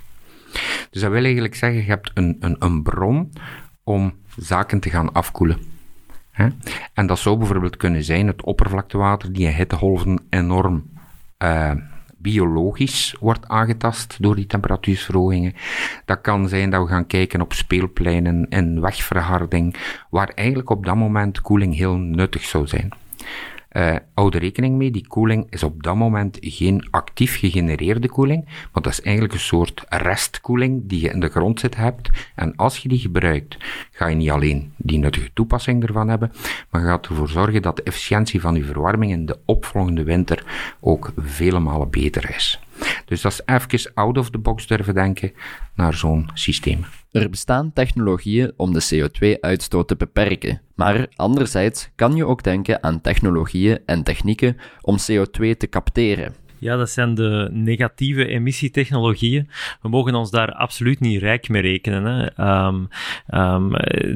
Dus 0.91 1.03
dat 1.03 1.11
wil 1.11 1.25
eigenlijk 1.25 1.55
zeggen, 1.55 1.81
je 1.81 1.87
hebt 1.87 2.11
een, 2.15 2.37
een, 2.41 2.57
een 2.59 2.83
bron 2.83 3.33
om 3.85 4.13
zaken 4.37 4.81
te 4.81 4.91
gaan 4.91 5.13
afkoelen. 5.13 5.59
En 6.93 7.07
dat 7.07 7.19
zou 7.19 7.37
bijvoorbeeld 7.37 7.77
kunnen 7.77 8.05
zijn 8.05 8.27
het 8.27 8.43
oppervlaktewater 8.43 9.33
die 9.33 9.47
in 9.47 9.55
hittegolven 9.55 10.21
enorm 10.31 10.91
uh, 11.39 11.71
biologisch 12.17 13.17
wordt 13.21 13.49
aangetast 13.49 14.17
door 14.21 14.37
die 14.37 14.47
temperatuurverhogingen. 14.47 15.55
Dat 16.05 16.21
kan 16.21 16.49
zijn 16.49 16.71
dat 16.71 16.83
we 16.83 16.89
gaan 16.89 17.07
kijken 17.07 17.41
op 17.41 17.53
speelpleinen 17.53 18.47
en 18.49 18.81
wegverharding, 18.81 19.77
waar 20.11 20.29
eigenlijk 20.29 20.71
op 20.71 20.85
dat 20.85 20.97
moment 20.97 21.41
koeling 21.41 21.75
heel 21.75 21.97
nuttig 21.97 22.43
zou 22.45 22.67
zijn. 22.67 22.93
Uh, 23.73 23.97
hou 24.15 24.35
er 24.35 24.41
rekening 24.41 24.77
mee, 24.77 24.91
die 24.91 25.07
koeling 25.07 25.47
is 25.51 25.63
op 25.63 25.83
dat 25.83 25.97
moment 25.97 26.39
geen 26.41 26.87
actief 26.91 27.39
gegenereerde 27.39 28.09
koeling, 28.09 28.45
maar 28.45 28.83
dat 28.83 28.93
is 28.93 29.01
eigenlijk 29.01 29.35
een 29.35 29.41
soort 29.41 29.85
restkoeling 29.89 30.83
die 30.85 31.01
je 31.01 31.11
in 31.11 31.21
de 31.21 31.29
grond 31.29 31.61
zit 31.61 31.77
hebt. 31.77 32.11
En 32.35 32.57
als 32.57 32.79
je 32.79 32.89
die 32.89 32.99
gebruikt, 32.99 33.57
ga 33.91 34.07
je 34.07 34.17
niet 34.17 34.31
alleen 34.31 34.73
die 34.77 34.99
nuttige 34.99 35.31
toepassing 35.35 35.87
ervan 35.87 36.09
hebben, 36.09 36.33
maar 36.71 36.83
gaat 36.83 37.07
ervoor 37.07 37.29
zorgen 37.29 37.63
dat 37.63 37.77
de 37.77 37.83
efficiëntie 37.83 38.41
van 38.41 38.55
je 38.55 38.65
verwarming 38.65 39.13
in 39.13 39.27
de 39.27 39.39
opvolgende 39.45 40.05
winter 40.05 40.45
ook 40.81 41.13
vele 41.17 41.59
malen 41.59 41.91
beter 41.91 42.35
is. 42.35 42.61
Dus 43.05 43.21
dat 43.21 43.33
is 43.33 43.41
even 43.45 43.95
out 43.95 44.19
of 44.19 44.31
the 44.31 44.39
box 44.39 44.67
durven 44.67 44.95
denken 44.95 45.33
naar 45.75 45.95
zo'n 45.95 46.31
systeem. 46.35 46.85
Er 47.11 47.31
bestaan 47.31 47.73
technologieën 47.73 48.53
om 48.57 48.73
de 48.73 48.83
CO2-uitstoot 48.95 49.89
te 49.89 49.97
beperken, 49.97 50.61
maar 50.75 51.07
anderzijds 51.17 51.91
kan 51.95 52.17
je 52.17 52.27
ook 52.27 52.43
denken 52.43 52.83
aan 52.83 53.01
technologieën 53.01 53.79
en 53.87 54.03
technieken 54.03 54.57
om 54.81 54.97
CO2 54.97 55.57
te 55.57 55.69
capteren. 55.71 56.35
Ja, 56.63 56.77
dat 56.77 56.91
zijn 56.91 57.15
de 57.15 57.49
negatieve 57.53 58.27
emissietechnologieën. 58.27 59.49
We 59.81 59.89
mogen 59.89 60.15
ons 60.15 60.31
daar 60.31 60.53
absoluut 60.53 61.01
niet 61.01 61.21
rijk 61.21 61.49
mee 61.49 61.63
rekenen. 61.63 62.05
Hè. 62.05 62.67
Um, 62.67 62.89
um, 63.35 63.75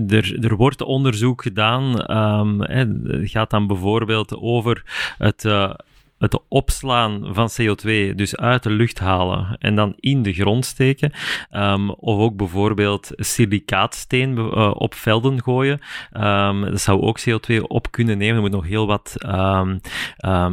er, 0.09 0.45
er 0.45 0.57
wordt 0.57 0.83
onderzoek 0.83 1.43
gedaan. 1.43 2.17
Um, 2.17 2.61
het 2.61 2.91
gaat 3.31 3.51
dan 3.51 3.67
bijvoorbeeld 3.67 4.37
over 4.37 4.83
het. 5.19 5.45
Uh, 5.45 5.73
het 6.19 6.41
opslaan 6.49 7.35
van 7.35 7.51
CO2 7.61 8.15
dus 8.15 8.37
uit 8.37 8.63
de 8.63 8.71
lucht 8.71 8.99
halen 8.99 9.57
en 9.59 9.75
dan 9.75 9.93
in 9.97 10.23
de 10.23 10.33
grond 10.33 10.65
steken. 10.65 11.13
Um, 11.51 11.91
of 11.91 12.19
ook 12.19 12.37
bijvoorbeeld 12.37 13.11
silicaatsteen 13.17 14.37
uh, 14.37 14.71
op 14.75 14.95
velden 14.95 15.43
gooien. 15.43 15.81
Um, 16.13 16.61
dat 16.61 16.81
zou 16.81 17.01
ook 17.01 17.21
CO2 17.21 17.63
op 17.63 17.91
kunnen 17.91 18.19
nemen. 18.19 18.35
Er 18.35 18.41
moet 18.41 18.51
nog 18.51 18.67
heel 18.67 18.87
wat 18.87 19.15
um, 19.27 19.81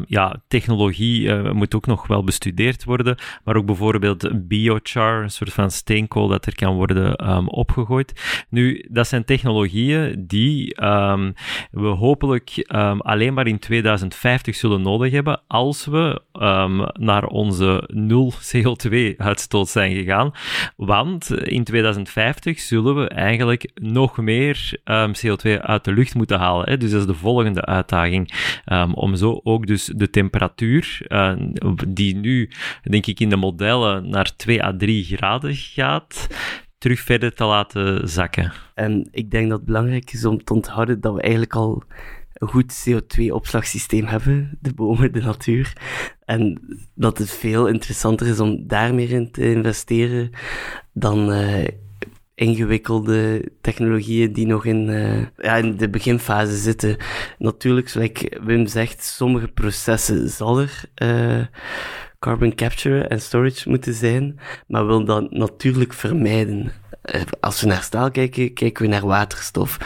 ja, 0.06 0.42
technologie 0.48 1.22
uh, 1.22 1.52
moet 1.52 1.76
ook 1.76 1.86
nog 1.86 2.08
wel 2.08 2.24
bestudeerd 2.24 2.84
worden. 2.84 3.18
Maar 3.44 3.56
ook 3.56 3.66
bijvoorbeeld 3.66 4.48
biochar, 4.48 5.24
een 5.24 5.32
soort 5.32 5.54
van 5.54 5.72
steenkool 5.72 6.28
dat 6.28 6.46
er 6.46 6.56
kan 6.56 6.76
worden 6.76 7.48
opgegooid. 7.50 8.46
Nu, 8.50 8.86
dat 8.92 9.08
zijn 9.08 9.26
technologieën 9.26 10.24
die 10.28 10.76
we 11.72 11.88
hopelijk 11.88 12.66
alleen 12.98 13.34
maar 13.34 13.48
in 13.48 13.60
2050 13.60 14.56
zullen 14.56 14.82
nodig 14.82 15.12
hebben 15.12 15.42
als 15.64 15.86
we 15.86 16.22
um, 16.34 16.86
naar 16.94 17.26
onze 17.26 17.90
nul 17.94 18.34
CO2-uitstoot 18.34 19.70
zijn 19.70 19.96
gegaan. 19.96 20.32
Want 20.76 21.32
in 21.32 21.64
2050 21.64 22.60
zullen 22.60 22.96
we 22.96 23.08
eigenlijk 23.08 23.72
nog 23.74 24.18
meer 24.18 24.82
um, 24.86 25.12
CO2 25.16 25.62
uit 25.62 25.84
de 25.84 25.94
lucht 25.94 26.16
moeten 26.16 26.40
halen. 26.40 26.70
Hè? 26.70 26.78
Dus 26.78 26.92
dat 26.92 27.00
is 27.00 27.08
de 27.08 27.14
volgende 27.14 27.66
uitdaging. 27.66 28.34
Um, 28.66 28.94
om 28.94 29.16
zo 29.16 29.40
ook 29.44 29.68
dus 29.68 29.86
de 29.86 30.10
temperatuur, 30.10 31.08
die 31.88 32.16
nu, 32.16 32.50
denk 32.84 33.06
ik, 33.06 33.20
in 33.20 33.30
de 33.30 33.36
modellen 33.36 34.10
naar 34.10 34.36
2 34.36 34.64
à 34.64 34.74
3 34.78 35.04
graden 35.04 35.56
gaat, 35.56 36.28
terug 36.78 37.00
verder 37.00 37.34
te 37.34 37.44
laten 37.44 38.10
zakken. 38.10 38.52
En 38.74 39.08
ik 39.12 39.32
denk 39.32 39.50
dat 39.50 39.58
het 39.58 39.68
belangrijk 39.68 40.12
is 40.12 40.26
om 40.26 40.44
te 40.44 40.54
onthouden 40.54 41.02
dat 41.02 41.14
we 41.14 41.22
eigenlijk 41.22 41.56
al 41.56 41.84
een 42.44 42.50
goed 42.50 42.86
CO2-opslagsysteem 42.90 44.06
hebben, 44.06 44.58
de 44.62 44.74
bomen, 44.74 45.12
de 45.12 45.22
natuur. 45.22 45.74
En 46.26 46.62
dat 46.96 47.18
het 47.18 47.32
veel 47.32 47.68
interessanter 47.68 48.28
is 48.28 48.40
om 48.40 48.68
daar 48.68 48.94
meer 48.96 49.12
in 49.12 49.32
te 49.32 49.52
investeren 49.52 50.30
dan 50.94 51.32
uh, 51.32 51.68
ingewikkelde 52.36 53.52
technologieën 53.62 54.34
die 54.34 54.46
nog 54.46 54.66
in, 54.66 54.90
uh, 54.90 55.26
ja, 55.38 55.56
in 55.56 55.78
de 55.78 55.90
beginfase 55.90 56.58
zitten. 56.58 56.98
Natuurlijk, 57.38 57.90
zoals 57.90 58.12
Wim 58.44 58.68
zegt, 58.68 59.04
sommige 59.04 59.48
processen 59.48 60.30
zal 60.30 60.60
er 60.60 60.84
uh, 61.04 61.46
carbon 62.24 62.56
capture 62.56 63.08
en 63.08 63.22
storage 63.22 63.70
moeten 63.70 63.94
zijn, 63.94 64.40
maar 64.68 64.88
wil 64.88 65.06
dat 65.06 65.32
natuurlijk 65.32 65.94
vermijden. 65.94 66.72
Als 67.40 67.62
we 67.62 67.68
naar 67.68 67.82
staal 67.82 68.12
kijken, 68.12 68.54
kijken 68.54 68.84
we 68.84 68.90
naar 68.90 69.06
waterstof. 69.06 69.78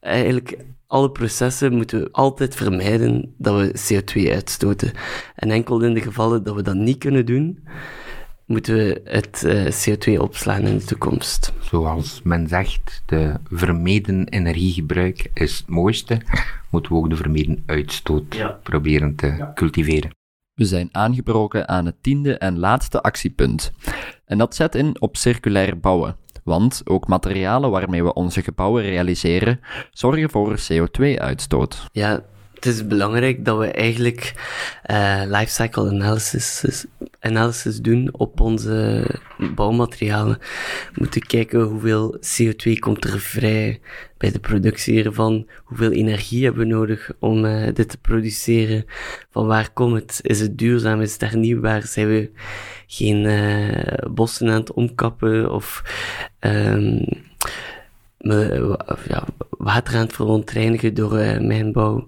Eigenlijk 0.00 0.56
alle 0.86 1.10
processen 1.10 1.74
moeten 1.74 2.00
we 2.00 2.08
altijd 2.12 2.54
vermijden 2.54 3.34
dat 3.38 3.60
we 3.60 3.74
CO2 3.94 4.30
uitstoten. 4.32 4.92
En 5.34 5.50
enkel 5.50 5.82
in 5.82 5.94
de 5.94 6.00
gevallen 6.00 6.42
dat 6.42 6.54
we 6.54 6.62
dat 6.62 6.74
niet 6.74 6.98
kunnen 6.98 7.26
doen, 7.26 7.58
moeten 8.46 8.74
we 8.74 9.00
het 9.04 9.42
uh, 9.46 9.66
CO2 9.66 10.20
opslaan 10.20 10.62
in 10.62 10.78
de 10.78 10.84
toekomst. 10.84 11.52
Zoals 11.60 12.20
men 12.24 12.48
zegt, 12.48 13.02
de 13.06 13.34
vermeden 13.50 14.28
energiegebruik 14.28 15.30
is 15.34 15.58
het 15.58 15.68
mooiste, 15.68 16.20
moeten 16.70 16.92
we 16.92 16.98
ook 16.98 17.10
de 17.10 17.16
vermeden 17.16 17.62
uitstoot 17.66 18.34
ja. 18.34 18.58
proberen 18.62 19.14
te 19.14 19.26
ja. 19.26 19.52
cultiveren. 19.54 20.15
We 20.56 20.64
zijn 20.64 20.88
aangebroken 20.92 21.68
aan 21.68 21.86
het 21.86 22.02
tiende 22.02 22.38
en 22.38 22.58
laatste 22.58 23.02
actiepunt. 23.02 23.72
En 24.24 24.38
dat 24.38 24.54
zet 24.54 24.74
in 24.74 25.00
op 25.00 25.16
circulair 25.16 25.80
bouwen. 25.80 26.16
Want 26.44 26.82
ook 26.84 27.06
materialen 27.06 27.70
waarmee 27.70 28.04
we 28.04 28.14
onze 28.14 28.42
gebouwen 28.42 28.82
realiseren, 28.82 29.60
zorgen 29.90 30.30
voor 30.30 30.58
CO2-uitstoot. 30.72 31.88
Ja, 31.92 32.22
het 32.56 32.66
is 32.66 32.86
belangrijk 32.86 33.44
dat 33.44 33.58
we 33.58 33.66
eigenlijk 33.70 34.32
uh, 34.90 35.22
lifecycle 35.26 35.90
analysis, 35.90 36.84
analysis 37.20 37.80
doen 37.80 38.08
op 38.12 38.40
onze 38.40 39.06
bouwmaterialen. 39.54 40.38
We 40.92 40.94
moeten 40.94 41.20
kijken 41.20 41.60
hoeveel 41.60 42.18
CO2 42.18 42.72
komt 42.78 43.04
er 43.04 43.20
vrij 43.20 43.80
bij 44.18 44.30
de 44.30 44.38
productie 44.38 45.04
ervan, 45.04 45.46
hoeveel 45.64 45.90
energie 45.90 46.44
hebben 46.44 46.66
we 46.66 46.74
nodig 46.74 47.10
om 47.18 47.44
uh, 47.44 47.68
dit 47.74 47.88
te 47.88 47.98
produceren, 47.98 48.84
van 49.30 49.46
waar 49.46 49.72
komt 49.72 49.94
het, 49.94 50.18
is 50.22 50.40
het 50.40 50.58
duurzaam, 50.58 51.00
is 51.00 51.12
het 51.12 51.20
hernieuwbaar, 51.20 51.82
zijn 51.82 52.08
we 52.08 52.30
geen 52.86 53.24
uh, 53.24 54.10
bossen 54.10 54.48
aan 54.48 54.60
het 54.60 54.72
omkappen? 54.72 55.52
Of 55.52 55.82
um, 56.40 57.04
ja, 59.08 59.24
water 59.50 59.94
aan 59.94 60.00
het 60.00 60.12
verontreinigen 60.12 60.94
door 60.94 61.18
uh, 61.18 61.40
mijnbouw. 61.40 62.06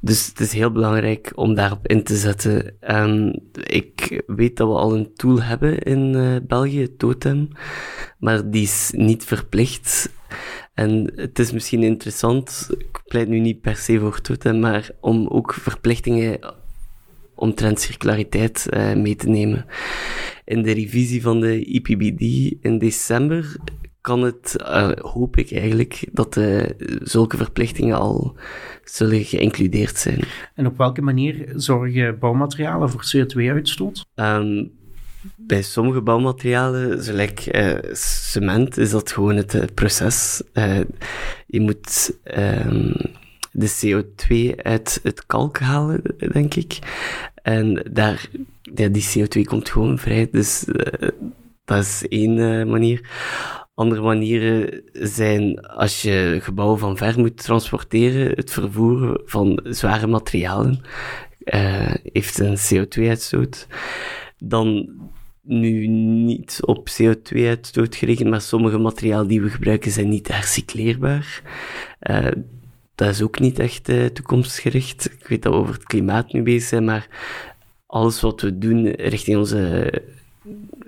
Dus 0.00 0.26
het 0.26 0.40
is 0.40 0.52
heel 0.52 0.72
belangrijk 0.72 1.32
om 1.34 1.54
daarop 1.54 1.86
in 1.86 2.02
te 2.02 2.16
zetten. 2.16 2.74
Um, 2.80 3.40
ik 3.62 4.22
weet 4.26 4.56
dat 4.56 4.68
we 4.68 4.74
al 4.74 4.94
een 4.94 5.14
tool 5.14 5.42
hebben 5.42 5.78
in 5.78 6.14
uh, 6.14 6.36
België, 6.46 6.96
Totem, 6.96 7.48
maar 8.18 8.50
die 8.50 8.62
is 8.62 8.90
niet 8.96 9.24
verplicht. 9.24 10.10
En 10.74 11.12
het 11.14 11.38
is 11.38 11.52
misschien 11.52 11.82
interessant, 11.82 12.68
ik 12.78 13.02
pleit 13.06 13.28
nu 13.28 13.38
niet 13.38 13.60
per 13.60 13.76
se 13.76 13.98
voor 13.98 14.20
Totem, 14.20 14.60
maar 14.60 14.90
om 15.00 15.26
ook 15.26 15.54
verplichtingen 15.54 16.38
omtrent 17.34 17.80
circulariteit 17.80 18.66
uh, 18.70 18.94
mee 18.94 19.16
te 19.16 19.28
nemen. 19.28 19.66
In 20.44 20.62
de 20.62 20.72
revisie 20.72 21.22
van 21.22 21.40
de 21.40 21.64
IPBD 21.64 22.54
in 22.60 22.78
december 22.78 23.56
kan 24.08 24.22
het, 24.22 24.56
uh, 24.60 24.90
hoop 24.90 25.36
ik 25.36 25.52
eigenlijk, 25.52 26.08
dat 26.12 26.36
uh, 26.36 26.64
zulke 27.02 27.36
verplichtingen 27.36 27.98
al 27.98 28.36
zullen 28.84 29.24
geïncludeerd 29.24 29.98
zijn. 29.98 30.20
En 30.54 30.66
op 30.66 30.78
welke 30.78 31.02
manier 31.02 31.52
zorgen 31.54 32.18
bouwmaterialen 32.18 32.90
voor 32.90 33.04
CO2-uitstoot? 33.16 34.04
Um, 34.14 34.24
ehm, 34.24 34.66
bij 35.36 35.62
sommige 35.62 36.00
bouwmaterialen, 36.00 37.02
zoals 37.02 37.48
uh, 37.52 37.74
cement, 37.92 38.76
is 38.76 38.90
dat 38.90 39.12
gewoon 39.12 39.36
het 39.36 39.74
proces. 39.74 40.42
je 41.46 41.60
moet 41.60 42.18
um, 42.38 42.94
de 43.52 43.70
CO2 43.80 44.62
uit 44.62 45.00
het 45.02 45.26
kalk 45.26 45.58
halen, 45.58 46.02
denk 46.32 46.54
ik. 46.54 46.78
En 47.42 47.86
daar, 47.92 48.28
ja, 48.74 48.88
die 48.88 49.08
CO2 49.18 49.42
komt 49.42 49.68
gewoon 49.68 49.98
vrij, 49.98 50.28
dus 50.30 50.64
dat 51.64 51.78
is 51.78 52.08
één 52.08 52.68
manier. 52.68 53.00
Andere 53.78 54.00
manieren 54.00 54.82
zijn 54.92 55.60
als 55.60 56.02
je 56.02 56.38
gebouwen 56.42 56.78
van 56.78 56.96
ver 56.96 57.18
moet 57.18 57.36
transporteren, 57.36 58.32
het 58.36 58.50
vervoeren 58.50 59.20
van 59.24 59.60
zware 59.64 60.06
materialen 60.06 60.80
uh, 61.44 61.94
heeft 62.02 62.38
een 62.38 62.56
CO2-uitstoot. 62.56 63.66
Dan 64.38 64.88
nu 65.42 65.86
niet 65.86 66.58
op 66.64 66.88
CO2-uitstoot 66.88 67.96
gerekend, 67.96 68.30
maar 68.30 68.40
sommige 68.40 68.78
materialen 68.78 69.28
die 69.28 69.42
we 69.42 69.48
gebruiken 69.48 69.90
zijn 69.90 70.08
niet 70.08 70.28
hercycleerbaar. 70.28 71.42
Uh, 72.10 72.26
dat 72.94 73.08
is 73.08 73.22
ook 73.22 73.38
niet 73.38 73.58
echt 73.58 73.88
uh, 73.88 74.06
toekomstgericht. 74.06 75.10
Ik 75.20 75.28
weet 75.28 75.42
dat 75.42 75.52
we 75.52 75.58
over 75.58 75.74
het 75.74 75.84
klimaat 75.84 76.32
nu 76.32 76.42
bezig 76.42 76.68
zijn, 76.68 76.84
maar 76.84 77.08
alles 77.86 78.20
wat 78.20 78.40
we 78.40 78.58
doen 78.58 78.86
richting 78.86 79.36
onze 79.36 79.90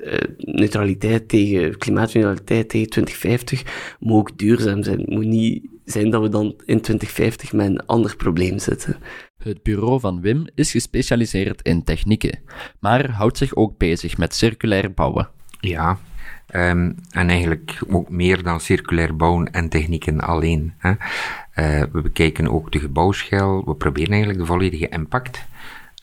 uh, 0.04 0.18
neutraliteit 0.36 1.28
tegen, 1.28 1.78
klimaatneutraliteit 1.78 2.68
tegen 2.68 2.90
2050, 2.90 3.96
moet 3.98 4.18
ook 4.18 4.38
duurzaam 4.38 4.82
zijn. 4.82 4.98
Het 4.98 5.10
moet 5.10 5.24
niet 5.24 5.68
zijn 5.84 6.10
dat 6.10 6.22
we 6.22 6.28
dan 6.28 6.46
in 6.46 6.80
2050 6.80 7.52
met 7.52 7.66
een 7.66 7.86
ander 7.86 8.16
probleem 8.16 8.58
zitten. 8.58 8.96
Het 9.42 9.62
bureau 9.62 10.00
van 10.00 10.20
Wim 10.20 10.46
is 10.54 10.70
gespecialiseerd 10.70 11.62
in 11.62 11.84
technieken, 11.84 12.38
maar 12.80 13.10
houdt 13.10 13.38
zich 13.38 13.54
ook 13.54 13.78
bezig 13.78 14.18
met 14.18 14.34
circulair 14.34 14.92
bouwen. 14.92 15.28
Ja, 15.60 15.98
um, 16.54 16.94
en 17.10 17.28
eigenlijk 17.28 17.78
ook 17.88 18.10
meer 18.10 18.42
dan 18.42 18.60
circulair 18.60 19.16
bouwen 19.16 19.52
en 19.52 19.68
technieken 19.68 20.20
alleen. 20.20 20.74
Hè. 20.78 20.90
Uh, 20.90 21.84
we 21.92 22.00
bekijken 22.02 22.48
ook 22.48 22.72
de 22.72 22.80
gebouwschil, 22.80 23.64
we 23.64 23.74
proberen 23.74 24.10
eigenlijk 24.10 24.40
de 24.40 24.46
volledige 24.46 24.88
impact 24.88 25.44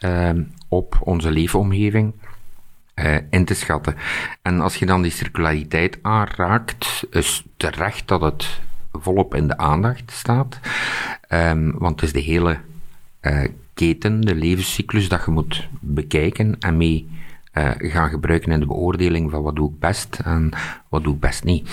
um, 0.03 0.51
op 0.67 0.97
onze 1.03 1.31
leefomgeving 1.31 2.13
uh, 2.99 3.15
in 3.29 3.45
te 3.45 3.53
schatten. 3.53 3.95
En 4.41 4.59
als 4.59 4.75
je 4.75 4.85
dan 4.85 5.01
die 5.01 5.11
circulariteit 5.11 5.99
aanraakt, 6.01 7.07
is 7.11 7.43
terecht 7.57 8.07
dat 8.07 8.21
het 8.21 8.59
volop 8.91 9.35
in 9.35 9.47
de 9.47 9.57
aandacht 9.57 10.11
staat. 10.11 10.59
Um, 11.29 11.77
want 11.77 12.01
het 12.01 12.09
is 12.09 12.23
de 12.23 12.31
hele 12.31 12.57
uh, 13.21 13.43
keten, 13.73 14.21
de 14.21 14.35
levenscyclus, 14.35 15.09
dat 15.09 15.25
je 15.25 15.31
moet 15.31 15.67
bekijken 15.79 16.55
en 16.59 16.77
mee 16.77 17.09
uh, 17.53 17.71
gaan 17.77 18.09
gebruiken 18.09 18.51
in 18.51 18.59
de 18.59 18.65
beoordeling 18.65 19.31
van 19.31 19.41
wat 19.41 19.55
doe 19.55 19.71
ik 19.71 19.79
best 19.79 20.19
en 20.23 20.51
wat 20.89 21.03
doe 21.03 21.13
ik 21.13 21.19
best 21.19 21.43
niet. 21.43 21.69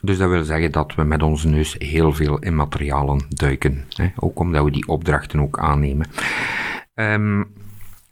Dus 0.00 0.18
dat 0.18 0.30
wil 0.30 0.44
zeggen 0.44 0.72
dat 0.72 0.94
we 0.94 1.02
met 1.02 1.22
onze 1.22 1.48
neus 1.48 1.76
heel 1.78 2.12
veel 2.12 2.38
in 2.38 2.56
materialen 2.56 3.26
duiken. 3.28 3.84
Hè? 3.88 4.08
Ook 4.16 4.38
omdat 4.38 4.64
we 4.64 4.70
die 4.70 4.88
opdrachten 4.88 5.40
ook 5.40 5.58
aannemen. 5.58 6.06
Um, 6.94 7.46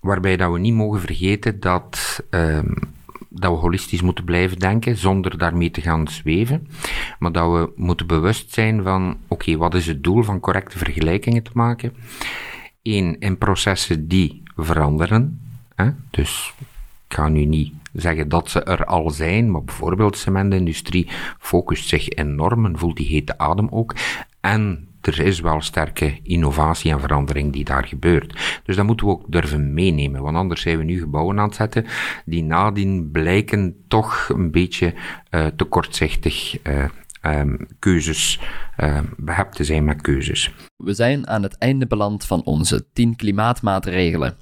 Waarbij 0.02 0.36
dat 0.36 0.52
we 0.52 0.58
niet 0.58 0.74
mogen 0.74 1.00
vergeten 1.00 1.60
dat, 1.60 2.22
um, 2.30 2.74
dat 3.28 3.52
we 3.52 3.58
holistisch 3.58 4.02
moeten 4.02 4.24
blijven 4.24 4.58
denken, 4.58 4.96
zonder 4.96 5.38
daarmee 5.38 5.70
te 5.70 5.80
gaan 5.80 6.08
zweven. 6.08 6.68
Maar 7.18 7.32
dat 7.32 7.52
we 7.52 7.72
moeten 7.76 8.06
bewust 8.06 8.52
zijn 8.52 8.82
van, 8.82 9.16
oké, 9.28 9.56
wat 9.56 9.74
is 9.74 9.86
het 9.86 10.02
doel 10.04 10.22
van 10.22 10.40
correcte 10.40 10.78
vergelijkingen 10.78 11.42
te 11.42 11.50
maken? 11.54 11.92
Eén, 12.82 13.18
in 13.18 13.38
processen 13.38 14.08
die 14.08 14.42
veranderen. 14.56 15.40
Hè? 15.74 15.90
Dus 16.10 16.54
ik 17.08 17.14
ga 17.16 17.28
nu 17.28 17.44
niet 17.44 17.72
zeggen 17.92 18.28
dat 18.28 18.50
ze 18.50 18.62
er 18.62 18.84
al 18.84 19.10
zijn, 19.10 19.50
maar 19.50 19.64
bijvoorbeeld 19.64 20.12
de 20.12 20.18
cementindustrie 20.18 21.08
focust 21.38 21.88
zich 21.88 22.08
enorm 22.08 22.66
en 22.66 22.78
voelt 22.78 22.96
die 22.96 23.06
hete 23.06 23.38
adem 23.38 23.68
ook. 23.70 23.94
En 24.40 24.88
er 25.02 25.20
is 25.20 25.40
wel 25.40 25.60
sterke 25.60 26.18
innovatie 26.22 26.90
en 26.90 27.00
verandering 27.00 27.52
die 27.52 27.64
daar 27.64 27.86
gebeurt. 27.86 28.60
Dus 28.64 28.76
dat 28.76 28.86
moeten 28.86 29.06
we 29.06 29.12
ook 29.12 29.32
durven 29.32 29.74
meenemen, 29.74 30.22
want 30.22 30.36
anders 30.36 30.60
zijn 30.60 30.78
we 30.78 30.84
nu 30.84 30.98
gebouwen 30.98 31.38
aan 31.38 31.46
het 31.46 31.54
zetten 31.54 31.86
die 32.24 32.42
nadien 32.42 33.10
blijken 33.10 33.84
toch 33.88 34.28
een 34.28 34.50
beetje 34.50 34.94
uh, 35.30 35.46
te 35.46 35.64
kortzichtig 35.64 36.66
uh, 36.66 36.84
um, 37.22 37.66
keuzes, 37.78 38.40
uh, 38.78 38.98
behept 39.16 39.56
te 39.56 39.64
zijn 39.64 39.84
met 39.84 40.00
keuzes. 40.00 40.54
We 40.76 40.94
zijn 40.94 41.28
aan 41.28 41.42
het 41.42 41.58
einde 41.58 41.86
beland 41.86 42.24
van 42.24 42.44
onze 42.44 42.86
10 42.92 43.16
klimaatmaatregelen. 43.16 44.36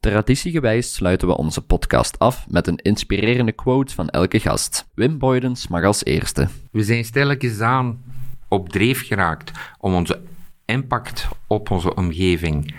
Traditiegewijs 0.00 0.94
sluiten 0.94 1.28
we 1.28 1.36
onze 1.36 1.60
podcast 1.60 2.18
af 2.18 2.46
met 2.48 2.66
een 2.66 2.76
inspirerende 2.76 3.52
quote 3.52 3.94
van 3.94 4.08
elke 4.08 4.40
gast. 4.40 4.88
Wim 4.94 5.18
Boydens 5.18 5.68
mag 5.68 5.84
als 5.84 6.04
eerste. 6.04 6.48
We 6.70 6.82
zijn 6.82 7.04
stilletjes 7.04 7.60
aan 7.60 8.02
op 8.48 8.68
dreef 8.68 9.06
geraakt 9.06 9.50
om 9.78 9.94
onze 9.94 10.20
impact 10.64 11.28
op 11.46 11.70
onze 11.70 11.94
omgeving 11.94 12.74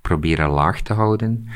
proberen 0.00 0.48
laag 0.50 0.80
te 0.80 0.92
houden. 0.92 1.48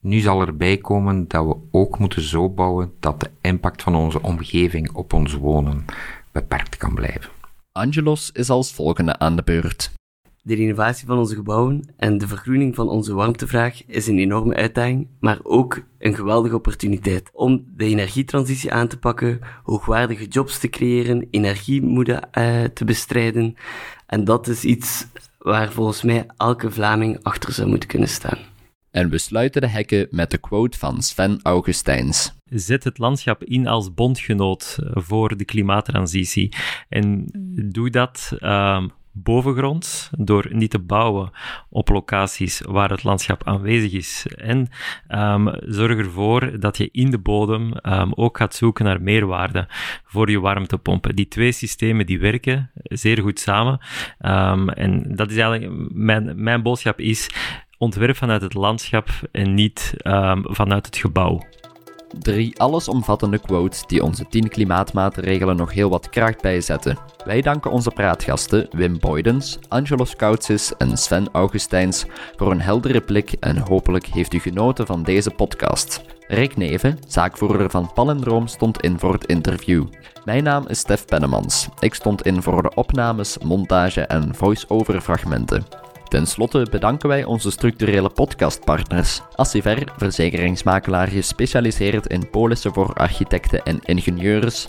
Nu 0.00 0.18
zal 0.18 0.40
erbij 0.40 0.76
komen 0.76 1.28
dat 1.28 1.44
we 1.46 1.56
ook 1.70 1.98
moeten 1.98 2.22
zo 2.22 2.50
bouwen 2.50 2.92
dat 3.00 3.20
de 3.20 3.30
impact 3.40 3.82
van 3.82 3.94
onze 3.94 4.22
omgeving 4.22 4.92
op 4.92 5.12
ons 5.12 5.34
wonen 5.34 5.84
beperkt 6.32 6.76
kan 6.76 6.94
blijven. 6.94 7.30
Angelos 7.72 8.30
is 8.32 8.50
als 8.50 8.72
volgende 8.72 9.18
aan 9.18 9.36
de 9.36 9.42
beurt. 9.42 9.92
De 10.46 10.54
renovatie 10.54 11.06
van 11.06 11.18
onze 11.18 11.34
gebouwen 11.34 11.94
en 11.96 12.18
de 12.18 12.26
vergroening 12.28 12.74
van 12.74 12.88
onze 12.88 13.14
warmtevraag 13.14 13.86
is 13.86 14.06
een 14.06 14.18
enorme 14.18 14.54
uitdaging, 14.54 15.08
maar 15.20 15.38
ook 15.42 15.82
een 15.98 16.14
geweldige 16.14 16.54
opportuniteit 16.54 17.30
om 17.32 17.64
de 17.76 17.84
energietransitie 17.84 18.72
aan 18.72 18.88
te 18.88 18.98
pakken, 18.98 19.40
hoogwaardige 19.62 20.26
jobs 20.26 20.58
te 20.58 20.68
creëren, 20.68 21.28
energiemoede 21.30 22.22
uh, 22.38 22.64
te 22.64 22.84
bestrijden. 22.84 23.54
En 24.06 24.24
dat 24.24 24.48
is 24.48 24.64
iets 24.64 25.06
waar 25.38 25.72
volgens 25.72 26.02
mij 26.02 26.26
elke 26.36 26.70
Vlaming 26.70 27.18
achter 27.22 27.52
zou 27.52 27.68
moeten 27.68 27.88
kunnen 27.88 28.08
staan. 28.08 28.38
En 28.90 29.10
we 29.10 29.18
sluiten 29.18 29.60
de 29.60 29.68
hekken 29.68 30.06
met 30.10 30.30
de 30.30 30.38
quote 30.38 30.78
van 30.78 31.02
Sven 31.02 31.40
Augustijns. 31.42 32.34
Zet 32.44 32.84
het 32.84 32.98
landschap 32.98 33.44
in 33.44 33.66
als 33.66 33.94
bondgenoot 33.94 34.78
voor 34.92 35.36
de 35.36 35.44
klimaattransitie. 35.44 36.52
En 36.88 37.26
doe 37.72 37.90
dat 37.90 38.32
uh, 38.38 38.84
bovengronds 39.14 40.10
door 40.18 40.46
niet 40.50 40.70
te 40.70 40.78
bouwen 40.78 41.30
op 41.68 41.88
locaties 41.88 42.62
waar 42.66 42.90
het 42.90 43.04
landschap 43.04 43.44
aanwezig 43.44 43.92
is. 43.92 44.26
En 44.36 44.68
um, 45.08 45.50
zorg 45.60 45.98
ervoor 45.98 46.60
dat 46.60 46.76
je 46.76 46.88
in 46.92 47.10
de 47.10 47.18
bodem 47.18 47.72
um, 47.82 48.12
ook 48.14 48.36
gaat 48.36 48.54
zoeken 48.54 48.84
naar 48.84 49.02
meerwaarde 49.02 49.66
voor 50.04 50.30
je 50.30 50.40
warmtepompen. 50.40 51.16
Die 51.16 51.28
twee 51.28 51.52
systemen 51.52 52.06
die 52.06 52.20
werken 52.20 52.70
zeer 52.82 53.20
goed 53.20 53.40
samen. 53.40 53.78
Um, 54.20 54.68
en 54.68 55.16
dat 55.16 55.30
is 55.30 55.36
eigenlijk 55.36 55.92
mijn, 55.92 56.42
mijn 56.42 56.62
boodschap 56.62 57.00
is 57.00 57.30
ontwerp 57.78 58.16
vanuit 58.16 58.42
het 58.42 58.54
landschap 58.54 59.08
en 59.32 59.54
niet 59.54 59.94
vanuit 60.42 60.86
het 60.86 60.96
gebouw. 60.96 61.42
Drie 62.18 62.60
allesomvattende 62.60 63.38
quotes 63.38 63.86
die 63.86 64.02
onze 64.02 64.26
10 64.28 64.48
klimaatmaatregelen 64.48 65.56
nog 65.56 65.72
heel 65.72 65.90
wat 65.90 66.08
kracht 66.08 66.40
bijzetten. 66.40 66.98
Wij 67.24 67.40
danken 67.40 67.70
onze 67.70 67.90
praatgasten 67.90 68.68
Wim 68.70 68.98
Boydens, 68.98 69.58
Angelo 69.68 70.04
Skoutsis 70.04 70.76
en 70.76 70.96
Sven 70.96 71.28
Augustijns 71.32 72.04
voor 72.36 72.50
een 72.50 72.60
heldere 72.60 73.00
blik 73.00 73.32
en 73.32 73.56
hopelijk 73.56 74.06
heeft 74.06 74.34
u 74.34 74.38
genoten 74.38 74.86
van 74.86 75.02
deze 75.02 75.30
podcast. 75.30 76.02
Rick 76.28 76.56
Neven, 76.56 76.98
zaakvoerder 77.06 77.70
van 77.70 77.92
Palindroom, 77.94 78.46
stond 78.46 78.80
in 78.82 78.98
voor 78.98 79.12
het 79.12 79.26
interview. 79.26 79.86
Mijn 80.24 80.44
naam 80.44 80.66
is 80.66 80.78
Stef 80.78 81.04
Pennemans. 81.04 81.68
Ik 81.78 81.94
stond 81.94 82.22
in 82.22 82.42
voor 82.42 82.62
de 82.62 82.74
opnames, 82.74 83.38
montage 83.38 84.00
en 84.00 84.34
voice-over 84.34 85.00
fragmenten. 85.00 85.64
Ten 86.08 86.26
slotte 86.26 86.66
bedanken 86.70 87.08
wij 87.08 87.24
onze 87.24 87.50
structurele 87.50 88.08
podcastpartners. 88.08 89.20
Assiver, 89.34 89.92
verzekeringsmakelaar 89.96 91.08
gespecialiseerd 91.08 92.06
in 92.06 92.30
polissen 92.30 92.72
voor 92.72 92.94
architecten 92.94 93.62
en 93.62 93.78
ingenieurs. 93.84 94.68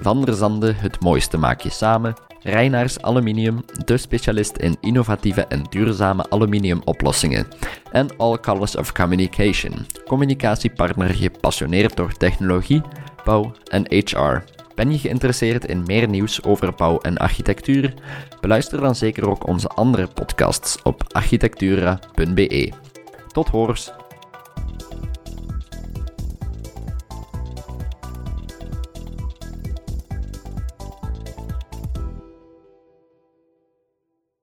Van 0.00 0.24
der 0.24 0.34
Zande, 0.34 0.72
het 0.76 1.00
mooiste 1.00 1.36
maak 1.36 1.60
je 1.60 1.70
samen. 1.70 2.14
Reinaars 2.42 3.02
Aluminium, 3.02 3.64
de 3.84 3.96
specialist 3.96 4.56
in 4.56 4.76
innovatieve 4.80 5.46
en 5.46 5.62
duurzame 5.70 6.30
aluminiumoplossingen. 6.30 7.46
En 7.92 8.16
All 8.16 8.38
Colors 8.38 8.76
of 8.76 8.92
Communication, 8.92 9.86
communicatiepartner 10.06 11.14
gepassioneerd 11.14 11.96
door 11.96 12.12
technologie, 12.12 12.82
bouw 13.24 13.52
en 13.64 13.84
HR. 13.88 14.57
Ben 14.78 14.92
je 14.92 14.98
geïnteresseerd 14.98 15.64
in 15.64 15.82
meer 15.82 16.08
nieuws 16.08 16.42
over 16.42 16.74
bouw 16.74 16.98
en 16.98 17.16
architectuur? 17.16 17.94
Beluister 18.40 18.80
dan 18.80 18.94
zeker 18.94 19.28
ook 19.28 19.46
onze 19.46 19.68
andere 19.68 20.06
podcasts 20.06 20.82
op 20.82 21.02
architectura.be. 21.08 22.72
Tot 23.32 23.48
hoors! 23.48 23.92